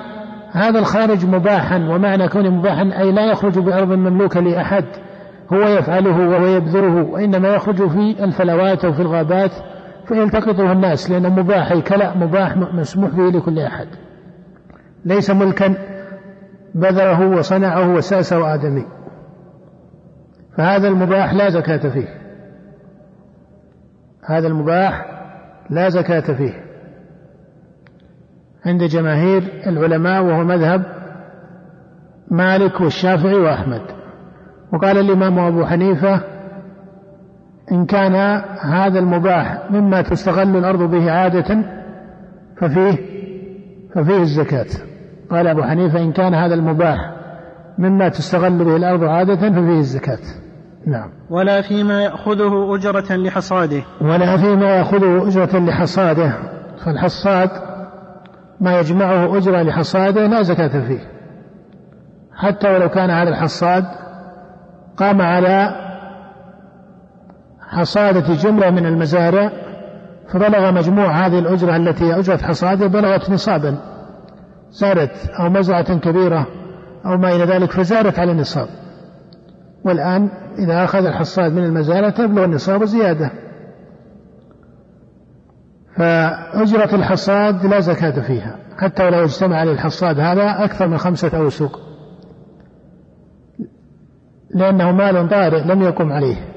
هذا 0.52 0.78
الخارج 0.78 1.26
مباحا 1.26 1.76
ومعنى 1.76 2.28
كونه 2.28 2.50
مباحا 2.50 2.90
أي 2.98 3.12
لا 3.12 3.30
يخرج 3.30 3.58
بأرض 3.58 3.88
مملوكة 3.88 4.40
لأحد 4.40 4.84
هو 5.52 5.60
يفعله 5.60 6.28
وهو 6.28 6.46
يبذره 6.46 7.02
وإنما 7.10 7.48
يخرج 7.48 7.88
في 7.88 8.24
الفلوات 8.24 8.84
أو 8.84 8.92
في 8.92 9.02
الغابات 9.02 9.50
فيلتقطه 10.08 10.72
الناس 10.72 11.10
لأنه 11.10 11.28
مباح 11.28 11.74
كلأ 11.74 12.16
مباح 12.16 12.56
مسموح 12.56 13.10
به 13.10 13.30
لكل 13.30 13.58
أحد. 13.58 13.86
ليس 15.04 15.30
ملكا 15.30 15.74
بذره 16.74 17.36
وصنعه 17.36 17.94
وساسه 17.94 18.54
آدمي 18.54 18.86
فهذا 20.56 20.88
المباح 20.88 21.34
لا 21.34 21.48
زكاة 21.48 21.88
فيه. 21.88 22.08
هذا 24.24 24.46
المباح 24.46 25.06
لا 25.70 25.88
زكاة 25.88 26.34
فيه. 26.34 26.64
عند 28.66 28.84
جماهير 28.84 29.42
العلماء 29.66 30.22
وهو 30.22 30.44
مذهب 30.44 30.82
مالك 32.30 32.80
والشافعي 32.80 33.34
وأحمد. 33.34 33.82
وقال 34.72 34.98
الإمام 34.98 35.38
أبو 35.38 35.64
حنيفة 35.64 36.37
إن 37.72 37.86
كان 37.86 38.42
هذا 38.60 38.98
المباح 38.98 39.70
مما 39.70 40.02
تستغل 40.02 40.56
الأرض 40.56 40.90
به 40.90 41.10
عادة 41.10 41.64
ففيه 42.60 42.98
ففيه 43.94 44.20
الزكاة. 44.20 44.66
قال 45.30 45.46
أبو 45.46 45.62
حنيفة 45.62 45.98
إن 45.98 46.12
كان 46.12 46.34
هذا 46.34 46.54
المباح 46.54 47.12
مما 47.78 48.08
تستغل 48.08 48.64
به 48.64 48.76
الأرض 48.76 49.04
عادة 49.04 49.50
ففيه 49.50 49.78
الزكاة. 49.78 50.18
نعم. 50.86 51.10
ولا 51.30 51.62
فيما 51.62 52.02
يأخذه 52.02 52.74
أجرة 52.74 53.16
لحصاده. 53.16 53.82
ولا 54.00 54.36
فيما 54.36 54.76
يأخذه 54.76 55.28
أجرة 55.28 55.58
لحصاده. 55.58 56.32
فالحصاد 56.84 57.50
ما 58.60 58.80
يجمعه 58.80 59.36
أجرة 59.36 59.62
لحصاده 59.62 60.26
لا 60.26 60.42
زكاة 60.42 60.86
فيه. 60.86 61.00
حتى 62.34 62.68
ولو 62.68 62.88
كان 62.88 63.10
هذا 63.10 63.28
الحصاد 63.28 63.84
قام 64.96 65.22
على 65.22 65.87
حصادة 67.68 68.34
جملة 68.34 68.70
من 68.70 68.86
المزارع 68.86 69.52
فبلغ 70.28 70.72
مجموع 70.72 71.26
هذه 71.26 71.38
الأجرة 71.38 71.76
التي 71.76 72.04
هي 72.04 72.18
أجرة 72.18 72.36
حصاده 72.36 72.86
بلغت 72.86 73.30
نصابا. 73.30 73.76
زادت 74.70 75.30
أو 75.40 75.50
مزرعة 75.50 75.98
كبيرة 75.98 76.46
أو 77.06 77.16
ما 77.16 77.36
إلى 77.36 77.44
ذلك 77.44 77.70
فزادت 77.70 78.18
على 78.18 78.32
النصاب. 78.32 78.68
والآن 79.84 80.28
إذا 80.58 80.84
أخذ 80.84 81.06
الحصاد 81.06 81.52
من 81.52 81.64
المزارع 81.64 82.10
تبلغ 82.10 82.44
النصاب 82.44 82.84
زيادة. 82.84 83.30
فأجرة 85.96 86.94
الحصاد 86.94 87.66
لا 87.66 87.80
زكاة 87.80 88.20
فيها 88.20 88.56
حتى 88.78 89.04
ولو 89.04 89.24
اجتمع 89.24 89.56
على 89.56 89.72
الحصاد 89.72 90.20
هذا 90.20 90.64
أكثر 90.64 90.88
من 90.88 90.98
خمسة 90.98 91.38
أوسق 91.38 91.80
لأنه 94.54 94.92
مال 94.92 95.28
طارئ 95.28 95.60
لم 95.60 95.82
يقم 95.82 96.12
عليه. 96.12 96.47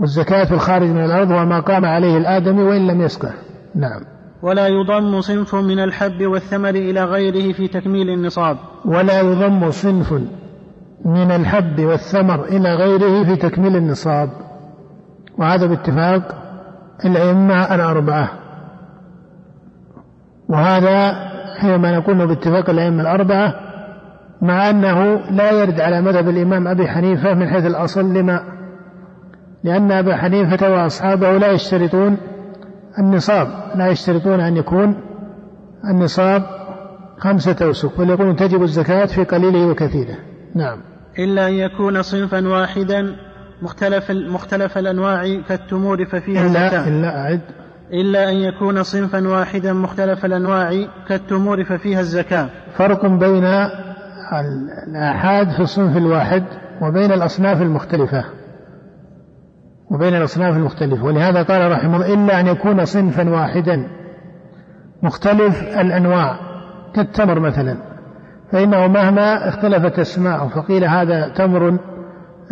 والزكاة 0.00 0.44
في 0.44 0.54
الخارج 0.54 0.88
من 0.88 1.04
الأرض 1.04 1.30
وما 1.30 1.60
قام 1.60 1.84
عليه 1.84 2.16
الآدمي 2.16 2.62
وإن 2.62 2.86
لم 2.86 3.00
يسقه 3.00 3.32
نعم. 3.74 4.00
ولا 4.42 4.68
يضم 4.68 5.20
صنف 5.20 5.54
من 5.54 5.78
الحب 5.78 6.26
والثمر 6.26 6.70
إلى 6.70 7.04
غيره 7.04 7.52
في 7.52 7.68
تكميل 7.68 8.10
النصاب. 8.10 8.56
ولا 8.84 9.20
يضم 9.20 9.70
صنف 9.70 10.12
من 11.04 11.30
الحب 11.30 11.80
والثمر 11.80 12.44
إلى 12.44 12.74
غيره 12.74 13.24
في 13.24 13.36
تكميل 13.36 13.76
النصاب. 13.76 14.28
وهذا 15.38 15.66
باتفاق 15.66 16.22
الأئمة 17.04 17.74
الأربعة. 17.74 18.30
وهذا 20.48 21.14
حينما 21.60 21.98
نقول 21.98 22.26
باتفاق 22.26 22.70
الأئمة 22.70 23.02
الأربعة 23.02 23.54
مع 24.42 24.70
أنه 24.70 25.14
لا 25.30 25.50
يرد 25.50 25.80
على 25.80 26.00
مذهب 26.00 26.28
الإمام 26.28 26.68
أبي 26.68 26.88
حنيفة 26.88 27.34
من 27.34 27.48
حيث 27.48 27.66
الأصل 27.66 28.14
لما 28.14 28.53
لأن 29.64 29.92
أبا 29.92 30.16
حنيفة 30.16 30.70
وأصحابه 30.70 31.38
لا 31.38 31.52
يشترطون 31.52 32.16
النصاب 32.98 33.48
لا 33.74 33.88
يشترطون 33.88 34.40
أن 34.40 34.56
يكون 34.56 35.00
النصاب 35.90 36.42
خمسة 37.18 37.56
أوسق 37.62 37.98
بل 37.98 38.10
يقولون 38.10 38.36
تجب 38.36 38.62
الزكاة 38.62 39.06
في 39.06 39.24
قليله 39.24 39.66
وكثيره. 39.66 40.16
نعم. 40.54 40.78
إلا 41.18 41.48
أن 41.48 41.52
يكون 41.52 42.02
صنفا 42.02 42.48
واحدا 42.48 43.16
مختلف 43.62 44.10
مختلف 44.10 44.78
الأنواع 44.78 45.40
كالتمور 45.48 46.04
ففيها 46.04 46.46
إلا 46.46 46.68
زكاة. 46.68 46.88
إلا 46.88 47.18
أعد. 47.18 47.40
إلا 47.92 48.30
أن 48.30 48.36
يكون 48.36 48.82
صنفا 48.82 49.28
واحدا 49.28 49.72
مختلف 49.72 50.24
الأنواع 50.24 50.86
كالتمور 51.08 51.64
ففيها 51.64 52.00
الزكاة. 52.00 52.48
فرق 52.76 53.06
بين 53.06 53.44
الآحاد 54.88 55.50
في 55.50 55.60
الصنف 55.60 55.96
الواحد 55.96 56.44
وبين 56.82 57.12
الأصناف 57.12 57.62
المختلفة. 57.62 58.24
وبين 59.90 60.14
الأصناف 60.14 60.56
المختلفة 60.56 61.04
ولهذا 61.04 61.42
قال 61.42 61.72
رحمه 61.72 61.96
الله 61.96 62.14
إلا 62.14 62.40
أن 62.40 62.46
يكون 62.46 62.84
صنفا 62.84 63.30
واحدا. 63.30 63.88
مختلف 65.02 65.62
الأنواع. 65.62 66.36
كالتمر 66.94 67.40
مثلا. 67.40 67.76
فإنه 68.52 68.86
مهما 68.86 69.48
اختلفت 69.48 69.98
أسماءه. 69.98 70.48
فقيل 70.48 70.84
هذا 70.84 71.28
تمر 71.28 71.78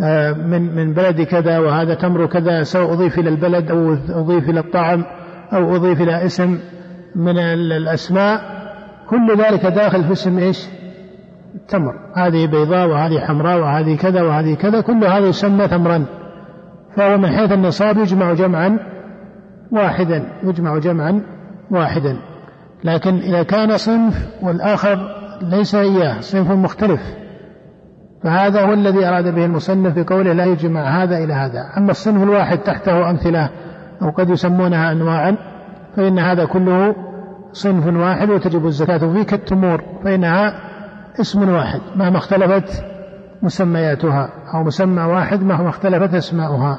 آه، 0.01 0.33
من 0.33 0.75
من 0.75 0.93
بلد 0.93 1.21
كذا 1.21 1.59
وهذا 1.59 1.93
تمر 1.93 2.25
كذا 2.25 2.63
سواء 2.63 2.93
أضيف 2.93 3.19
إلى 3.19 3.29
البلد 3.29 3.71
أو 3.71 3.93
أضيف 4.09 4.49
إلى 4.49 4.59
الطعم 4.59 5.05
أو 5.53 5.75
أضيف 5.75 6.01
إلى 6.01 6.25
اسم 6.25 6.59
من 7.15 7.37
الأسماء. 7.37 8.41
كل 9.09 9.37
ذلك 9.37 9.65
داخل 9.65 10.03
في 10.03 10.11
اسم 10.11 10.37
إيش؟ 10.37 10.67
التمر 11.55 11.93
هذه 12.15 12.47
بيضاء 12.47 12.87
وهذه 12.87 13.19
حمراء 13.19 13.59
وهذه 13.59 13.97
كذا 13.97 14.21
وهذه 14.21 14.55
كذا. 14.55 14.81
كل 14.81 15.05
هذا 15.05 15.27
يسمى 15.27 15.67
تمرا. 15.67 16.05
فهو 16.95 17.17
من 17.17 17.27
حيث 17.27 17.51
النصاب 17.51 17.97
يجمع 17.97 18.33
جمعا 18.33 18.79
واحدا 19.71 20.23
يجمع 20.43 20.77
جمعا 20.77 21.21
واحدا. 21.71 22.17
لكن 22.83 23.17
إذا 23.17 23.43
كان 23.43 23.77
صنف 23.77 24.27
والآخر 24.41 24.97
ليس 25.41 25.75
إياه 25.75 26.19
صنف 26.19 26.51
مختلف. 26.51 27.01
فهذا 28.23 28.61
هو 28.61 28.73
الذي 28.73 29.05
أراد 29.05 29.35
به 29.35 29.45
المصنف 29.45 29.99
بقوله 29.99 30.33
لا 30.33 30.45
يجمع 30.45 31.03
هذا 31.03 31.17
إلى 31.17 31.33
هذا. 31.33 31.59
أما 31.77 31.91
الصنف 31.91 32.23
الواحد 32.23 32.57
تحته 32.57 33.09
أمثلة 33.09 33.49
أو 34.01 34.09
قد 34.09 34.29
يسمونها 34.29 34.91
أنواعا 34.91 35.37
فإن 35.95 36.19
هذا 36.19 36.45
كله 36.45 36.95
صنف 37.51 37.87
واحد 37.87 38.29
وتجب 38.29 38.65
الزكاة 38.65 38.97
فيه 38.97 39.23
كالتمور 39.23 39.81
فإنها 40.03 40.53
اسم 41.21 41.49
واحد. 41.49 41.79
مهما 41.95 42.17
اختلفت 42.17 42.92
مسمياتها 43.43 44.29
أو 44.53 44.63
مسمى 44.63 45.01
واحد 45.03 45.43
مهما 45.43 45.69
اختلفت 45.69 46.13
أسماؤها. 46.13 46.77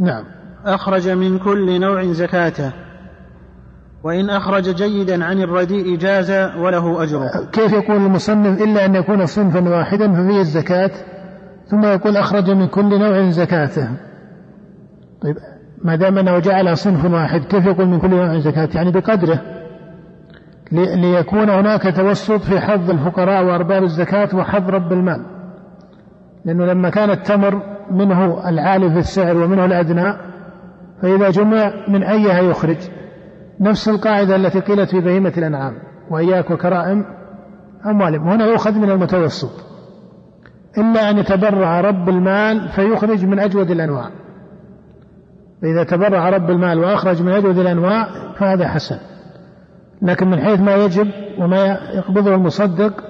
نعم. 0.00 0.24
أخرج 0.66 1.08
من 1.08 1.38
كل 1.38 1.80
نوع 1.80 2.04
زكاته. 2.12 2.72
وإن 4.04 4.30
أخرج 4.30 4.74
جيدا 4.74 5.24
عن 5.24 5.40
الرديء 5.40 5.96
جاز 5.96 6.30
وله 6.58 7.02
أجر 7.02 7.20
كيف 7.52 7.72
يقول 7.72 7.96
المصنف 7.96 8.62
إلا 8.62 8.84
أن 8.84 8.94
يكون 8.94 9.26
صنفا 9.26 9.68
واحدا 9.68 10.12
ففيه 10.12 10.40
الزكاة؟ 10.40 10.90
ثم 11.70 11.84
يقول 11.84 12.16
أخرج 12.16 12.50
من 12.50 12.66
كل 12.66 12.98
نوع 12.98 13.30
زكاته. 13.30 13.88
طيب 15.22 15.36
ما 15.84 15.96
دام 15.96 16.18
أنه 16.18 16.38
جعل 16.38 16.76
صنف 16.78 17.04
واحد 17.04 17.44
كيف 17.44 17.66
يقول 17.66 17.86
من 17.86 18.00
كل 18.00 18.10
نوع 18.10 18.38
زكاة؟ 18.38 18.68
يعني 18.74 18.90
بقدره. 18.90 19.40
ليكون 20.72 21.50
هناك 21.50 21.96
توسط 21.96 22.40
في 22.40 22.60
حظ 22.60 22.90
الفقراء 22.90 23.44
وأرباب 23.44 23.82
الزكاة 23.82 24.36
وحظ 24.36 24.70
رب 24.70 24.92
المال. 24.92 25.33
لأنه 26.44 26.66
لما 26.66 26.90
كان 26.90 27.10
التمر 27.10 27.62
منه 27.90 28.48
العالي 28.48 28.90
في 28.90 28.98
السعر 28.98 29.36
ومنه 29.36 29.64
الأدنى 29.64 30.14
فإذا 31.02 31.30
جمع 31.30 31.72
من 31.88 32.02
أيها 32.02 32.40
يخرج. 32.40 32.76
نفس 33.60 33.88
القاعدة 33.88 34.36
التي 34.36 34.60
قيلت 34.60 34.90
في 34.90 35.00
بهيمة 35.00 35.32
الأنعام 35.36 35.74
وإياك 36.10 36.50
وكرائم 36.50 37.04
أموالهم. 37.86 38.28
هنا 38.28 38.46
يؤخذ 38.46 38.78
من 38.78 38.90
المتوسط. 38.90 39.64
إلا 40.78 41.10
أن 41.10 41.18
يتبرع 41.18 41.80
رب 41.80 42.08
المال 42.08 42.68
فيخرج 42.68 43.24
من 43.24 43.38
أجود 43.38 43.70
الأنواع. 43.70 44.10
فإذا 45.62 45.84
تبرع 45.84 46.28
رب 46.28 46.50
المال 46.50 46.78
وأخرج 46.78 47.22
من 47.22 47.32
أجود 47.32 47.58
الأنواع 47.58 48.06
فهذا 48.38 48.68
حسن. 48.68 48.96
لكن 50.02 50.30
من 50.30 50.40
حيث 50.40 50.60
ما 50.60 50.74
يجب 50.74 51.10
وما 51.38 51.78
يقبضه 51.94 52.34
المصدق 52.34 53.04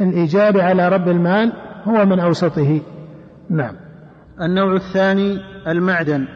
بالإيجاب 0.00 0.56
على 0.56 0.88
رب 0.88 1.08
المال 1.08 1.52
هو 1.84 2.06
من 2.06 2.20
أوسطه. 2.20 2.80
نعم. 3.50 3.74
النوع 4.42 4.76
الثاني 4.76 5.38
المعدن. 5.66 6.26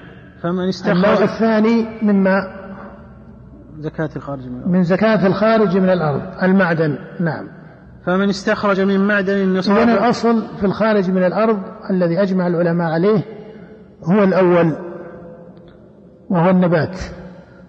فمن 0.43 0.69
استخرج 0.69 0.97
النوع 0.97 1.23
الثاني 1.23 1.87
مما 2.03 2.63
زكاة 3.79 4.11
الخارج 4.17 4.47
من 4.47 4.57
الأرض. 4.57 4.71
من 4.71 4.83
زكاة 4.83 5.27
الخارج 5.27 5.77
من 5.77 5.91
الأرض. 5.91 6.23
المعدن. 6.43 6.99
نعم. 7.21 7.49
فمن 8.07 8.29
استخرج 8.29 8.81
من 8.81 9.07
معدن 9.07 9.35
النصاب 9.35 9.77
إذن 9.77 9.91
الأصل 9.91 10.43
في 10.61 10.67
الخارج 10.67 11.11
من 11.11 11.25
الأرض 11.25 11.59
الذي 11.91 12.23
أجمع 12.23 12.47
العلماء 12.47 12.93
عليه 12.93 13.23
هو 14.05 14.25
الأول 14.25 14.77
وهو 16.31 16.51
النبات. 16.51 16.99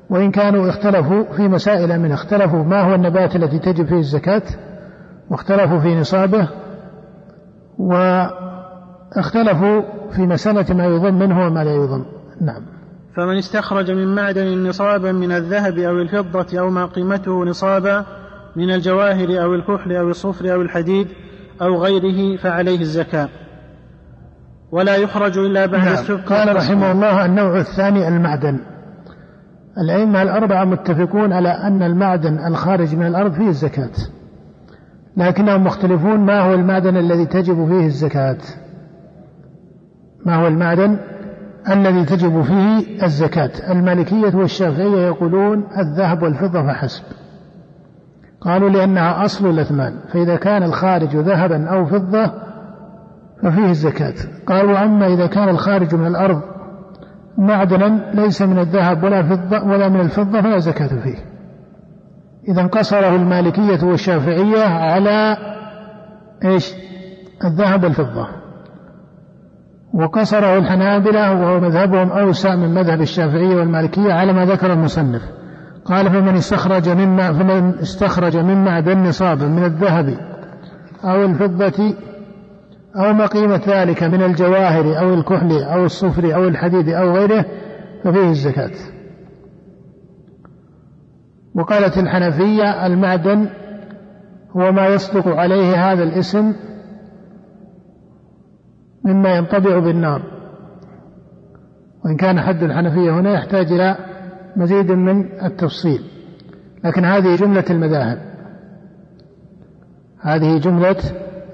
وإن 0.10 0.32
كانوا 0.32 0.70
اختلفوا 0.70 1.24
في 1.24 1.48
مسائل 1.48 2.00
من 2.00 2.12
اختلفوا 2.12 2.64
ما 2.64 2.82
هو 2.82 2.96
النبات 2.96 3.36
التي 3.36 3.60
تجب 3.60 3.86
فيه 3.86 4.00
الزكاة؟ 4.00 4.44
واختلفوا 5.30 5.80
في 5.80 5.96
نصابه 5.96 6.48
واختلفوا 7.78 9.82
في 10.16 10.22
مسألة 10.22 10.74
ما 10.74 10.86
يضم 10.86 11.14
منه 11.14 11.48
وما 11.48 11.64
لا 11.64 11.76
يضم. 11.76 12.06
نعم. 12.42 12.62
فمن 13.16 13.38
استخرج 13.38 13.92
من 13.92 14.16
معدن 14.16 14.68
نصابا 14.68 15.12
من 15.12 15.32
الذهب 15.32 15.78
أو 15.78 16.02
الفضة 16.02 16.60
أو 16.60 16.70
ما 16.70 16.86
قيمته 16.86 17.46
نصابا 17.46 18.06
من 18.56 18.72
الجواهر 18.72 19.44
أو 19.44 19.54
الكحل 19.54 19.92
أو 19.92 20.10
الصفر 20.10 20.54
أو 20.54 20.62
الحديد 20.62 21.08
أو 21.62 21.84
غيره 21.84 22.38
فعليه 22.38 22.82
الزكاة. 22.82 23.30
ولا 24.72 24.96
يخرج 24.96 25.38
إلا 25.38 25.66
بعد 25.66 25.86
نعم. 25.86 25.94
السبق 25.94 26.30
قال 26.30 26.56
رحمه 26.56 26.92
الله 26.92 27.26
النوع 27.26 27.60
الثاني 27.60 28.08
المعدن. 28.08 28.60
الأئمة 29.78 30.22
الأربعة 30.22 30.66
متفقون 30.66 31.34
على 31.34 31.50
أن 31.50 31.84
المعدن 31.84 32.48
الخارج 32.48 32.96
من 32.96 33.08
الأرض 33.08 33.34
فيه 33.34 33.48
الزكاة. 33.48 33.92
لكنهم 35.18 35.64
مختلفون. 35.64 36.20
ما 36.20 36.40
هو 36.40 36.54
المعدن 36.54 36.98
الذي 36.98 37.26
تجب 37.26 37.68
فيه 37.68 37.86
الزكاة؟ 37.86 38.38
ما 40.26 40.36
هو 40.36 40.48
المعدن 40.48 40.98
الذي 41.70 42.06
تجب 42.06 42.42
فيه 42.42 43.04
الزكاة؟ 43.04 43.72
المالكية 43.72 44.36
والشافعية 44.36 45.06
يقولون 45.08 45.64
الذهب 45.78 46.24
والفضة 46.24 46.64
فحسب. 46.64 47.04
قالوا 48.42 48.70
لأنها 48.70 49.26
أصل 49.26 49.50
الأثمان 49.50 49.94
فإذا 50.14 50.36
كان 50.36 50.64
الخارج 50.64 51.16
ذهبا 51.16 51.70
أو 51.70 51.86
فضة 51.86 52.32
ففيه 53.44 53.70
الزكاة. 53.70 54.14
قالوا 54.48 54.84
أما 54.84 55.08
إذا 55.08 55.28
كان 55.28 55.50
الخارج 55.50 55.96
من 55.96 56.08
الأرض 56.08 56.42
معدنا 57.38 58.12
ليس 58.14 58.42
من 58.42 58.60
الذهب 58.60 59.04
ولا 59.04 59.24
فضة 59.24 59.64
ولا 59.64 59.90
من 59.90 60.00
الفضة 60.00 60.42
فلا 60.42 60.58
زكاة 60.58 60.88
فيه. 60.88 61.33
إذا 62.48 62.62
انقصره 62.62 63.16
المالكية 63.16 63.84
والشافعية 63.84 64.64
على 64.64 65.38
إيش؟ 66.46 66.74
الذهب 67.46 67.84
والفضة. 67.84 68.28
وقصره 69.94 70.58
الحنابلة 70.58 71.32
وهو 71.32 71.60
مذهبهم 71.60 72.10
أوسع 72.10 72.56
من 72.56 72.74
مذهب 72.74 73.02
الشافعية 73.02 73.56
والمالكية 73.56 74.14
على 74.14 74.34
ما 74.34 74.46
ذكر 74.46 74.74
المصنف. 74.74 75.22
قال 75.86 76.10
فمن 76.10 76.36
استخرج 76.36 76.90
من 76.90 77.18
فمن 77.18 77.80
استخرج 77.80 78.38
من 78.38 78.64
معدن 78.66 78.98
نصابا 78.98 79.48
من 79.48 79.64
الذهب 79.64 80.18
أو 81.04 81.26
الفضة 81.26 81.96
أو 82.96 83.14
ما 83.14 83.26
قيمة 83.26 83.62
ذلك 83.68 84.04
من 84.04 84.24
الجواهر 84.24 85.00
أو 85.00 85.14
الكحل 85.14 85.64
أو 85.64 85.86
الصفر 85.86 86.36
أو 86.36 86.48
الحديد 86.48 86.90
أو 86.90 87.16
غيره 87.16 87.46
ففيه 88.04 88.30
الزكاة. 88.30 88.72
وقالت 91.56 91.98
الحنفية 91.98 92.86
المعدن 92.86 93.50
هو 94.52 94.72
ما 94.72 94.88
يصدق 94.88 95.28
عليه 95.28 95.92
هذا 95.92 96.04
الاسم 96.04 96.54
مما 99.06 99.36
ينطبع 99.36 99.80
بالنار. 99.80 100.22
وإن 102.06 102.18
كان 102.18 102.42
حد 102.42 102.64
الحنفية 102.64 103.20
هنا 103.20 103.34
يحتاج 103.34 103.72
إلى 103.72 103.98
مزيد 104.56 104.92
من 104.92 105.46
التفصيل. 105.46 106.02
لكن 106.84 107.06
هذه 107.06 107.36
جملة 107.36 107.66
المذاهب. 107.70 108.18
هذه 110.22 110.58
جملة 110.58 110.96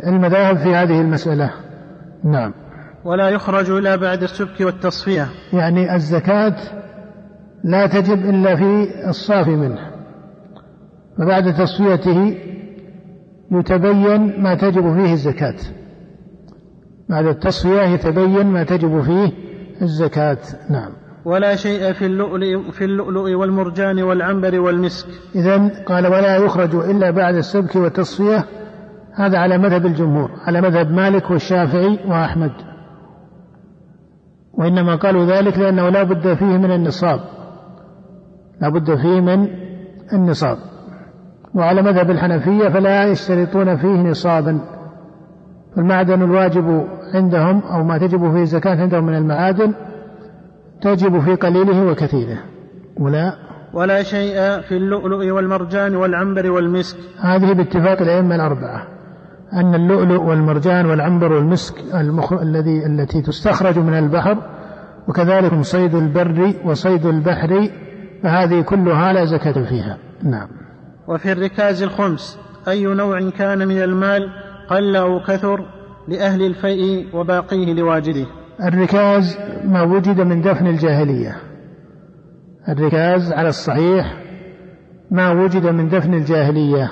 المذاهب 0.07 0.57
في 0.57 0.75
هذه 0.75 1.01
المسألة. 1.01 1.51
نعم. 2.23 2.53
ولا 3.05 3.29
يخرج 3.29 3.69
إلا 3.71 3.95
بعد 3.95 4.23
السبك 4.23 4.61
والتصفية. 4.61 5.27
يعني 5.53 5.95
الزكاة 5.95 6.55
لا 7.63 7.87
تجب 7.87 8.25
إلا 8.29 8.55
في 8.55 8.87
الصافي 9.09 9.55
منه. 9.55 9.79
فبعد 11.17 11.53
تصفيته 11.53 12.37
يتبين 13.51 14.43
ما 14.43 14.55
تجب 14.55 14.93
فيه 14.93 15.13
الزكاة. 15.13 15.55
بعد 17.09 17.25
التصفية 17.25 17.81
يتبين 17.81 18.47
ما 18.47 18.63
تجب 18.63 19.01
فيه 19.01 19.31
الزكاة. 19.81 20.37
نعم. 20.69 20.91
ولا 21.25 21.55
شيء 21.55 21.93
في 21.93 22.05
اللؤلؤ 22.05 22.71
في 22.71 22.85
اللؤلؤ 22.85 23.33
والمرجان 23.33 24.03
والعنبر 24.03 24.59
والمسك. 24.59 25.07
إذا 25.35 25.83
قال 25.85 26.07
ولا 26.07 26.35
يخرج 26.35 26.75
إلا 26.75 27.11
بعد 27.11 27.35
السبك 27.35 27.75
والتصفية. 27.75 28.45
هذا 29.13 29.37
على 29.37 29.57
مذهب 29.57 29.85
الجمهور 29.85 30.31
على 30.45 30.61
مذهب 30.61 30.91
مالك 30.91 31.31
والشافعي 31.31 31.99
وأحمد. 32.07 32.51
وإنما 34.53 34.95
قالوا 34.95 35.25
ذلك 35.25 35.57
لأنه 35.57 35.89
لا 35.89 36.03
بد 36.03 36.33
فيه 36.33 36.57
من 36.57 36.71
النصاب. 36.71 37.19
لا 38.61 38.69
بد 38.69 38.95
فيه 38.95 39.21
من 39.21 39.47
النصاب. 40.13 40.57
وعلى 41.55 41.81
مذهب 41.81 42.11
الحنفية 42.11 42.69
فلا 42.69 43.05
يشترطون 43.05 43.77
فيه 43.77 44.09
نصابا. 44.09 44.59
فالمعدن 45.75 46.21
الواجب 46.21 46.87
عندهم 47.13 47.61
أو 47.61 47.83
ما 47.83 47.97
تجب 47.97 48.31
فيه 48.31 48.41
الزكاة 48.41 48.81
عندهم 48.81 49.05
من 49.05 49.15
المعادن 49.15 49.73
تجب 50.81 51.19
في 51.19 51.35
قليله 51.35 51.91
وكثيره. 51.91 52.37
ولا 52.99 53.33
ولا 53.73 54.03
شيء 54.03 54.61
في 54.61 54.77
اللؤلؤ 54.77 55.31
والمرجان 55.31 55.95
والعنبر 55.95 56.51
والمسك. 56.51 56.97
هذه 57.19 57.53
باتفاق 57.53 58.01
الأئمة 58.01 58.35
الأربعة. 58.35 58.87
أن 59.53 59.75
اللؤلؤ 59.75 60.21
والمرجان 60.21 60.85
والعنبر 60.85 61.31
والمسك 61.33 61.75
المخ... 61.95 62.33
الذي 62.33 62.85
التي 62.85 63.21
تستخرج 63.21 63.79
من 63.79 63.93
البحر 63.93 64.37
وكذلك 65.07 65.61
صيد 65.61 65.95
البر 65.95 66.53
وصيد 66.65 67.05
البحر 67.05 67.69
فهذه 68.23 68.61
كلها 68.61 69.13
لا 69.13 69.25
زكاة 69.25 69.63
فيها. 69.63 69.97
نعم. 70.23 70.47
وفي 71.07 71.31
الركاز 71.31 71.83
الخمس 71.83 72.39
أي 72.67 72.83
نوع 72.83 73.29
كان 73.29 73.67
من 73.67 73.81
المال 73.81 74.29
قل 74.69 74.95
أو 74.95 75.19
كثر 75.19 75.65
لأهل 76.07 76.41
الفيء 76.45 77.07
وباقيه 77.13 77.73
لواجده؟ 77.73 78.25
الركاز 78.63 79.37
ما 79.63 79.81
وجد 79.81 80.21
من 80.21 80.41
دفن 80.41 80.67
الجاهلية. 80.67 81.35
الركاز 82.69 83.31
على 83.31 83.49
الصحيح 83.49 84.17
ما 85.11 85.31
وجد 85.31 85.67
من 85.67 85.89
دفن 85.89 86.13
الجاهلية 86.13 86.91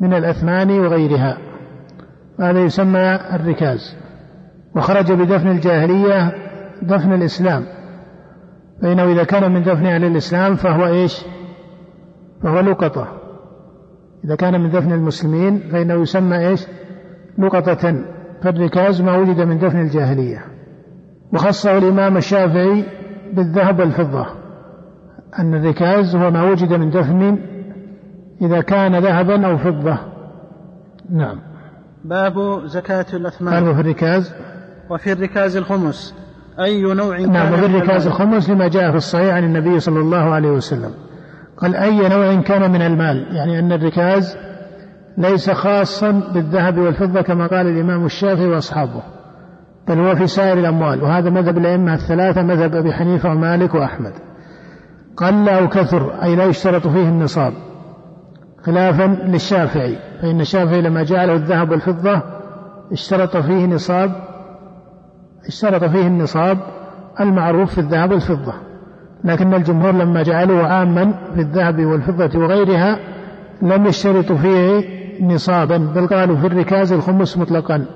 من 0.00 0.14
الأثمان 0.14 0.70
وغيرها. 0.70 1.38
هذا 2.40 2.60
يسمى 2.60 3.18
الركاز. 3.34 3.96
وخرج 4.76 5.12
بدفن 5.12 5.48
الجاهلية 5.48 6.32
دفن 6.82 7.12
الإسلام. 7.12 7.64
فإنه 8.82 9.12
إذا 9.12 9.24
كان 9.24 9.52
من 9.52 9.62
دفن 9.62 9.86
أهل 9.86 10.04
الإسلام 10.04 10.54
فهو 10.56 10.86
إيش؟ 10.86 11.24
فهو 12.42 12.60
لقطة. 12.60 13.08
إذا 14.24 14.36
كان 14.36 14.60
من 14.60 14.70
دفن 14.70 14.92
المسلمين 14.92 15.58
فإنه 15.72 15.94
يسمى 15.94 16.48
إيش؟ 16.48 16.66
لقطة. 17.38 18.04
فالركاز 18.42 19.02
ما 19.02 19.16
وجد 19.16 19.40
من 19.40 19.58
دفن 19.58 19.80
الجاهلية. 19.80 20.44
وخصه 21.32 21.78
الإمام 21.78 22.16
الشافعي 22.16 22.84
بالذهب 23.32 23.78
والفضة. 23.78 24.26
أن 25.38 25.54
الركاز 25.54 26.16
هو 26.16 26.30
ما 26.30 26.50
وجد 26.50 26.72
من 26.72 26.90
دفن 26.90 27.38
إذا 28.42 28.60
كان 28.60 28.98
ذهبا 28.98 29.46
أو 29.46 29.56
فضة. 29.56 29.98
نعم. 31.10 31.40
باب 32.04 32.66
زكاة 32.66 33.06
الأثمان. 33.14 33.74
في 33.74 33.80
الركاز. 33.80 34.34
وفي 34.90 35.12
الركاز 35.12 35.56
الخمس. 35.56 36.14
أي 36.64 36.82
نوع 36.82 37.18
نعم 37.18 37.52
وفي 37.52 37.66
الركاز 37.66 38.06
الخمس 38.06 38.50
لما 38.50 38.68
جاء 38.68 38.90
في 38.90 38.96
الصحيح 38.96 39.34
عن 39.34 39.44
النبي 39.44 39.80
صلى 39.80 40.00
الله 40.00 40.34
عليه 40.34 40.50
وسلم. 40.50 40.90
قال 41.56 41.76
أي 41.76 42.08
نوع 42.08 42.42
كان 42.42 42.70
من 42.70 42.82
المال؟ 42.82 43.26
يعني 43.36 43.58
أن 43.58 43.72
الركاز 43.72 44.36
ليس 45.18 45.50
خاصا 45.50 46.10
بالذهب 46.34 46.78
والفضة 46.78 47.22
كما 47.22 47.46
قال 47.46 47.66
الإمام 47.66 48.04
الشافعي 48.04 48.46
وأصحابه 48.46 49.02
بل 49.88 49.98
هو 49.98 50.14
في 50.14 50.26
سائر 50.26 50.58
الأموال 50.58 51.02
وهذا 51.02 51.30
مذهب 51.30 51.58
الأئمة 51.58 51.94
الثلاثة 51.94 52.42
مذهب 52.42 52.74
أبي 52.74 52.92
حنيفة 52.92 53.30
ومالك 53.30 53.74
وأحمد. 53.74 54.12
قل 55.16 55.48
أو 55.48 55.68
كثر 55.68 56.22
أي 56.22 56.36
لا 56.36 56.44
يشترط 56.44 56.86
فيه 56.86 57.08
النصاب 57.08 57.52
خلافا 58.62 59.18
للشافعي 59.24 59.98
فإن 60.22 60.40
الشافعي 60.40 60.82
لما 60.82 61.02
جعله 61.02 61.32
الذهب 61.32 61.70
والفضة 61.70 62.22
اشترط 62.92 63.36
فيه 63.36 63.66
نصاب 63.66 64.29
اشترط 65.46 65.84
فيه 65.84 66.06
النصاب 66.06 66.58
المعروف 67.20 67.74
في 67.74 67.78
الذهب 67.78 68.10
والفضة. 68.10 68.54
لكن 69.24 69.54
الجمهور 69.54 69.92
لما 69.92 70.22
جعلوه 70.22 70.66
عاما 70.66 71.12
في 71.34 71.40
الذهب 71.40 71.84
والفضة 71.84 72.38
وغيرها 72.38 72.98
لم 73.62 73.86
يشترطوا 73.86 74.36
فيه 74.36 74.84
نصابا 75.20 75.76
بل 75.76 76.06
قالوا 76.06 76.36
في 76.36 76.46
الركاز 76.46 76.92
الخمس 76.92 77.38
مطلقا. 77.38 77.86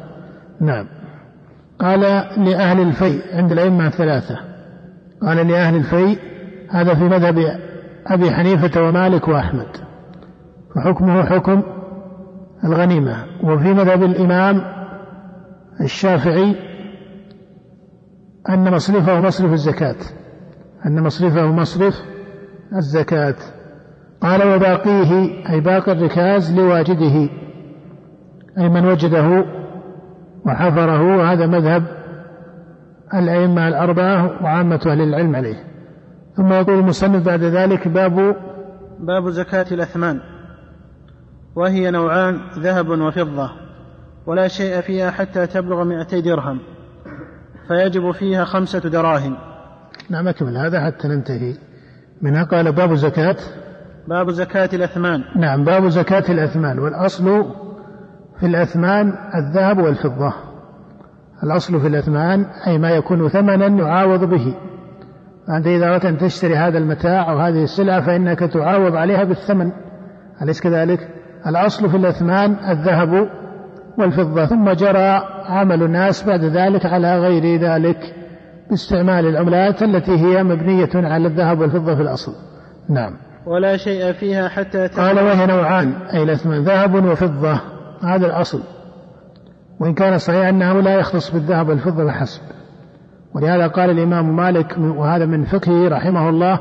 نعم. 0.60 0.86
قال 1.80 2.00
لأهل 2.36 2.80
الفيء 2.80 3.20
عند 3.32 3.52
الأئمة 3.52 3.86
الثلاثة. 3.86 4.38
قال 5.22 5.48
لأهل 5.48 5.76
الفيء 5.76 6.18
هذا 6.70 6.94
في 6.94 7.04
مذهب 7.04 7.58
أبي 8.06 8.30
حنيفة 8.30 8.82
ومالك 8.82 9.28
وأحمد. 9.28 9.66
فحكمه 10.74 11.24
حكم 11.24 11.62
الغنيمة. 12.64 13.24
وفي 13.44 13.74
مذهب 13.74 14.02
الإمام 14.02 14.60
الشافعي 15.80 16.56
أن 18.48 18.72
مصرفه 18.72 19.20
مصرف 19.20 19.52
الزكاة. 19.52 19.96
أن 20.86 21.02
مصرفه 21.02 21.46
مصرف 21.46 21.94
الزكاة. 22.76 23.36
قال 24.20 24.54
وباقيه 24.54 25.12
أي 25.50 25.60
باقي 25.60 25.92
الركاز 25.92 26.54
لواجده. 26.58 27.28
أي 28.58 28.68
من 28.68 28.86
وجده 28.86 29.44
وحفره 30.46 31.16
وهذا 31.16 31.46
مذهب 31.46 31.84
الأئمة 33.14 33.68
الأربعة 33.68 34.42
وعامة 34.42 34.80
أهل 34.86 35.00
العلم 35.00 35.36
عليه. 35.36 35.56
ثم 36.36 36.52
يقول 36.52 36.78
المصنف 36.78 37.26
بعد 37.26 37.42
ذلك 37.42 37.88
باب 37.88 38.36
باب 39.00 39.28
زكاة 39.28 39.66
الأثمان. 39.72 40.20
وهي 41.56 41.90
نوعان 41.90 42.40
ذهب 42.58 42.88
وفضة. 42.88 43.50
ولا 44.26 44.48
شيء 44.48 44.80
فيها 44.80 45.10
حتى 45.10 45.46
تبلغ 45.46 45.84
مئتي 45.84 46.20
درهم. 46.20 46.60
فيجب 47.68 48.10
فيها 48.10 48.44
خمسة 48.44 48.78
دراهم. 48.78 49.36
نعم 50.10 50.28
أكمل 50.28 50.56
هذا 50.56 50.86
حتى 50.86 51.08
ننتهي 51.08 51.54
منها. 52.22 52.44
قال 52.44 52.72
باب 52.72 52.94
زكاة. 52.94 53.36
باب 54.08 54.30
زكاة 54.30 54.68
الأثمان. 54.72 55.24
نعم 55.36 55.64
باب 55.64 55.88
زكاة 55.88 56.24
الأثمان. 56.28 56.78
والأصل 56.78 57.44
في 58.40 58.46
الأثمان 58.46 59.12
الذهب 59.34 59.78
والفضة. 59.78 60.34
الأصل 61.44 61.80
في 61.80 61.86
الأثمان 61.86 62.46
أي 62.66 62.78
ما 62.78 62.90
يكون 62.90 63.28
ثمنا 63.28 63.66
يعاوض 63.66 64.24
به. 64.24 64.54
فأنت 65.48 65.66
إذا 65.66 65.86
أردت 65.86 66.04
أن 66.04 66.18
تشتري 66.18 66.56
هذا 66.56 66.78
المتاع 66.78 67.32
أو 67.32 67.38
هذه 67.38 67.62
السلعة 67.62 68.00
فإنك 68.00 68.38
تعاوض 68.38 68.96
عليها 68.96 69.24
بالثمن. 69.24 69.72
أليس 70.42 70.60
كذلك؟ 70.60 71.08
الأصل 71.46 71.90
في 71.90 71.96
الأثمان 71.96 72.56
الذهب 72.70 73.28
والفضة. 73.98 74.46
ثم 74.46 74.70
جرى 74.70 75.22
عمل 75.46 75.82
الناس 75.82 76.24
بعد 76.26 76.44
ذلك 76.44 76.86
على 76.86 77.18
غير 77.18 77.60
ذلك 77.60 78.14
باستعمال 78.70 79.26
العملات 79.26 79.82
التي 79.82 80.12
هي 80.12 80.42
مبنية 80.42 80.90
على 80.94 81.28
الذهب 81.28 81.60
والفضة 81.60 81.94
في 81.94 82.02
الأصل. 82.02 82.32
نعم. 82.88 83.12
ولا 83.46 83.76
شيء 83.76 84.12
فيها 84.12 84.48
حتى 84.48 84.86
قال 84.86 85.20
وهي 85.20 85.46
نوعان 85.46 85.92
أي 86.14 86.22
الأثمان 86.22 86.64
ذهب 86.64 87.04
وفضة. 87.04 87.60
هذا 88.02 88.26
الأصل. 88.26 88.60
وإن 89.80 89.94
كان 89.94 90.18
صحيح 90.18 90.48
أنه 90.48 90.80
لا 90.80 90.94
يختص 90.94 91.30
بالذهب 91.30 91.68
والفضة 91.68 92.06
فحسب 92.06 92.40
ولهذا 93.34 93.66
قال 93.66 93.90
الإمام 93.90 94.36
مالك 94.36 94.78
وهذا 94.78 95.26
من 95.26 95.44
فقهه 95.44 95.88
رحمه 95.88 96.28
الله 96.28 96.60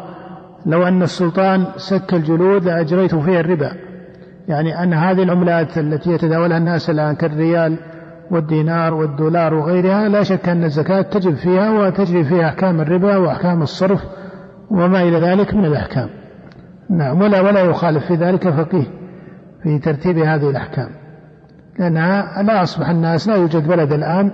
لو 0.66 0.88
أن 0.88 1.02
السلطان 1.02 1.66
سك 1.78 2.14
الجلود 2.14 2.64
لأجريت 2.64 3.16
فيها 3.16 3.40
الربا. 3.40 3.72
يعني 4.48 4.84
أن 4.84 4.94
هذه 4.94 5.24
العملات 5.24 5.78
التي 5.78 6.12
يتداولها 6.12 6.58
الناس 6.58 6.90
الآن 6.90 7.16
كالريال 7.16 7.78
والدينار 8.32 8.94
والدولار 8.94 9.54
وغيرها 9.54 10.10
لا 10.10 10.24
شك 10.24 10.50
أن 10.50 10.64
الزكاة 10.64 11.02
تجب 11.02 11.36
فيها 11.36 11.72
وتجري 11.72 12.24
فيها 12.24 12.48
أحكام 12.48 12.82
الربا 12.82 13.18
وأحكام 13.18 13.62
الصرف 13.62 14.02
وما 14.72 15.02
إلى 15.02 15.20
ذلك 15.20 15.54
من 15.54 15.66
الأحكام. 15.66 16.10
نعم 16.90 17.22
ولا 17.22 17.42
ولا 17.42 17.60
يخالف 17.60 18.06
في 18.06 18.16
ذلك 18.16 18.50
فقيه 18.50 18.86
في 19.64 19.80
ترتيب 19.80 20.18
هذه 20.18 20.50
الأحكام. 20.50 20.90
لأنها 21.80 22.44
لا 22.44 22.64
أصبح 22.64 22.90
الناس 22.90 23.28
لا 23.28 23.36
يوجد 23.36 23.68
بلد 23.68 23.94
الآن 23.94 24.32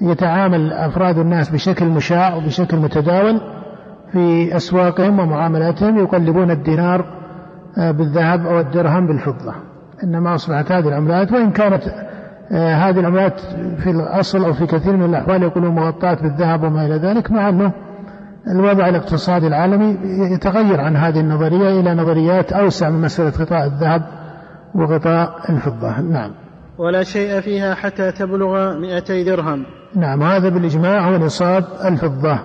يتعامل 0.00 0.72
أفراد 0.72 1.18
الناس 1.18 1.50
بشكل 1.50 1.86
مشاع 1.86 2.34
وبشكل 2.34 2.76
متداول 2.76 3.40
في 4.12 4.56
أسواقهم 4.56 5.18
ومعاملاتهم 5.18 5.98
يقلبون 5.98 6.50
الدينار 6.50 7.17
بالذهب 7.78 8.46
أو 8.46 8.60
الدرهم 8.60 9.06
بالفضة. 9.06 9.54
إنما 10.04 10.34
أصبحت 10.34 10.72
هذه 10.72 10.88
العملات 10.88 11.32
وإن 11.32 11.50
كانت 11.50 11.82
آه، 12.52 12.74
هذه 12.74 13.00
العملات 13.00 13.40
في 13.78 13.90
الأصل 13.90 14.44
أو 14.44 14.52
في 14.52 14.66
كثير 14.66 14.96
من 14.96 15.04
الأحوال 15.04 15.42
يكونون 15.42 15.74
مغطاة 15.74 16.14
بالذهب 16.14 16.62
وما 16.62 16.86
إلى 16.86 16.94
ذلك 16.94 17.30
مع 17.30 17.48
أنه 17.48 17.72
الوضع 18.50 18.88
الاقتصادي 18.88 19.46
العالمي 19.46 19.98
يتغير 20.34 20.80
عن 20.80 20.96
هذه 20.96 21.20
النظرية 21.20 21.80
إلى 21.80 21.94
نظريات 21.94 22.52
أوسع 22.52 22.90
من 22.90 23.00
مسألة 23.00 23.30
غطاء 23.30 23.66
الذهب 23.66 24.02
وغطاء 24.74 25.34
الفضة. 25.50 26.00
نعم. 26.00 26.30
ولا 26.78 27.02
شيء 27.02 27.40
فيها 27.40 27.74
حتى 27.74 28.12
تبلغ 28.12 28.78
مئتي 28.78 29.24
درهم. 29.24 29.66
نعم 29.96 30.22
هذا 30.22 30.48
بالإجماع 30.48 31.08
هو 31.08 31.18
نصاب 31.18 31.64
الفضة. 31.84 32.38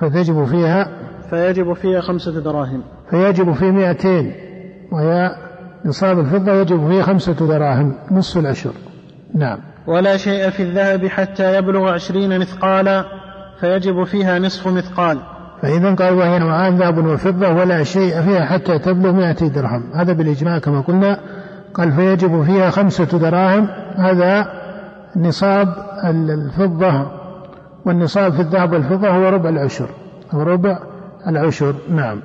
فتجب 0.00 0.44
فيها 0.44 0.88
فيجب 1.32 1.72
فيها 1.72 2.00
خمسة 2.00 2.40
دراهم. 2.40 2.82
فيجب 3.10 3.52
في 3.52 3.70
مئتين 3.70 4.32
وهي 4.92 5.30
نصاب 5.84 6.18
الفضة 6.18 6.52
يجب 6.52 6.88
فيه 6.88 7.02
خمسة 7.02 7.32
دراهم 7.32 7.94
نصف 8.10 8.38
العشر. 8.38 8.72
نعم. 9.34 9.58
ولا 9.86 10.16
شيء 10.16 10.50
في 10.50 10.62
الذهب 10.62 11.06
حتى 11.06 11.58
يبلغ 11.58 11.88
عشرين 11.88 12.38
مثقالا 12.40 13.04
فيجب 13.60 14.04
فيها 14.04 14.38
نصف 14.38 14.68
مثقال. 14.68 15.18
فإذا 15.62 15.94
قال 15.94 16.14
وهي 16.14 16.38
نوعان 16.38 16.78
ذهب 16.78 17.06
وفضة 17.06 17.48
ولا 17.48 17.82
شيء 17.82 18.22
فيها 18.22 18.44
حتى 18.44 18.78
تبلغ 18.78 19.12
مئة 19.12 19.48
درهم. 19.48 19.92
هذا 19.94 20.12
بالإجماع 20.12 20.58
كما 20.58 20.80
قلنا. 20.80 21.18
قال 21.74 21.92
فيجب 21.92 22.42
فيها 22.42 22.70
خمسة 22.70 23.18
دراهم. 23.18 23.68
هذا 23.96 24.46
نصاب 25.16 25.68
الفضة 26.04 27.06
والنصاب 27.86 28.32
في 28.32 28.40
الذهب 28.40 28.72
والفضة 28.72 29.08
هو 29.08 29.28
ربع 29.28 29.48
العشر 29.48 29.88
هو 30.30 30.42
ربع 30.42 30.91
العشر 31.28 31.74
نعم. 31.90 32.20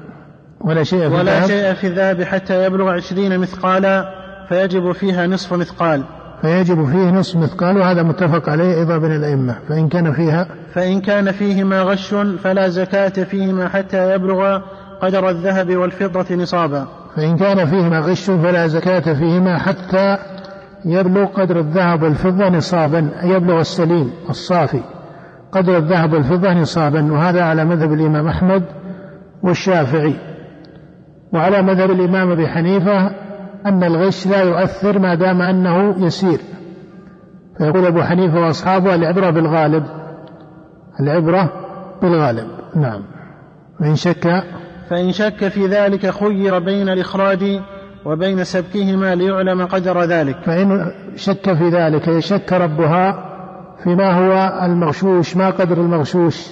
ولا 0.61 0.84
شيء 0.84 1.10
في 1.10 1.15
ولا 1.15 1.22
الذهب؟ 1.22 1.48
شيء 1.48 1.74
في 1.74 1.88
الذهب 1.88 2.24
حتى 2.24 2.65
يبلغ 2.65 2.90
عشرين 2.90 3.40
مثقالا 3.40 4.06
فيجب 4.49 4.91
فيها 4.91 5.28
نصف 5.28 5.53
مثقال. 5.53 6.03
فيجب 6.41 6.86
فيه 6.86 7.11
نصف 7.11 7.38
مثقال 7.38 7.78
وهذا 7.78 8.03
متفق 8.03 8.49
عليه 8.49 8.78
أيضا 8.80 8.98
بين 8.98 9.11
الأئمة. 9.11 9.56
فإن 9.69 9.90
كان 9.90 10.14
فيها؟ 10.14 10.48
فإن 10.74 11.02
كان 11.02 11.32
فيهما 11.32 11.82
غش 11.82 12.15
فلا 12.44 12.68
زكاة 12.68 13.24
فيهما 13.24 13.69
حتى 13.69 14.14
يبلغ 14.15 14.60
قدر 15.02 15.30
الذهب 15.30 15.76
والفضة 15.76 16.36
نصابا. 16.36 16.88
فإن 17.15 17.38
كان 17.38 17.65
فيهما 17.65 17.99
غش 17.99 18.26
فلا 18.26 18.68
زكاة 18.68 19.14
فيهما 19.14 19.57
حتى 19.57 20.18
يبلغ 20.86 21.26
قدر 21.26 21.60
الذهب 21.60 22.03
والفضة 22.03 22.49
نصابا 22.49 23.10
يبلغ 23.24 23.60
السليم 23.60 24.11
الصافي 24.30 24.82
قدر 25.52 25.78
الذهب 25.78 26.14
والفضة 26.14 26.53
نصابا. 26.53 27.11
وهذا 27.11 27.44
على 27.44 27.65
مذهب 27.65 27.94
الإمام 27.94 28.28
أحمد. 28.28 28.64
والشافعي. 29.43 30.14
وعلى 31.34 31.61
مذهب 31.61 31.91
الإمام 31.91 32.31
أبي 32.31 32.47
حنيفة 32.47 33.11
أن 33.65 33.84
الغش 33.84 34.27
لا 34.27 34.41
يؤثر 34.41 34.99
ما 34.99 35.15
دام 35.15 35.41
أنه 35.41 36.05
يسير. 36.05 36.39
فيقول 37.57 37.85
أبو 37.85 38.01
حنيفة 38.01 38.39
وأصحابه 38.39 38.95
العبرة 38.95 39.30
بالغالب. 39.30 39.84
العبرة 40.99 41.51
بالغالب. 42.01 42.47
نعم. 42.76 43.01
وإن 43.81 43.95
شك 43.95 44.43
فإن 44.89 45.11
شك 45.11 45.47
في 45.47 45.68
ذلك 45.68 46.09
خير 46.09 46.59
بين 46.59 46.89
الإخراج 46.89 47.61
وبين 48.05 48.43
سبكهما 48.43 49.15
ليعلم 49.15 49.65
قدر 49.65 50.03
ذلك. 50.03 50.38
فإن 50.45 50.91
شك 51.15 51.53
في 51.53 51.69
ذلك 51.69 52.07
يشك 52.07 52.53
ربها 52.53 53.27
فيما 53.84 54.11
هو 54.11 54.65
المغشوش 54.65 55.35
ما 55.38 55.49
قدر 55.49 55.77
المغشوش 55.77 56.47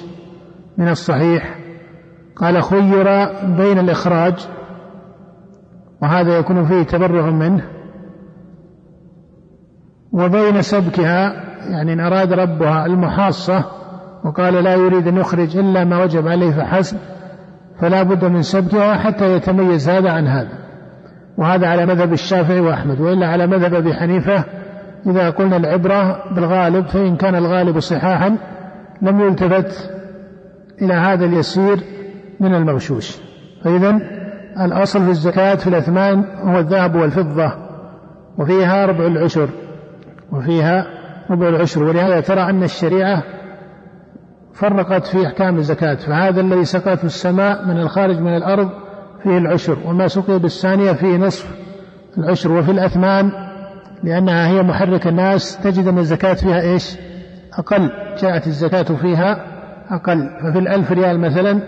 من 0.78 0.90
الصحيح 0.90 1.65
قال 2.36 2.64
خير 2.64 3.26
بين 3.58 3.80
الإخراج 3.80 4.48
وهذا 6.02 6.38
يكون 6.38 6.66
فيه 6.66 6.84
تبرع 6.84 7.30
منه 7.30 7.64
وبين 10.12 10.62
سبكها 10.62 11.34
يعني 11.70 11.94
إن 11.94 12.00
أراد 12.00 12.34
ربها 12.34 12.86
المحاصة 12.86 13.64
وقال 14.26 14.54
لا 14.54 14.76
يريد 14.76 15.08
أن 15.08 15.18
يخرج 15.18 15.58
إلا 15.58 15.84
ما 15.84 16.04
وجب 16.04 16.28
عليه 16.28 16.52
فحسب 16.52 16.98
فلا 17.80 18.04
بد 18.04 18.26
من 18.26 18.42
سبكها 18.42 18.96
حتى 18.96 19.36
يتميز 19.36 19.90
هذا 19.90 20.12
عن 20.12 20.28
هذا. 20.28 20.66
وهذا 21.38 21.68
على 21.68 21.86
مذهب 21.86 22.14
الشافعي 22.14 22.60
وأحمد 22.60 23.02
وإلا 23.02 23.28
على 23.28 23.48
مذهب 23.48 23.74
أبي 23.74 23.94
حنيفة 23.94 24.44
إذا 25.06 25.30
قلنا 25.30 25.58
العبرة 25.58 26.24
بالغالب 26.36 26.86
فإن 26.86 27.16
كان 27.16 27.36
الغالب 27.36 27.80
صحاحا 27.80 28.38
لم 29.02 29.20
يلتفت 29.22 29.92
إلى 30.82 30.94
هذا 30.94 31.26
اليسير 31.26 31.80
من 32.40 32.56
المغشوش 32.56 33.18
فإذا 33.64 34.00
الأصل 34.62 35.04
في 35.04 35.10
الزكاة 35.10 35.56
في 35.56 35.68
الأثمان 35.68 36.26
هو 36.44 36.60
الذهب 36.60 36.96
والفضة 36.96 37.52
وفيها 38.38 38.86
ربع 38.86 39.06
العشر 39.06 39.50
وفيها 40.32 40.86
ربع 41.30 41.50
العشر. 41.50 41.84
ولهذا 41.84 42.20
ترى 42.20 42.42
أن 42.42 42.64
الشريعة 42.64 43.24
فرقت 44.54 45.08
في 45.08 45.28
أحكام 45.28 45.58
الزكاة. 45.58 45.96
فهذا 45.96 46.42
الذي 46.42 46.66
سقط 46.66 47.04
السماء 47.04 47.66
من 47.66 47.80
الخارج 47.80 48.20
من 48.20 48.38
الأرض 48.38 48.70
فيه 49.24 49.38
العشر 49.38 49.78
وما 49.86 50.08
سقي 50.08 50.40
بالثانية 50.40 50.92
فيه 50.92 51.18
نصف 51.18 51.48
العشر. 52.18 52.52
وفي 52.52 52.72
الأثمان 52.72 53.32
لأنها 54.04 54.48
هي 54.48 54.64
محرك 54.64 55.08
الناس 55.08 55.58
تجد 55.58 55.88
أن 55.88 55.98
الزكاة 55.98 56.34
فيها 56.34 56.62
إيش؟ 56.62 56.98
أقل. 57.54 57.90
جاءت 58.22 58.48
الزكاة 58.48 58.84
فيها 58.84 59.46
أقل. 59.90 60.30
ففي 60.42 60.60
الألف 60.60 60.92
ريال 60.92 61.20
مثلا 61.20 61.60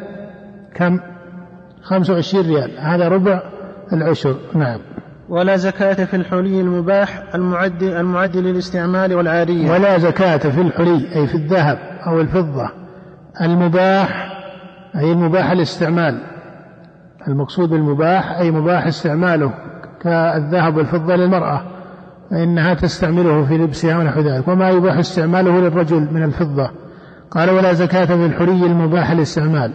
كم؟ 0.76 1.00
خمسة 1.82 2.14
وعشرين 2.14 2.48
ريال. 2.48 2.72
هذا 2.80 3.08
ربع 3.08 3.42
العشر. 3.94 4.36
نعم. 4.54 4.80
ولا 5.30 5.56
زكاة 5.56 6.06
في 6.06 6.16
الحلي 6.16 6.62
المباح 6.62 7.24
المعد 7.36 7.84
المعد 7.84 8.38
للاستعمال 8.38 9.14
والعارية. 9.14 9.72
ولا 9.72 9.98
زكاة 9.98 10.38
في 10.38 10.62
الحلي 10.62 11.16
أي 11.16 11.28
في 11.28 11.36
الذهب 11.36 11.78
أو 12.08 12.22
الفضة. 12.22 12.70
المباح 13.42 14.34
أي 14.96 15.12
المباح 15.12 15.52
الاستعمال. 15.52 16.22
المقصود 17.28 17.70
بالمباح 17.70 18.32
أي 18.32 18.52
مباح 18.52 18.88
استعماله 18.88 19.54
كالذهب 20.02 20.78
والفضة 20.78 21.16
للمرأة 21.16 21.62
فإنها 22.32 22.74
تستعمله 22.74 23.46
في 23.46 23.58
لبسها 23.58 23.98
ونحو 23.98 24.20
ذلك. 24.20 24.48
وما 24.48 24.70
يباح 24.70 24.98
استعماله 24.98 25.60
للرجل 25.60 26.08
من 26.12 26.24
الفضة. 26.24 26.70
قال 27.32 27.50
ولا 27.50 27.74
زكاة 27.74 28.06
في 28.06 28.26
الحلي 28.26 28.66
المباح 28.66 29.12
الاستعمال. 29.12 29.74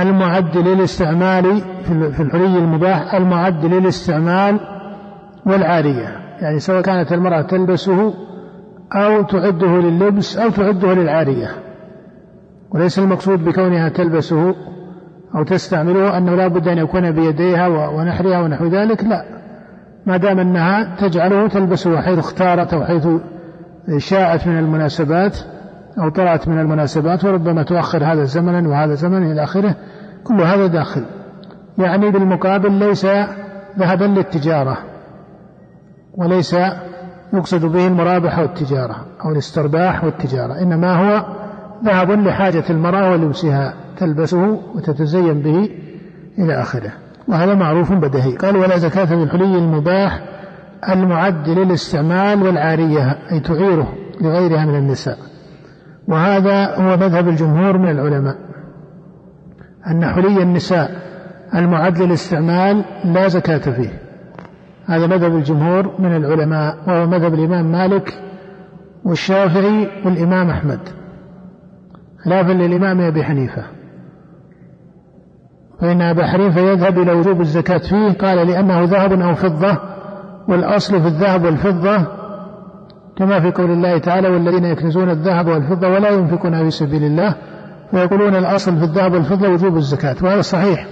المعد 0.00 0.56
للاستعمال 0.56 1.60
في 1.84 2.22
الحلي 2.22 2.58
المباح 2.58 3.14
المعد 3.14 3.64
للاستعمال 3.64 4.60
والعارية. 5.46 6.16
يعني 6.40 6.58
سواء 6.58 6.80
كانت 6.80 7.12
المرأة 7.12 7.42
تلبسه 7.42 8.14
أو 8.92 9.22
تعده 9.22 9.66
لللبس 9.66 10.36
أو 10.36 10.50
تعده 10.50 10.94
للعارية. 10.94 11.48
وليس 12.70 12.98
المقصود 12.98 13.44
بكونها 13.44 13.88
تلبسه 13.88 14.54
أو 15.34 15.44
تستعمله 15.44 16.18
أنه 16.18 16.34
لا 16.34 16.48
بد 16.48 16.68
أن 16.68 16.78
يكون 16.78 17.10
بيديها 17.10 17.68
ونحرها 17.68 18.40
ونحو 18.40 18.66
ذلك 18.66 19.04
لا. 19.04 19.24
ما 20.06 20.16
دام 20.16 20.38
أنها 20.38 20.96
تجعله 21.00 21.48
تلبسه 21.48 22.00
حيث 22.00 22.18
اختارت 22.18 22.74
أو 22.74 22.84
حيث 22.84 23.08
شاءت 23.98 24.46
من 24.46 24.58
المناسبات 24.58 25.38
أو 25.98 26.08
طلعت 26.08 26.48
من 26.48 26.58
المناسبات 26.58 27.24
وربما 27.24 27.62
تؤخر 27.62 28.04
هذا 28.04 28.24
زمنا 28.24 28.68
وهذا 28.68 28.94
زمنا 28.94 29.32
إلى 29.32 29.44
آخره 29.44 29.74
كل 30.24 30.40
هذا 30.40 30.66
داخل. 30.66 31.04
يعني 31.78 32.10
بالمقابل 32.10 32.72
ليس 32.72 33.06
ذهبا 33.78 34.04
للتجارة 34.04 34.78
وليس 36.14 36.56
يقصد 37.32 37.64
به 37.64 37.86
المرابحة 37.86 38.42
والتجارة 38.42 38.96
أو 39.24 39.32
الاسترباح 39.32 40.04
والتجارة 40.04 40.62
إنما 40.62 40.94
هو 40.94 41.26
ذهب 41.84 42.10
لحاجة 42.10 42.64
المرأة 42.70 43.10
ولبسها 43.10 43.74
تلبسه 43.98 44.60
وتتزين 44.74 45.42
به 45.42 45.70
إلى 46.38 46.60
آخره. 46.60 46.92
وهذا 47.28 47.54
معروف 47.54 47.92
بدهي. 47.92 48.36
قال 48.36 48.56
ولا 48.56 48.78
زكاة 48.78 49.04
في 49.04 49.14
الحلي 49.14 49.58
المباح 49.58 50.20
المعد 50.88 51.48
للاستعمال 51.48 52.42
والعارية 52.42 53.18
أي 53.32 53.40
تعيره 53.40 53.92
لغيرها 54.20 54.64
من 54.64 54.74
النساء. 54.74 55.18
وهذا 56.08 56.74
هو 56.74 56.96
مذهب 56.96 57.28
الجمهور 57.28 57.78
من 57.78 57.90
العلماء 57.90 58.36
أن 59.86 60.04
حلي 60.06 60.42
النساء 60.42 60.90
المعد 61.54 62.02
للاستعمال 62.02 62.84
لا 63.04 63.28
زكاة 63.28 63.58
فيه. 63.58 64.00
هذا 64.86 65.06
مذهب 65.06 65.36
الجمهور 65.36 66.00
من 66.00 66.16
العلماء 66.16 66.76
وهو 66.86 67.06
مذهب 67.06 67.34
الإمام 67.34 67.72
مالك 67.72 68.18
والشافعي 69.04 69.88
والإمام 70.04 70.50
أحمد. 70.50 70.80
خلافا 72.24 72.52
للإمام 72.52 73.00
أبي 73.00 73.24
حنيفة. 73.24 73.62
فإن 75.80 76.02
أبا 76.02 76.26
حنيفة 76.26 76.60
يذهب 76.60 76.98
إلى 76.98 77.12
وجوب 77.12 77.40
الزكاة 77.40 77.78
فيه 77.78 78.12
قال 78.12 78.46
لأنه 78.46 78.84
ذهب 78.84 79.12
أو 79.12 79.34
فضة 79.34 79.78
والأصل 80.48 81.00
في 81.00 81.08
الذهب 81.08 81.44
والفضة 81.44 82.06
كما 83.16 83.40
في 83.40 83.50
قول 83.50 83.70
الله 83.70 83.98
تعالى 83.98 84.28
والذين 84.28 84.64
يكنزون 84.64 85.10
الذهب 85.10 85.46
والفضة 85.46 85.88
ولا 85.88 86.10
ينفقونها 86.10 86.64
في 86.64 86.70
سبيل 86.70 87.04
الله 87.04 87.34
فيقولون 87.90 88.36
الأصل 88.36 88.78
في 88.78 88.84
الذهب 88.84 89.12
والفضة 89.12 89.48
وجوب 89.48 89.76
الزكاة 89.76 90.16
وهذا 90.22 90.40
صحيح 90.40 90.86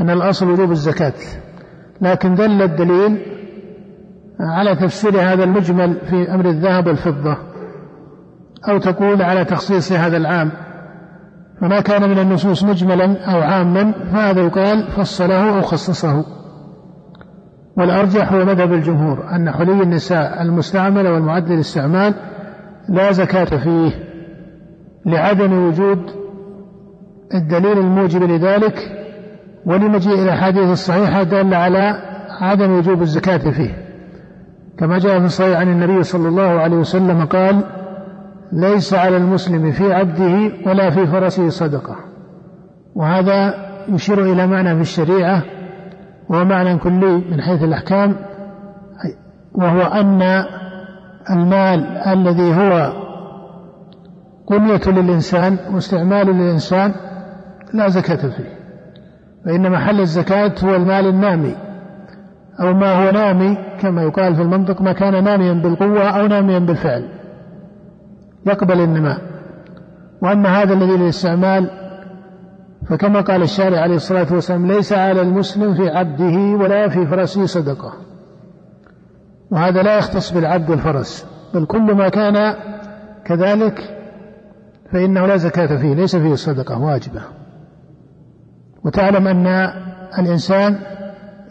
أن 0.00 0.10
الأصل 0.10 0.50
وجوب 0.50 0.70
الزكاة. 0.70 1.12
لكن 2.00 2.34
دل 2.34 2.62
الدليل 2.62 3.18
على 4.40 4.76
تفسير 4.76 5.20
هذا 5.20 5.44
المجمل 5.44 5.98
في 6.10 6.34
أمر 6.34 6.48
الذهب 6.48 6.86
والفضة 6.86 7.36
أو 8.68 8.78
تقول 8.78 9.22
على 9.22 9.44
تخصيص 9.44 9.92
هذا 9.92 10.16
العام. 10.16 10.50
فما 11.60 11.80
كان 11.80 12.10
من 12.10 12.18
النصوص 12.18 12.64
مجملا 12.64 13.24
أو 13.24 13.40
عاما 13.40 13.92
فهذا 14.12 14.40
يقال 14.40 14.92
فصله 14.96 15.56
أو 15.56 15.62
خصصه. 15.62 16.24
والأرجح 17.76 18.32
هو 18.32 18.44
مذهب 18.44 18.72
الجمهور 18.72 19.24
أن 19.36 19.50
حلي 19.50 19.82
النساء 19.82 20.42
المستعملة 20.42 21.12
والمعد 21.12 21.48
للاستعمال 21.48 22.14
لا 22.88 23.12
زكاة 23.12 23.44
فيه 23.44 23.90
لعدم 25.06 25.66
وجود 25.66 25.98
الدليل 27.34 27.78
الموجب 27.78 28.22
لذلك 28.22 28.78
ولمجيء 29.66 30.22
الأحاديث 30.22 30.70
الصحيحة 30.70 31.22
دل 31.22 31.54
على 31.54 31.96
عدم 32.40 32.70
وجوب 32.70 33.02
الزكاة 33.02 33.50
فيه. 33.50 33.84
كما 34.78 34.98
جاء 34.98 35.18
في 35.18 35.26
الصحيح 35.26 35.58
عن 35.58 35.68
النبي 35.68 36.02
صلى 36.02 36.28
الله 36.28 36.60
عليه 36.60 36.76
وسلم 36.76 37.24
قال 37.24 37.60
ليس 38.52 38.94
على 38.94 39.16
المسلم 39.16 39.72
في 39.72 39.92
عبده 39.92 40.52
ولا 40.66 40.90
في 40.90 41.06
فرسه 41.06 41.48
صدقة. 41.48 41.96
وهذا 42.94 43.54
يشير 43.88 44.32
إلى 44.32 44.46
معنى 44.46 44.74
في 44.74 44.80
الشريعة 44.80 45.42
وهو 46.28 46.44
معنى 46.44 46.78
كلي 46.78 47.22
من 47.30 47.40
حيث 47.40 47.62
الأحكام 47.62 48.16
وهو 49.54 49.80
أن 49.80 50.22
المال 51.30 51.86
الذي 51.96 52.54
هو 52.54 52.92
قنية 54.46 54.80
للإنسان 54.86 55.58
واستعمال 55.72 56.26
للإنسان 56.26 56.92
لا 57.74 57.88
زكاة 57.88 58.16
فيه 58.16 58.58
فإن 59.44 59.70
محل 59.70 60.00
الزكاة 60.00 60.52
هو 60.64 60.76
المال 60.76 61.06
النامي 61.06 61.54
أو 62.60 62.74
ما 62.74 62.92
هو 62.92 63.10
نامي 63.10 63.58
كما 63.80 64.02
يقال 64.02 64.34
في 64.34 64.42
المنطق 64.42 64.82
ما 64.82 64.92
كان 64.92 65.24
ناميا 65.24 65.52
بالقوة 65.52 66.08
أو 66.08 66.26
ناميا 66.26 66.58
بالفعل 66.58 67.08
يقبل 68.46 68.80
النماء 68.80 69.18
وأما 70.22 70.62
هذا 70.62 70.74
الذي 70.74 70.96
للاستعمال 70.96 71.70
فكما 72.88 73.20
قال 73.20 73.42
الشارع 73.42 73.80
عليه 73.80 73.96
الصلاة 73.96 74.26
والسلام 74.32 74.66
ليس 74.66 74.92
على 74.92 75.20
المسلم 75.20 75.74
في 75.74 75.88
عبده 75.90 76.64
ولا 76.64 76.88
في 76.88 77.06
فرسه 77.06 77.46
صدقة. 77.46 77.92
وهذا 79.50 79.82
لا 79.82 79.98
يختص 79.98 80.32
بالعبد 80.32 80.70
والفرس 80.70 81.26
بل 81.54 81.66
كل 81.66 81.94
ما 81.94 82.08
كان 82.08 82.54
كذلك 83.24 83.78
فإنه 84.92 85.26
لا 85.26 85.36
زكاة 85.36 85.76
فيه 85.76 85.94
ليس 85.94 86.16
فيه 86.16 86.34
صدقة 86.34 86.78
واجبة. 86.78 87.22
وتعلم 88.84 89.28
أن 89.28 89.46
الإنسان 90.18 90.78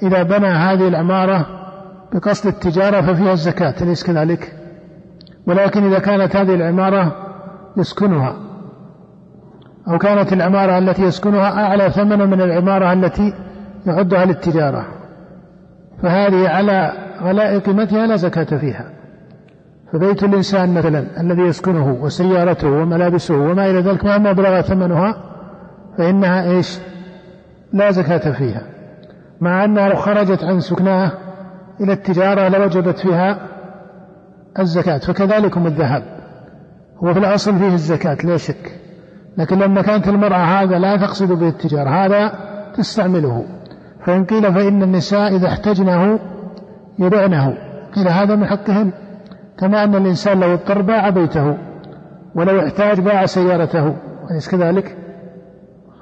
إذا 0.03 0.23
بنى 0.23 0.47
هذه 0.47 0.87
العمارة 0.87 1.45
بقصد 2.13 2.47
التجارة 2.47 3.01
ففيها 3.01 3.31
الزكاة 3.31 3.75
أليس 3.81 4.03
كذلك؟ 4.03 4.53
ولكن 5.47 5.83
إذا 5.87 5.99
كانت 5.99 6.35
هذه 6.35 6.55
العمارة 6.55 7.15
يسكنها. 7.77 8.52
أو 9.87 9.97
كانت 9.97 10.33
العمارة 10.33 10.77
التي 10.77 11.01
يسكنها 11.01 11.65
أعلى 11.65 11.91
ثمنا 11.91 12.25
من 12.25 12.41
العمارة 12.41 12.93
التي 12.93 13.33
يعدها 13.85 14.25
للتجارة. 14.25 14.85
فهذه 16.03 16.49
على 16.49 16.91
غلاء 17.21 17.59
قيمتها 17.59 18.07
لا 18.07 18.15
زكاة 18.15 18.57
فيها. 18.57 18.89
فبيت 19.93 20.23
الإنسان 20.23 20.73
مثلا 20.73 21.21
الذي 21.21 21.41
يسكنه 21.41 21.97
وسيارته 22.01 22.67
وملابسه 22.67 23.35
وما 23.37 23.65
إلى 23.65 23.79
ذلك 23.79 24.05
مهما 24.05 24.31
بلغ 24.31 24.61
ثمنها 24.61 25.15
فإنها 25.97 26.51
إيش؟ 26.51 26.79
لا 27.73 27.91
زكاة 27.91 28.31
فيها. 28.31 28.61
مع 29.41 29.65
أنها 29.65 29.89
لو 29.89 29.95
خرجت 29.95 30.43
عن 30.43 30.59
سكناه 30.59 31.11
إلى 31.81 31.93
التجارة 31.93 32.47
لوجبت 32.47 32.99
فيها 32.99 33.37
الزكاة. 34.59 34.97
فكذلكم 34.97 35.67
الذهب. 35.67 36.03
هو 37.03 37.13
في 37.13 37.19
الأصل 37.19 37.59
فيه 37.59 37.73
الزكاة 37.73 38.17
لا 38.23 38.37
شك. 38.37 38.82
لكن 39.37 39.59
لما 39.59 39.81
كانت 39.81 40.07
المرأة 40.07 40.37
هذا 40.37 40.79
لا 40.79 40.97
تقصد 40.97 41.31
به 41.31 41.47
التجارة 41.47 41.89
هذا 41.89 42.31
تستعمله. 42.77 43.45
فإن 44.05 44.25
قيل 44.25 44.53
فإن 44.53 44.83
النساء 44.83 45.35
إذا 45.35 45.47
احتجنه 45.47 46.19
يبعنه. 46.99 47.57
قيل 47.95 48.07
هذا 48.07 48.35
من 48.35 48.45
حقهن 48.45 48.91
كما 49.59 49.83
أن 49.83 49.95
الإنسان 49.95 50.39
لو 50.39 50.53
اضطر 50.53 50.81
باع 50.81 51.09
بيته 51.09 51.57
ولو 52.35 52.59
احتاج 52.59 52.99
باع 52.99 53.25
سيارته. 53.25 53.95
أليس 54.31 54.49
كذلك؟ 54.49 54.97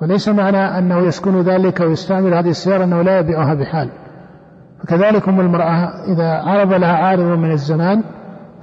وليس 0.02 0.30
معنى 0.30 0.78
أنه 0.78 0.98
يسكن 0.98 1.42
ذلك 1.42 1.80
ويستعمل 1.80 2.34
هذه 2.34 2.50
السيارة 2.50 2.84
أنه 2.84 3.02
لا 3.02 3.20
يبيعها 3.20 3.54
بحال. 3.54 3.90
فكذلك 4.84 5.30
أم 5.30 5.40
المرأة 5.40 5.90
إذا 6.14 6.28
عرض 6.28 6.74
لها 6.74 6.94
عارض 6.94 7.40
من 7.40 7.52
الزمان 7.52 8.04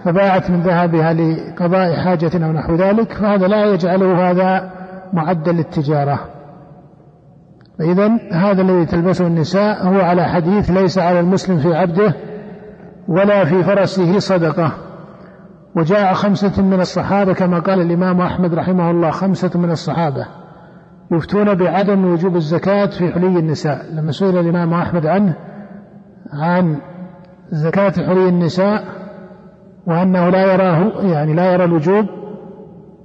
فباعت 0.05 0.51
من 0.51 0.61
ذهبها 0.61 1.13
لقضاء 1.13 1.97
حاجة 1.97 2.47
أو 2.47 2.53
نحو 2.53 2.75
ذلك 2.75 3.13
فهذا 3.13 3.47
لا 3.47 3.65
يجعله 3.65 4.31
هذا 4.31 4.71
معدا 5.13 5.53
للتجارة. 5.53 6.21
فإذا 7.79 8.11
هذا 8.33 8.63
الذي 8.63 8.87
تلبسه 8.87 9.27
النساء 9.27 9.87
هو 9.87 10.01
على 10.01 10.25
حديث 10.25 10.71
ليس 10.71 10.99
على 10.99 11.21
المسلم 11.21 11.59
في 11.59 11.75
عبده 11.77 12.15
ولا 13.09 13.45
في 13.45 13.63
فرسه 13.63 14.19
صدقة. 14.19 14.73
وجاء 15.77 16.15
خمسة 16.15 16.63
من 16.63 16.81
الصحابة 16.81 17.33
كما 17.35 17.59
قال 17.59 17.81
الإمام 17.81 18.21
أحمد 18.21 18.55
رحمه 18.55 18.91
الله 18.91 19.11
خمسة 19.11 19.51
من 19.55 19.71
الصحابة 19.71 20.27
يفتون 21.13 21.55
بعدم 21.55 22.05
وجوب 22.05 22.37
الزكاة 22.37 22.87
في 22.87 23.13
حلي 23.13 23.39
النساء. 23.39 23.87
لما 23.93 24.13
سئل 24.13 24.39
الإمام 24.39 24.75
أحمد 24.75 25.07
عنه 25.07 25.35
عن 26.33 26.77
زكاة 27.51 27.91
حلي 27.91 28.29
النساء 28.29 28.85
وأنه 29.89 30.29
لا 30.29 30.53
يراه 30.53 31.03
يعني 31.03 31.35
لا 31.35 31.53
يرى 31.53 31.65
الوجوب. 31.65 32.07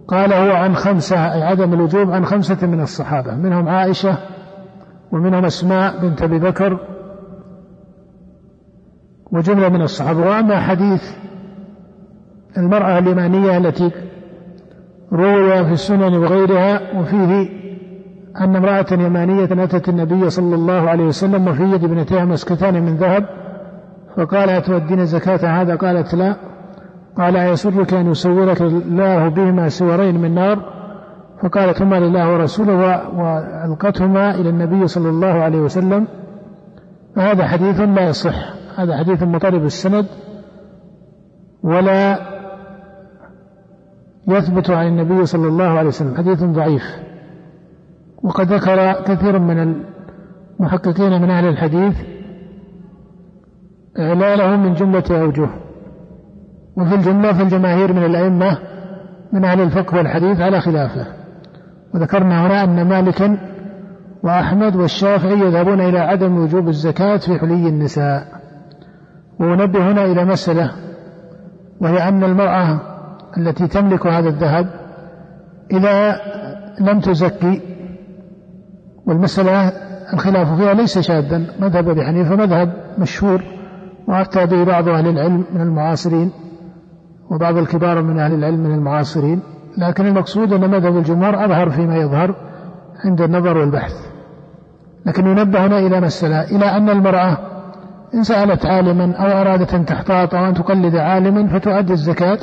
قال 0.07 0.33
هو 0.33 0.51
عن 0.51 0.75
خمسة 0.75 1.17
عدم 1.19 1.73
الوجوب 1.73 2.11
عن 2.11 2.25
خمسة 2.25 2.67
من 2.67 2.81
الصحابة 2.81 3.35
منهم 3.35 3.69
عائشة 3.69 4.17
ومنهم 5.11 5.45
أسماء 5.45 6.01
بنت 6.01 6.21
أبي 6.21 6.39
بكر 6.39 6.79
وجملة 9.31 9.69
من 9.69 9.81
الصحابة. 9.81 10.19
وأما 10.19 10.59
حديث 10.59 11.03
المرأة 12.57 12.99
اليمانية 12.99 13.57
التي 13.57 13.91
روي 15.13 15.65
في 15.65 15.71
السنن 15.71 16.17
وغيرها 16.17 16.99
وفيه 16.99 17.49
أن 18.41 18.55
امرأة 18.55 18.85
يمانية 18.91 19.63
أتت 19.63 19.89
النبي 19.89 20.29
صلى 20.29 20.55
الله 20.55 20.89
عليه 20.89 21.03
وسلم 21.03 21.47
وفي 21.47 21.63
يد 21.63 21.83
ابنتها 21.83 22.25
مسكتان 22.25 22.73
من 22.83 22.95
ذهب 22.95 23.25
فقال 24.17 24.49
أتودين 24.49 25.05
زكاة 25.05 25.61
هذا؟ 25.61 25.75
قالت 25.75 26.15
لا. 26.15 26.52
قال 27.17 27.37
أيسرك 27.37 27.93
أن 27.93 28.11
يصورك 28.11 28.61
الله 28.61 29.29
بهما 29.29 29.69
سورين 29.69 30.21
من 30.21 30.35
نار؟ 30.35 30.73
فقالت 31.43 31.81
هما 31.81 31.99
لله 31.99 32.33
ورسوله 32.33 32.75
وألقتهما 33.15 34.35
إلى 34.35 34.49
النبي 34.49 34.87
صلى 34.87 35.09
الله 35.09 35.27
عليه 35.27 35.59
وسلم. 35.59 36.07
فهذا 37.15 37.47
حديث 37.47 37.79
لا 37.79 38.09
يصح. 38.09 38.53
هذا 38.75 38.97
حديث 38.97 39.23
مطرب 39.23 39.65
السند 39.65 40.05
ولا 41.63 42.19
يثبت 44.27 44.69
عن 44.69 44.87
النبي 44.87 45.25
صلى 45.25 45.47
الله 45.47 45.69
عليه 45.69 45.87
وسلم. 45.87 46.15
حديث 46.15 46.43
ضعيف. 46.43 46.83
وقد 48.23 48.53
ذكر 48.53 48.93
كثير 49.03 49.39
من 49.39 49.75
المحققين 50.59 51.21
من 51.21 51.29
أهل 51.29 51.47
الحديث 51.47 51.95
إعلاله 53.99 54.57
من 54.57 54.73
جملة 54.73 55.03
أوجه. 55.21 55.49
وفي 56.77 56.95
الجملة 56.95 57.33
في 57.33 57.43
الجماهير 57.43 57.93
من 57.93 58.05
الأئمة 58.05 58.57
من 59.33 59.45
أهل 59.45 59.61
الفقه 59.61 59.97
والحديث 59.97 60.41
على 60.41 60.61
خلافه. 60.61 61.05
وذكرنا 61.93 62.47
هنا 62.47 62.63
أن 62.63 62.87
مالكا 62.87 63.37
وأحمد 64.23 64.75
والشافعي 64.75 65.39
يذهبون 65.39 65.81
إلى 65.81 65.99
عدم 65.99 66.37
وجوب 66.37 66.67
الزكاة 66.67 67.17
في 67.17 67.39
حلي 67.39 67.69
النساء. 67.69 68.27
ونبه 69.39 69.91
هنا 69.91 70.05
إلى 70.05 70.25
مسألة 70.25 70.71
وهي 71.81 72.07
أن 72.07 72.23
المرأة 72.23 72.79
التي 73.37 73.67
تملك 73.67 74.07
هذا 74.07 74.29
الذهب 74.29 74.67
إذا 75.71 76.19
لم 76.79 76.99
تزكي 76.99 77.61
والمسألة 79.05 79.71
الخلاف 80.13 80.55
فيها 80.59 80.73
ليس 80.73 80.99
شاذا. 80.99 81.43
مذهب 81.59 81.89
أبي 81.89 82.05
حنيفة 82.05 82.35
مذهب 82.35 82.73
مشهور 82.97 83.43
به 84.35 84.63
بعض 84.63 84.87
أهل 84.87 85.07
العلم 85.07 85.45
من 85.53 85.61
المعاصرين. 85.61 86.31
وبعض 87.33 87.57
الكبار 87.57 88.01
من 88.01 88.19
أهل 88.19 88.33
العلم 88.33 88.59
من 88.59 88.73
المعاصرين 88.73 89.41
لكن 89.77 90.07
المقصود 90.07 90.53
أن 90.53 90.69
مذهب 90.69 90.97
الجمهور 90.97 91.45
أظهر 91.45 91.69
فيما 91.69 91.95
يظهر 91.95 92.35
عند 93.05 93.21
النظر 93.21 93.57
والبحث. 93.57 93.93
لكن 95.05 95.27
ينبه 95.27 95.65
هنا 95.65 95.79
إلى 95.79 96.01
مسألة 96.01 96.41
إلى 96.41 96.65
أن 96.65 96.89
المرأة 96.89 97.37
إن 98.13 98.23
سألت 98.23 98.65
عالما 98.65 99.15
أو 99.15 99.41
أرادت 99.41 99.73
أن 99.73 99.85
تحتاط 99.85 100.35
أو 100.35 100.45
أن 100.45 100.53
تقلد 100.53 100.95
عالما 100.95 101.47
فتؤدي 101.47 101.93
الزكاة 101.93 102.39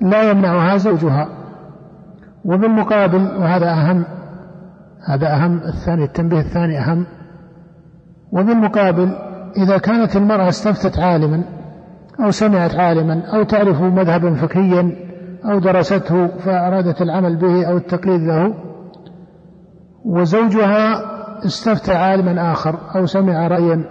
لا 0.00 0.30
يمنعها 0.30 0.76
زوجها. 0.76 1.28
وبالمقابل 2.44 3.22
وهذا 3.22 3.70
أهم 3.70 4.04
هذا 5.08 5.34
أهم 5.34 5.60
الثاني 5.74 6.04
التنبيه 6.04 6.40
الثاني 6.40 6.78
أهم. 6.78 7.06
وبالمقابل 8.32 9.08
إذا 9.56 9.78
كانت 9.78 10.16
المرأة 10.16 10.48
استفتت 10.48 10.98
عالما 10.98 11.57
أو 12.24 12.30
سمعت 12.30 12.74
عالما 12.74 13.22
أو 13.34 13.42
تعرف 13.42 13.82
مذهبا 13.82 14.34
فقهيا 14.34 14.96
أو 15.44 15.58
درسته 15.58 16.26
فأرادت 16.26 17.02
العمل 17.02 17.36
به 17.36 17.66
أو 17.66 17.76
التقليد 17.76 18.20
له. 18.20 18.54
وزوجها 20.04 21.04
استفتى 21.46 21.92
عالما 21.92 22.52
آخر 22.52 22.78
أو 22.96 23.06
سمع 23.06 23.48
رأيا. 23.48 23.84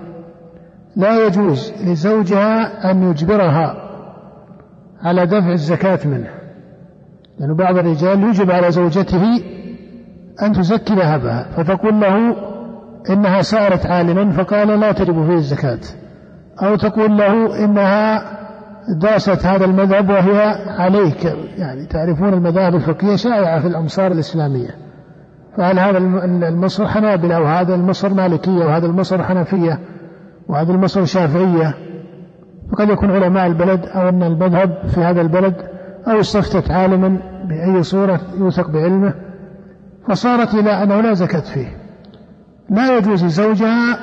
لا 0.95 1.25
يجوز 1.25 1.73
لزوجها 1.83 2.91
أن 2.91 3.11
يجبرها 3.11 3.75
على 5.01 5.25
دفع 5.25 5.51
الزكاة 5.51 5.99
منه. 6.05 6.29
لأن 7.39 7.55
بعض 7.55 7.77
الرجال 7.77 8.23
يجب 8.23 8.51
على 8.51 8.71
زوجته 8.71 9.23
أن 10.43 10.53
تزكي 10.53 10.93
ذهبها 10.93 11.47
فتقول 11.57 11.99
له 11.99 12.35
إنها 13.09 13.41
سألت 13.41 13.85
عالما 13.85 14.31
فقال 14.31 14.79
لا 14.79 14.91
تجب 14.91 15.25
فيه 15.25 15.33
الزكاة. 15.33 15.79
أو 16.63 16.75
تقول 16.75 17.17
له 17.17 17.65
إنها 17.65 18.37
داست 19.01 19.45
هذا 19.45 19.65
المذهب 19.65 20.09
وهي 20.09 20.41
عليك 20.67 21.23
يعني 21.57 21.85
تعرفون 21.85 22.33
المذاهب 22.33 22.75
الفقهية 22.75 23.15
شائعة 23.15 23.61
في 23.61 23.67
الأمصار 23.67 24.11
الإسلامية. 24.11 24.69
فهل 25.57 25.79
هذا 25.79 25.97
المصر 26.47 26.87
حنابلة 26.87 27.41
وهذا 27.41 27.75
المصر 27.75 28.13
مالكية 28.13 28.65
وهذا 28.65 28.85
المصر 28.85 29.23
حنفية 29.23 29.79
وهذا 30.47 30.71
المصر 30.71 31.05
شافعية؟ 31.05 31.73
فقد 32.71 32.89
يكون 32.89 33.11
علماء 33.11 33.47
البلد 33.47 33.85
أو 33.85 34.09
أن 34.09 34.23
المذهب 34.23 34.87
في 34.87 35.01
هذا 35.01 35.21
البلد 35.21 35.55
أو 36.07 36.19
استفتت 36.19 36.71
عالما 36.71 37.19
بأي 37.49 37.83
صورة 37.83 38.19
يوثق 38.37 38.69
بعلمه. 38.69 39.13
فصارت 40.09 40.53
إلى 40.53 40.83
أنه 40.83 41.01
لا 41.01 41.13
زكاة 41.13 41.39
فيه. 41.53 41.77
لا 42.69 42.97
يجوز 42.97 43.25
لزوجها 43.25 43.99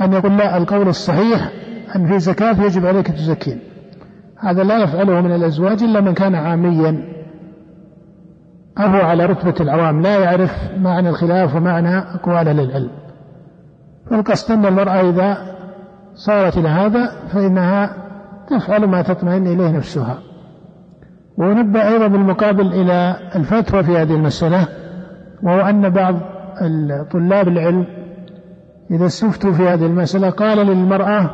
أن 0.00 0.12
يقول 0.12 0.36
لا 0.36 0.56
القول 0.56 0.88
الصحيح 0.88 1.50
أن 1.96 2.06
في 2.06 2.18
زكاة 2.18 2.62
يجب 2.62 2.86
عليك 2.86 3.06
تزكين 3.06 3.58
هذا 4.38 4.62
لا 4.62 4.78
يفعله 4.82 5.20
من 5.20 5.32
الأزواج 5.32 5.82
إلا 5.82 6.00
من 6.00 6.14
كان 6.14 6.34
عاميا. 6.34 7.14
أو 8.78 8.86
هو 8.86 9.00
على 9.00 9.26
رتبة 9.26 9.54
العوام 9.60 10.02
لا 10.02 10.18
يعرف 10.18 10.50
معنى 10.78 11.08
الخلاف 11.08 11.56
ومعنى 11.56 11.98
أقوال 11.98 12.48
أهل 12.48 12.60
العلم. 12.60 12.90
فالقصد 14.10 14.52
أن 14.52 14.66
المرأة 14.66 15.10
إذا 15.10 15.54
صارت 16.14 16.56
إلى 16.56 16.68
هذا 16.68 17.12
فإنها 17.32 17.96
تفعل 18.50 18.84
ما 18.84 19.02
تطمئن 19.02 19.46
إليه 19.46 19.70
نفسها. 19.70 20.18
ونبه 21.36 21.88
أيضا 21.88 22.06
بالمقابل 22.06 22.66
إلى 22.66 23.16
الفتوى 23.36 23.82
في 23.82 23.96
هذه 23.96 24.14
المسألة 24.14 24.68
وهو 25.42 25.60
أن 25.60 25.90
بعض 25.90 26.14
طلاب 27.12 27.48
العلم 27.48 27.86
إذا 28.90 29.06
استفتوا 29.06 29.52
في 29.52 29.62
هذه 29.62 29.86
المسألة 29.86 30.30
قال 30.30 30.58
للمرأة 30.58 31.30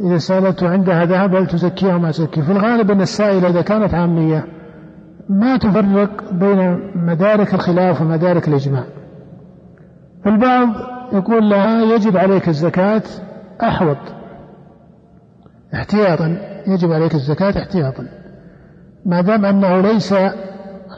إذا 0.00 0.18
سألته 0.18 0.68
عندها 0.68 1.04
ذهب 1.04 1.34
هل 1.34 1.46
تزكيها 1.46 1.98
ما 1.98 2.10
تزكي 2.10 2.42
في 2.42 2.52
الغالب 2.52 2.90
أن 2.90 3.00
السائلة 3.00 3.48
إذا 3.48 3.62
كانت 3.62 3.94
عامية 3.94 4.44
ما 5.28 5.56
تفرق 5.56 6.32
بين 6.32 6.90
مدارك 6.94 7.54
الخلاف 7.54 8.00
ومدارك 8.00 8.48
الإجماع. 8.48 8.84
فالبعض 10.24 10.68
يقول 11.12 11.50
لها 11.50 11.82
يجب 11.94 12.16
عليك 12.16 12.48
الزكاة 12.48 13.02
أحوط. 13.62 13.96
احتياطا 15.74 16.38
يجب 16.66 16.92
عليك 16.92 17.14
الزكاة 17.14 17.58
احتياطا. 17.58 18.06
ما 19.06 19.20
دام 19.20 19.44
أنه 19.44 19.80
ليس 19.80 20.14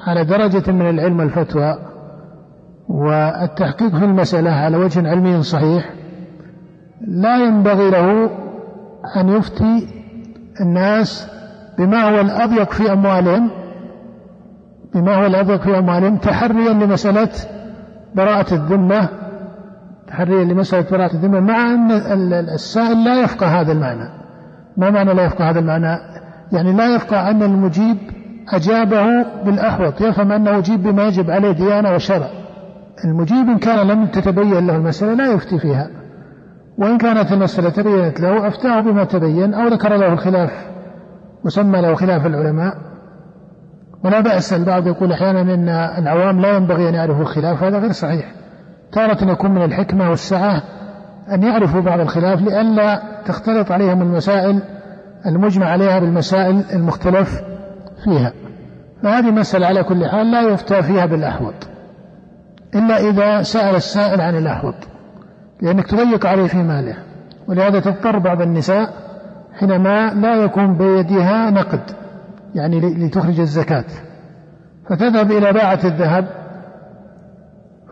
على 0.07 0.25
درجة 0.25 0.73
من 0.73 0.89
العلم 0.89 1.21
الفتوى 1.21 1.79
والتحقيق 2.89 3.97
في 3.97 4.05
المسألة 4.05 4.51
على 4.51 4.77
وجه 4.77 5.09
علمي 5.09 5.43
صحيح 5.43 5.91
لا 7.01 7.37
ينبغي 7.37 7.91
له 7.91 8.31
أن 9.17 9.29
يفتي 9.29 9.89
الناس 10.61 11.29
بما 11.79 12.03
هو 12.03 12.21
الأضيق 12.21 12.73
في 12.73 12.93
أموالهم 12.93 13.51
بما 14.95 15.15
هو 15.15 15.27
الأضيق 15.27 15.63
في 15.63 15.79
أموالهم 15.79 16.17
تحريا 16.17 16.73
لمسألة 16.73 17.29
براءة 18.15 18.55
الذمة 18.55 19.09
تحريا 20.09 20.45
لمسألة 20.45 20.91
براءة 20.91 21.15
الذمة 21.15 21.41
مع 21.41 21.75
أن 21.75 21.91
السائل 22.55 23.05
لا 23.05 23.21
يفقه 23.23 23.61
هذا 23.61 23.73
المعنى. 23.73 24.09
ما 24.77 24.91
معنى 24.91 25.15
لا 25.15 25.25
يفقه 25.25 25.51
هذا 25.51 25.59
المعنى؟ 25.59 25.99
يعني 26.53 26.73
لا 26.73 26.95
يفقه 26.95 27.31
أن 27.31 27.43
المجيب 27.43 27.99
أجابه 28.49 29.23
بالأحوط 29.45 30.01
يفهم 30.01 30.33
أنه 30.33 30.51
يجيب 30.51 30.83
بما 30.83 31.05
يجب 31.05 31.31
عليه 31.31 31.53
ديانة 31.53 31.95
وشرع. 31.95 32.29
المجيب 33.05 33.49
إن 33.49 33.59
كان 33.59 33.87
لم 33.87 34.07
تتبين 34.07 34.67
له 34.67 34.77
المسألة 34.77 35.15
لا 35.15 35.33
يفتي 35.33 35.59
فيها. 35.59 36.02
وإن 36.83 36.99
كانت 36.99 37.33
المسألة 37.33 37.71
تبينت 37.71 38.21
له 38.21 38.49
أفتاه 38.49 38.81
بما 38.81 39.05
تبين 39.05 39.55
أو 39.55 39.69
ذكر 39.69 39.97
له 39.97 40.13
الخلاف 40.13 40.51
وسمى 41.45 41.81
له 41.81 41.95
خلاف 41.95 42.27
العلماء. 42.27 42.75
ولا 44.05 44.21
بأس 44.21 44.53
البعض 44.53 44.87
يقول 44.87 45.13
أحيانا 45.13 45.41
أن 45.41 45.69
العوام 46.03 46.41
لا 46.41 46.57
ينبغي 46.57 46.89
أن 46.89 46.95
يعرفوا 46.95 47.23
الخلاف 47.23 47.63
هذا 47.63 47.79
غير 47.79 47.93
صحيح. 47.93 48.33
تارة 48.93 49.31
يكون 49.33 49.51
من 49.51 49.63
الحكمة 49.63 50.11
والسعة 50.11 50.63
أن 51.33 51.43
يعرفوا 51.43 51.81
بعض 51.81 52.01
الخلاف 52.01 52.43
لئلا 52.43 53.03
تختلط 53.27 53.73
عليهم 53.73 54.03
المسائل 54.03 54.63
المجمع 55.27 55.67
عليها 55.67 55.99
بالمسائل 55.99 56.65
المختلف 56.73 57.43
فيها. 58.05 58.33
فهذه 59.03 59.31
مسألة 59.31 59.67
على 59.67 59.83
كل 59.85 60.07
حال 60.07 60.31
لا 60.31 60.41
يفتى 60.41 60.83
فيها 60.83 61.07
بالأحوط 61.07 61.55
إلا 62.75 62.97
إذا 63.11 63.43
سأل 63.43 63.75
السائل 63.75 64.21
عن 64.21 64.37
الأحوط. 64.37 64.92
لأنك 65.63 65.87
تضيق 65.87 66.27
عليه 66.27 66.47
في 66.47 66.57
ماله. 66.57 66.97
ولهذا 67.49 67.81
تضطر 67.81 68.19
بعض 68.19 68.43
النساء 68.43 68.93
حينما 69.59 70.15
لا 70.15 70.35
يكون 70.35 70.79
بيدها 70.79 71.51
نقد 71.51 71.81
يعني 72.55 72.81
لتخرج 72.81 73.41
الزكاة. 73.41 73.85
فتذهب 74.91 75.33
إلى 75.33 75.53
باعة 75.53 75.81
الذهب 75.85 76.29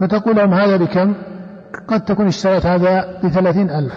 فتقول 0.01 0.37
لهم 0.37 0.55
هذا 0.55 0.77
بكم؟ 0.77 1.15
قد 1.89 2.05
تكون 2.05 2.27
اشتريت 2.27 2.67
هذا 2.67 3.21
بثلاثين 3.25 3.71
ألف. 3.71 3.95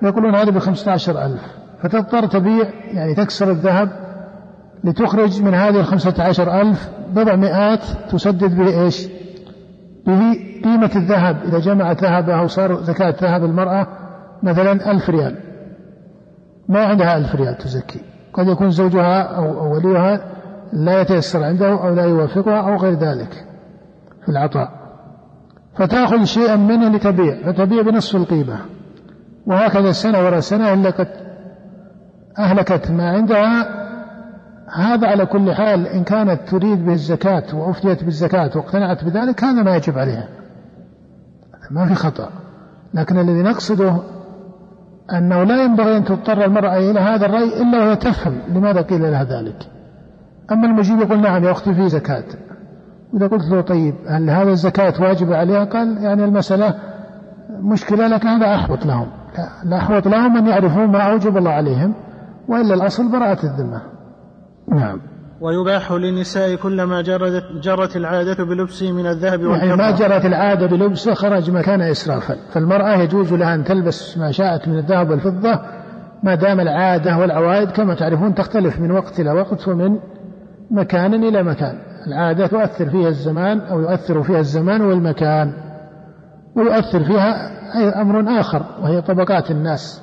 فيقولون 0.00 0.34
هذا 0.34 0.50
بخمسة 0.50 0.92
عشر 0.92 1.24
ألف. 1.24 1.42
فتضطر 1.82 2.26
تبيع 2.26 2.66
يعني 2.92 3.14
تكسر 3.14 3.50
الذهب 3.50 3.88
لتخرج 4.84 5.42
من 5.42 5.54
هذه 5.54 5.80
الخمسة 5.80 6.14
عشر 6.24 6.60
ألف 6.60 6.88
بضع 7.14 7.36
مئات 7.36 7.84
تسدد 8.10 8.56
به 8.56 8.82
إيش؟ 8.84 9.08
به 10.06 10.32
قيمة 10.64 10.90
الذهب 10.96 11.36
إذا 11.44 11.58
جمعت 11.58 12.02
ذهبها 12.02 12.40
وصار 12.40 12.82
زكاة 12.82 13.14
ذهب 13.22 13.44
المرأة 13.44 13.86
مثلا 14.42 14.90
ألف 14.90 15.10
ريال. 15.10 15.36
ما 16.68 16.84
عندها 16.84 17.16
ألف 17.16 17.34
ريال 17.34 17.58
تزكي. 17.58 18.00
قد 18.32 18.46
يكون 18.46 18.70
زوجها 18.70 19.22
أو 19.22 19.74
وليها 19.74 20.20
لا 20.72 21.00
يتيسر 21.00 21.44
عنده 21.44 21.68
أو 21.68 21.94
لا 21.94 22.04
يوافقها 22.04 22.60
أو 22.60 22.76
غير 22.76 22.92
ذلك 22.92 23.44
في 24.22 24.28
العطاء. 24.28 24.68
فتأخذ 25.76 26.24
شيئا 26.24 26.56
منه 26.56 26.88
لتبيع 26.88 27.52
فتبيع 27.52 27.82
بنصف 27.82 28.16
القيمة. 28.16 28.58
وهكذا 29.46 29.92
سنة 29.92 30.18
وراء 30.18 30.40
سنة 30.40 30.72
إلا 30.72 30.90
قد 30.90 31.08
أهلكت 32.38 32.90
ما 32.90 33.10
عندها 33.10 33.82
هذا 34.74 35.08
على 35.08 35.26
كل 35.26 35.54
حال 35.54 35.86
إن 35.86 36.04
كانت 36.04 36.40
تريد 36.48 36.86
به 36.86 36.92
الزكاة 36.92 37.56
وأفتيت 37.56 38.04
بالزكاة 38.04 38.50
واقتنعت 38.56 39.04
بذلك 39.04 39.44
هذا 39.44 39.62
ما 39.62 39.76
يجب 39.76 39.98
عليها. 39.98 40.28
ما 41.70 41.86
في 41.86 41.94
خطأ. 41.94 42.28
لكن 42.94 43.18
الذي 43.18 43.42
نقصده 43.42 43.96
أنه 45.12 45.42
لا 45.42 45.64
ينبغي 45.64 45.96
أن 45.96 46.04
تضطر 46.04 46.44
المرأة 46.44 46.76
إلى 46.76 47.00
هذا 47.00 47.26
الرأي 47.26 47.62
إلا 47.62 47.78
وهي 47.78 47.96
تفهم 47.96 48.38
لماذا 48.48 48.80
قيل 48.80 49.02
لها 49.02 49.24
ذلك. 49.24 49.66
أما 50.52 50.66
المجيب 50.66 51.00
يقول 51.00 51.20
نعم 51.20 51.44
يا 51.44 51.50
أختي 51.50 51.74
في 51.74 51.88
زكاة. 51.88 52.24
إذا 53.14 53.26
قلت 53.26 53.44
له 53.50 53.60
طيب 53.60 53.94
هل 54.08 54.30
هذا 54.30 54.50
الزكاة 54.50 54.94
واجبة 55.02 55.36
عليها؟ 55.36 55.64
قال 55.64 56.02
يعني 56.02 56.24
المسألة 56.24 56.74
مشكلة 57.50 58.06
لكن 58.06 58.28
هذا 58.28 58.54
أحوط 58.54 58.86
لهم. 58.86 59.06
لا 59.64 59.76
أحوط 59.76 60.08
لهم 60.08 60.36
أن 60.36 60.46
يعرفوا 60.46 60.86
ما 60.86 61.02
أوجب 61.02 61.36
الله 61.36 61.50
عليهم 61.50 61.94
وإلا 62.48 62.74
الأصل 62.74 63.12
براءة 63.12 63.46
الذمة. 63.46 63.82
نعم. 64.68 65.00
ويباح 65.40 65.92
للنساء 65.92 66.54
كلما 66.54 67.02
جرت, 67.02 67.42
جرت 67.62 67.96
العادة 67.96 68.44
بلبسه 68.44 68.92
من 68.92 69.06
الذهب 69.06 69.40
والفضة. 69.40 69.66
يعني 69.66 69.76
ما 69.76 69.90
جرت 69.90 70.24
العادة 70.24 70.66
بلبسه 70.66 71.14
خرج 71.14 71.50
مكان 71.50 71.80
إسرافا 71.80 72.36
فالمرأة 72.52 73.02
يجوز 73.02 73.32
لها 73.32 73.54
أن 73.54 73.64
تلبس 73.64 74.18
ما 74.18 74.30
شاءت 74.30 74.68
من 74.68 74.78
الذهب 74.78 75.10
والفضة 75.10 75.60
ما 76.22 76.34
دام 76.34 76.60
العادة 76.60 77.18
والعوائد 77.18 77.70
كما 77.70 77.94
تعرفون 77.94 78.34
تختلف 78.34 78.80
من 78.80 78.90
وقت 78.90 79.20
إلى 79.20 79.30
وقت 79.32 79.68
ومن 79.68 79.98
مكان 80.70 81.14
إلى 81.14 81.42
مكان. 81.42 81.78
العادة 82.06 82.46
تؤثر 82.46 82.90
فيها 82.90 83.08
الزمان 83.08 83.60
أو 83.60 83.80
يؤثر 83.80 84.22
فيها 84.22 84.40
الزمان 84.40 84.80
والمكان 84.80 85.52
ويؤثر 86.56 87.04
فيها 87.04 87.52
أمر 88.02 88.40
آخر 88.40 88.62
وهي 88.82 89.02
طبقات 89.02 89.50
الناس. 89.50 90.02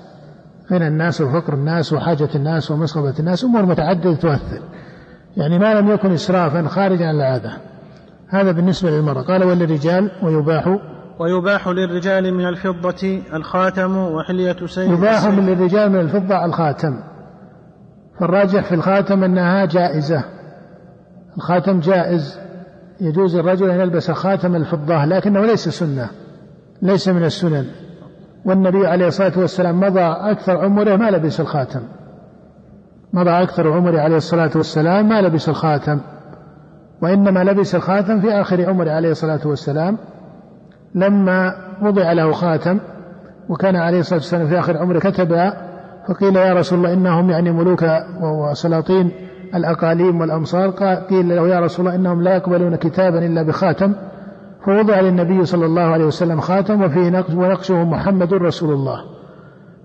غنى 0.72 0.88
الناس 0.88 1.22
وفقر 1.22 1.54
الناس 1.54 1.94
وحاجة 1.94 2.30
الناس 2.36 2.72
ومسغبة 2.72 3.14
الناس 3.20 3.44
أمور 3.44 3.66
متعددة 3.66 4.16
تؤثر. 4.16 4.62
يعني 5.38 5.60
ما 5.60 5.74
لم 5.74 5.92
يكن 5.92 6.12
إسرافا 6.12 6.68
خارجا 6.68 7.08
عن 7.08 7.16
العادة. 7.16 7.58
هذا 8.28 8.52
بالنسبة 8.52 8.90
للمرأة. 8.90 9.22
قال 9.22 9.44
وللرجال 9.44 10.12
ويباح 10.24 10.80
ويباح 11.20 11.68
للرجال 11.68 12.34
من 12.34 12.48
الفضة 12.48 13.22
الخاتم 13.34 13.98
وحلية 13.98 14.66
سيد 14.66 14.92
يباح 14.92 15.26
من 15.26 15.46
للرجال 15.46 15.90
من 15.90 16.00
الفضة 16.00 16.46
الخاتم. 16.46 17.04
فالراجح 18.20 18.64
في 18.64 18.76
الخاتم 18.76 19.24
أنها 19.24 19.66
جائزة. 19.66 20.24
الخاتم 21.38 21.80
جائز. 21.80 22.40
يجوز 23.02 23.36
الرجل 23.36 23.70
أن 23.70 23.80
يلبس 23.80 24.12
خاتم 24.12 24.56
الفضة 24.56 25.06
لكنه 25.06 25.46
ليس 25.46 25.70
سنة 25.70 26.10
ليس 26.82 27.08
من 27.08 27.24
السنن. 27.24 27.66
والنبي 28.50 28.88
عليه 28.88 29.08
الصلاة 29.08 29.32
والسلام 29.38 29.80
مضى 29.80 30.02
أكثر 30.02 30.58
عمره 30.58 30.96
ما 30.96 31.12
لبس 31.12 31.40
الخاتم. 31.40 31.82
مضى 33.14 33.30
أكثر 33.30 33.72
عمره 33.72 34.00
عليه 34.00 34.18
الصلاة 34.18 34.52
والسلام 34.56 35.10
ما 35.10 35.22
لبس 35.22 35.50
الخاتم. 35.50 36.00
وإنما 37.02 37.44
لبس 37.44 37.76
الخاتم 37.76 38.22
في 38.22 38.32
آخر 38.32 38.70
عمره 38.70 38.92
عليه 38.92 39.12
الصلاة 39.12 39.40
والسلام 39.46 39.98
لما 40.96 41.56
وضع 41.82 42.14
له 42.14 42.32
خاتم. 42.32 42.80
وكان 43.50 43.76
عليه 43.76 44.00
الصلاة 44.00 44.20
والسلام 44.20 44.48
في 44.48 44.60
آخر 44.60 44.78
عمره 44.78 45.00
كتب 45.00 45.52
فقيل 46.08 46.36
يا 46.36 46.54
رسول 46.54 46.80
الله 46.80 46.94
إنهم 46.94 47.30
يعني 47.30 47.52
ملوك 47.52 47.86
وسلاطين 48.22 49.12
الأقاليم 49.56 50.22
والأمصار. 50.22 50.70
قيل 51.10 51.36
له 51.36 51.48
يا 51.48 51.60
رسول 51.60 51.88
الله 51.88 52.00
إنهم 52.00 52.22
لا 52.22 52.36
يقبلون 52.36 52.76
كتابا 52.76 53.26
إلا 53.26 53.44
بخاتم. 53.44 53.94
فوضع 54.70 55.00
للنبي 55.00 55.46
صلى 55.46 55.66
الله 55.66 55.82
عليه 55.82 56.06
وسلم 56.06 56.40
خاتم 56.40 56.82
وفيه 56.82 57.10
نقش 57.10 57.34
ونقشه 57.34 57.84
محمد 57.84 58.34
رسول 58.34 58.74
الله. 58.74 59.02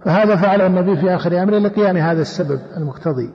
فهذا 0.05 0.37
فعله 0.37 0.67
النبي 0.67 0.97
في 0.97 1.15
آخر 1.15 1.43
أمره 1.43 1.59
لقيام 1.59 1.97
هذا 1.97 2.23
السبب 2.23 2.59
المقتضي. 2.77 3.31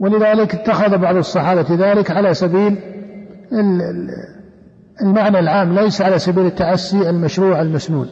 ولذلك 0.00 0.54
اتخذ 0.54 0.98
بعض 0.98 1.16
الصحابة 1.16 1.66
ذلك 1.70 2.10
على 2.10 2.34
سبيل 2.34 2.78
المعنى 5.02 5.38
العام 5.38 5.72
ليس 5.72 6.02
على 6.02 6.18
سبيل 6.18 6.46
التعسي 6.46 7.10
المشروع 7.10 7.60
المسنون. 7.60 8.08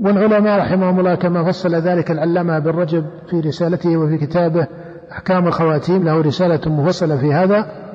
والعلماء 0.00 0.58
رحمهم 0.58 0.98
الله 1.00 1.14
كما 1.14 1.44
فصل 1.44 1.74
ذلك 1.74 2.10
العلامة 2.10 2.58
بن 2.58 2.70
رجب 2.70 3.04
في 3.30 3.40
رسالته 3.40 3.96
وفي 3.96 4.18
كتابه 4.18 4.66
أحكام 5.12 5.46
الخواتيم 5.46 6.04
له 6.04 6.20
رسالة 6.20 6.72
مفصلة 6.72 7.16
في 7.16 7.34
هذا. 7.34 7.89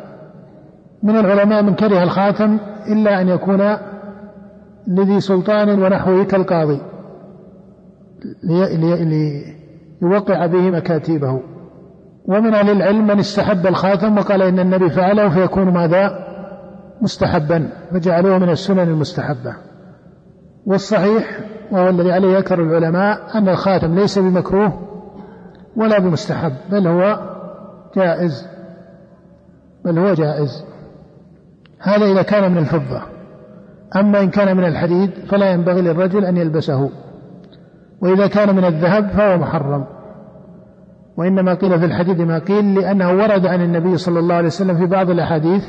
من 1.06 1.18
العلماء 1.18 1.64
من 1.64 1.76
كره 1.76 2.04
الخاتم 2.04 2.58
إلا 2.88 3.22
أن 3.22 3.28
يكون 3.28 3.78
لذي 4.88 5.20
سلطان 5.20 5.82
ونحوه 5.84 6.24
كالقاضي 6.24 6.82
ليوقع 10.02 10.46
به 10.46 10.70
مكاتيبه 10.72 11.42
ومن 12.26 12.54
أهل 12.54 12.70
العلم 12.70 13.08
من 13.08 13.20
استحب 13.20 13.68
الخاتم 13.68 14.18
وقال 14.18 14.42
إن 14.42 14.60
النبي 14.60 14.90
فعله 14.90 15.30
فيكون 15.30 15.74
ماذا؟ 15.74 16.26
مستحبا 17.02 17.70
فجعلوه 17.92 18.38
من 18.38 18.50
السنن 18.50 18.80
المستحبة. 18.80 19.56
والصحيح 20.66 21.40
وهو 21.72 21.90
الذي 21.90 22.12
عليه 22.12 22.40
أكثر 22.40 22.62
العلماء 22.62 23.38
أن 23.38 23.50
الخاتم 23.50 23.96
ليس 23.96 24.20
بمكروه 24.20 24.74
ولا 25.76 26.00
بمستحب 26.00 26.54
بل 26.72 26.88
هو 26.88 27.20
جائز 27.96 28.48
بل 29.86 30.00
هو 30.00 30.14
جائز. 30.14 30.75
هذا 31.86 32.06
إذا 32.06 32.22
كان 32.22 32.52
من 32.52 32.58
الفضة 32.58 33.02
أما 33.96 34.20
إن 34.20 34.30
كان 34.30 34.58
من 34.58 34.66
الحديد 34.66 35.10
فلا 35.30 35.52
ينبغي 35.52 35.82
للرجل 35.82 36.26
أن 36.26 36.38
يلبسه. 36.38 36.90
وإذا 38.02 38.28
كان 38.28 38.56
من 38.56 38.66
الذهب 38.66 39.10
فهو 39.10 39.38
محرم. 39.38 39.86
وإنما 41.18 41.54
قيل 41.54 41.80
في 41.80 41.86
الحديث 41.86 42.20
ما 42.20 42.40
قيل 42.40 42.76
لأنه 42.76 43.12
ورد 43.12 43.46
عن 43.46 43.62
النبي 43.62 43.98
صلى 43.98 44.20
الله 44.20 44.36
عليه 44.36 44.48
وسلم 44.48 44.78
في 44.78 44.86
بعض 44.86 45.10
الأحاديث 45.10 45.64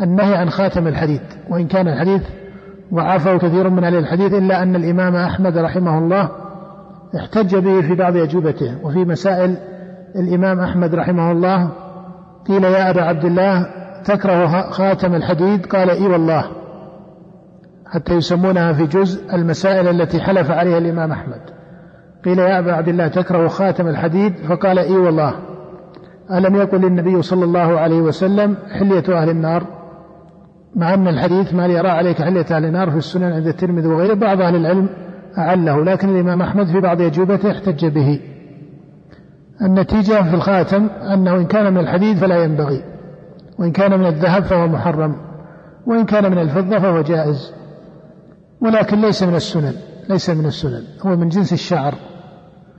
النهي 0.00 0.34
عن 0.36 0.50
خاتم 0.50 0.86
الحديد. 0.86 1.20
وإن 1.50 1.66
كان 1.66 1.88
الحديث 1.88 2.22
ضعفه 2.94 3.38
كثير 3.38 3.70
من 3.70 3.84
أهل 3.84 3.94
الحديث 3.94 4.32
إلا 4.32 4.62
أن 4.62 4.76
الإمام 4.76 5.16
أحمد 5.16 5.58
رحمه 5.58 5.98
الله 5.98 6.28
احتج 7.16 7.56
به 7.56 7.80
في 7.80 7.94
بعض 7.94 8.16
أجوبته. 8.16 8.76
وفي 8.84 9.04
مسائل 9.04 9.56
الإمام 10.16 10.60
أحمد 10.60 10.94
رحمه 10.94 11.32
الله 11.32 11.68
قيل 12.48 12.64
يا 12.64 12.90
أبا 12.90 13.02
عبد 13.02 13.24
الله 13.24 13.81
تكره 14.04 14.70
خاتم 14.70 15.14
الحديد؟ 15.14 15.66
قال 15.66 15.90
إي 15.90 16.06
والله. 16.06 16.44
حتى 17.86 18.14
يسمونها 18.14 18.72
في 18.72 18.86
جزء 18.86 19.34
المسائل 19.34 19.88
التي 19.88 20.20
حلف 20.20 20.50
عليها 20.50 20.78
الإمام 20.78 21.12
أحمد. 21.12 21.40
قيل 22.24 22.38
يا 22.38 22.58
أبا 22.58 22.72
عبد 22.72 22.88
الله 22.88 23.08
تكره 23.08 23.48
خاتم 23.48 23.88
الحديد؟ 23.88 24.36
فقال 24.48 24.78
إي 24.78 24.96
والله. 24.96 25.34
ألم 26.32 26.56
يقل 26.56 26.84
النبي 26.84 27.22
صلى 27.22 27.44
الله 27.44 27.80
عليه 27.80 28.00
وسلم 28.00 28.56
حلية 28.70 29.22
أهل 29.22 29.28
النار؟ 29.28 29.66
مع 30.76 30.94
أن 30.94 31.08
الحديث 31.08 31.54
ما 31.54 31.66
يرى 31.66 31.88
عليك 31.88 32.22
حلية 32.22 32.46
أهل 32.50 32.64
النار 32.64 32.90
في 32.90 32.96
السنن 32.96 33.32
عند 33.32 33.46
الترمذي 33.46 33.88
وغيره 33.88 34.14
بعض 34.14 34.40
أهل 34.40 34.56
العلم 34.56 34.88
أعله 35.38 35.84
لكن 35.84 36.08
الإمام 36.08 36.42
أحمد 36.42 36.66
في 36.66 36.80
بعض 36.80 37.00
أجوبته 37.00 37.50
احتج 37.50 37.86
به. 37.86 38.20
النتيجة 39.62 40.22
في 40.22 40.34
الخاتم 40.34 40.86
أنه 41.14 41.36
إن 41.36 41.44
كان 41.44 41.72
من 41.72 41.80
الحديد 41.80 42.16
فلا 42.16 42.44
ينبغي. 42.44 42.91
وإن 43.58 43.72
كان 43.72 44.00
من 44.00 44.06
الذهب 44.06 44.42
فهو 44.42 44.66
محرم 44.66 45.16
وإن 45.86 46.04
كان 46.04 46.30
من 46.30 46.38
الفضة 46.38 46.78
فهو 46.78 47.00
جائز 47.00 47.52
ولكن 48.60 49.00
ليس 49.00 49.22
من 49.22 49.34
السنن 49.34 49.74
ليس 50.08 50.30
من 50.30 50.46
السنن 50.46 50.82
هو 51.06 51.16
من 51.16 51.28
جنس 51.28 51.52
الشعر 51.52 51.94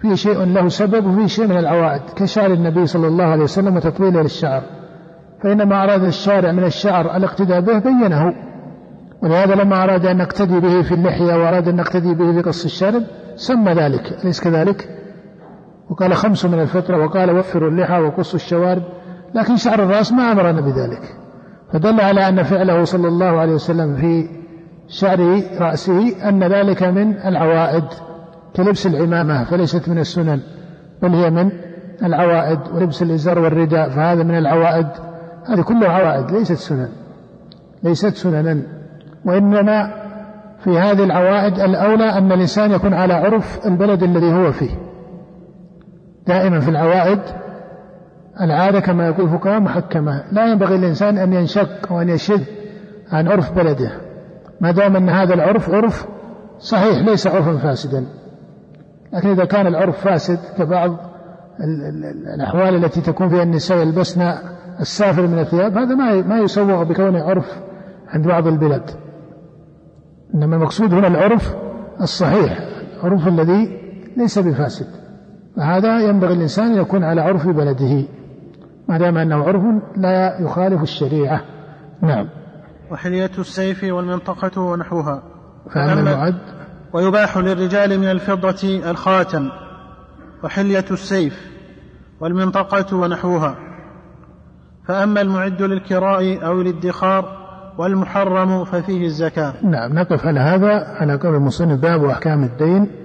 فيه 0.01 0.15
شيء 0.15 0.43
له 0.43 0.67
سبب 0.67 1.05
وفيه 1.05 1.27
شيء 1.27 1.47
من 1.47 1.57
العوائد 1.57 2.01
كشعر 2.15 2.53
النبي 2.53 2.85
صلى 2.85 3.07
الله 3.07 3.23
عليه 3.23 3.43
وسلم 3.43 3.75
وتطويله 3.75 4.21
للشعر 4.21 4.63
فإنما 5.43 5.83
أراد 5.83 6.03
الشارع 6.03 6.51
من 6.51 6.63
الشعر 6.63 7.17
الاقتداء 7.17 7.61
به 7.61 7.79
بينه 7.79 8.33
ولهذا 9.23 9.55
لما 9.55 9.83
أراد 9.83 10.05
أن 10.05 10.17
نقتدي 10.17 10.59
به 10.59 10.81
في 10.81 10.93
اللحية 10.93 11.33
وأراد 11.33 11.67
أن 11.67 11.75
نقتدي 11.75 12.13
به 12.13 12.31
في 12.31 12.41
قص 12.41 12.65
الشارب 12.65 13.03
سمى 13.35 13.71
ذلك 13.73 14.19
أليس 14.23 14.41
كذلك؟ 14.41 14.89
وقال 15.89 16.15
خمس 16.15 16.45
من 16.45 16.59
الفطرة 16.59 17.05
وقال 17.05 17.31
وفروا 17.31 17.69
اللحى 17.69 17.99
وقصوا 18.01 18.35
الشوارب 18.35 18.83
لكن 19.35 19.57
شعر 19.57 19.83
الرأس 19.83 20.11
ما 20.11 20.31
أمرنا 20.31 20.61
بذلك. 20.61 21.01
فدل 21.73 22.01
على 22.01 22.29
أن 22.29 22.43
فعله 22.43 22.83
صلى 22.83 23.07
الله 23.07 23.39
عليه 23.39 23.53
وسلم 23.53 23.95
في 23.95 24.29
شعر 24.87 25.41
رأسه 25.59 26.29
أن 26.29 26.43
ذلك 26.43 26.83
من 26.83 27.17
العوائد 27.17 27.83
كلبس 28.55 28.87
العمامة 28.87 29.43
فليست 29.43 29.89
من 29.89 29.99
السنن 29.99 30.39
بل 31.01 31.15
هي 31.15 31.29
من 31.29 31.51
العوائد 32.03 32.59
ولبس 32.73 33.01
الإزار 33.01 33.39
والرداء 33.39 33.89
فهذا 33.89 34.23
من 34.23 34.37
العوائد. 34.37 34.87
هذه 35.45 35.61
كلها 35.61 35.89
عوائد 35.89 36.31
ليست 36.31 36.53
سنن. 36.53 36.89
ليست 37.83 38.15
سننا. 38.15 38.61
وإنما 39.25 40.03
في 40.63 40.79
هذه 40.79 41.03
العوائد 41.03 41.59
الأولى 41.59 42.17
أن 42.17 42.31
الإنسان 42.31 42.71
يكون 42.71 42.93
على 42.93 43.13
عرف 43.13 43.65
البلد 43.65 44.03
الذي 44.03 44.33
هو 44.33 44.51
فيه. 44.51 44.71
دائما 46.27 46.59
في 46.59 46.69
العوائد 46.69 47.19
العادة 48.41 48.79
كما 48.79 49.07
يقول 49.07 49.25
الفقهاء 49.25 49.59
محكمة. 49.59 50.23
لا 50.31 50.51
ينبغي 50.51 50.75
الإنسان 50.75 51.17
أن 51.17 51.33
ينشق 51.33 51.91
وأن 51.91 52.09
يشذ 52.09 52.41
عن 53.11 53.27
عرف 53.27 53.51
بلده. 53.51 53.91
ما 54.61 54.71
دام 54.71 54.95
أن 54.95 55.09
هذا 55.09 55.33
العرف 55.33 55.69
عرف 55.69 56.07
صحيح 56.59 57.05
ليس 57.05 57.27
عرفا 57.27 57.57
فاسدا. 57.57 58.05
لكن 59.13 59.29
إذا 59.29 59.45
كان 59.45 59.67
العرف 59.67 60.03
فاسد 60.03 60.39
كبعض 60.57 60.97
الأحوال 62.35 62.85
التي 62.85 63.01
تكون 63.01 63.29
فيها 63.29 63.43
النساء 63.43 63.77
يلبسن 63.77 64.33
السافر 64.79 65.27
من 65.27 65.39
الثياب 65.39 65.77
هذا 65.77 65.95
ما 65.95 66.21
ما 66.21 66.39
يسوغ 66.39 66.83
بكونه 66.83 67.23
عرف 67.23 67.59
عند 68.07 68.27
بعض 68.27 68.47
البلاد. 68.47 68.89
إنما 70.35 70.55
المقصود 70.55 70.93
هنا 70.93 71.07
العرف 71.07 71.55
الصحيح 72.01 72.59
العرف 73.03 73.27
الذي 73.27 73.79
ليس 74.17 74.39
بفاسد. 74.39 74.87
فهذا 75.55 75.99
ينبغي 75.99 76.33
الإنسان 76.33 76.65
أن 76.65 76.81
يكون 76.81 77.03
على 77.03 77.21
عرف 77.21 77.47
بلده. 77.47 78.03
ما 78.89 78.97
دام 78.97 79.17
أنه 79.17 79.43
عرف 79.43 79.63
لا 79.97 80.41
يخالف 80.41 80.81
الشريعة. 80.81 81.41
نعم. 82.01 82.29
وحلية 82.91 83.31
السيف 83.39 83.83
والمنطقة 83.83 84.61
ونحوها. 84.61 85.23
فأما 85.73 85.93
المعد. 85.93 86.37
ويباح 86.93 87.37
للرجال 87.37 87.99
من 87.99 88.11
الفضة 88.11 88.89
الخاتم. 88.91 89.49
وحلية 90.43 90.85
السيف 90.91 91.51
والمنطقة 92.19 92.97
ونحوها. 92.97 93.55
فأما 94.87 95.21
المعد 95.21 95.61
للكراء 95.61 96.45
أو 96.45 96.61
الادخار 96.61 97.43
والمحرم 97.77 98.65
ففيه 98.65 99.05
الزكاة. 99.05 99.53
نعم. 99.63 99.93
نقف 99.93 100.25
على 100.25 100.39
هذا. 100.39 100.85
على 100.99 101.17
قول 101.17 101.35
المصنف 101.35 101.79
باب 101.79 102.05
أحكام 102.05 102.43
الدين. 102.43 103.02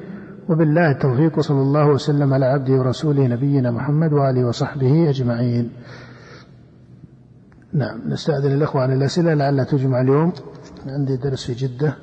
وبالله 0.49 0.91
التوفيق 0.91 1.41
صلى 1.41 1.63
الله 1.63 1.87
وسلم 1.87 2.35
على 2.35 2.47
عبده 2.47 2.73
ورسوله 2.73 3.27
نبينا 3.27 3.71
محمد 3.71 4.13
وآله 4.13 4.45
وصحبه 4.45 5.11
أجمعين. 5.11 5.71
نعم 7.73 8.01
نستأذن 8.09 8.53
الأخوة 8.53 8.83
عن 8.83 8.93
الأسئلة 8.93 9.35
لعلها 9.35 9.65
تجمع 9.65 10.01
اليوم. 10.01 10.33
عندي 10.87 11.17
درس 11.17 11.47
في 11.47 11.53
جدة 11.53 11.97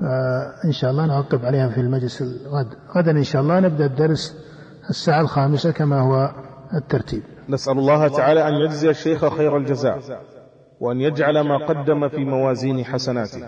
فإن 0.00 0.72
شاء 0.72 0.90
الله 0.90 1.06
نوقف 1.06 1.44
عليها 1.44 1.68
في 1.68 1.80
المجلس 1.80 2.22
الغد. 2.22 2.68
غدا 2.96 3.10
إن 3.10 3.24
شاء 3.24 3.42
الله 3.42 3.60
نبدأ 3.60 3.86
الدرس 3.86 4.36
الساعة 4.90 5.20
الخامسة 5.20 5.70
كما 5.70 6.00
هو 6.00 6.30
الترتيب. 6.74 7.22
نسأل 7.48 7.78
الله 7.78 8.08
تعالى 8.08 8.48
أن 8.48 8.52
يجزي 8.54 8.90
الشيخ 8.90 9.36
خير 9.36 9.56
الجزاء 9.56 9.98
وأن 10.80 11.00
يجعل 11.00 11.40
ما 11.40 11.66
قدم 11.66 12.08
في 12.08 12.24
موازين 12.24 12.84
حسناته. 12.84 13.38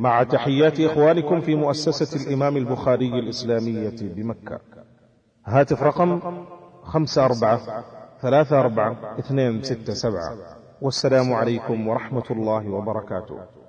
مع 0.00 0.22
تحيات 0.22 0.80
إخوانكم 0.80 1.40
في 1.40 1.54
مؤسسة 1.54 2.26
الإمام 2.26 2.56
البخاري 2.56 3.18
الإسلامية 3.18 3.96
بمكة. 4.00 4.60
هاتف 5.46 5.82
رقم 5.82 6.20
خمسة 6.82 7.24
أربعة 7.24 7.84
ثلاثة 8.22 8.60
أربعة 8.60 9.18
اثنين 9.18 9.62
ستة 9.62 9.92
سبعة. 9.92 10.38
والسلام 10.82 11.32
عليكم 11.32 11.88
ورحمة 11.88 12.24
الله 12.30 12.70
وبركاته. 12.70 13.59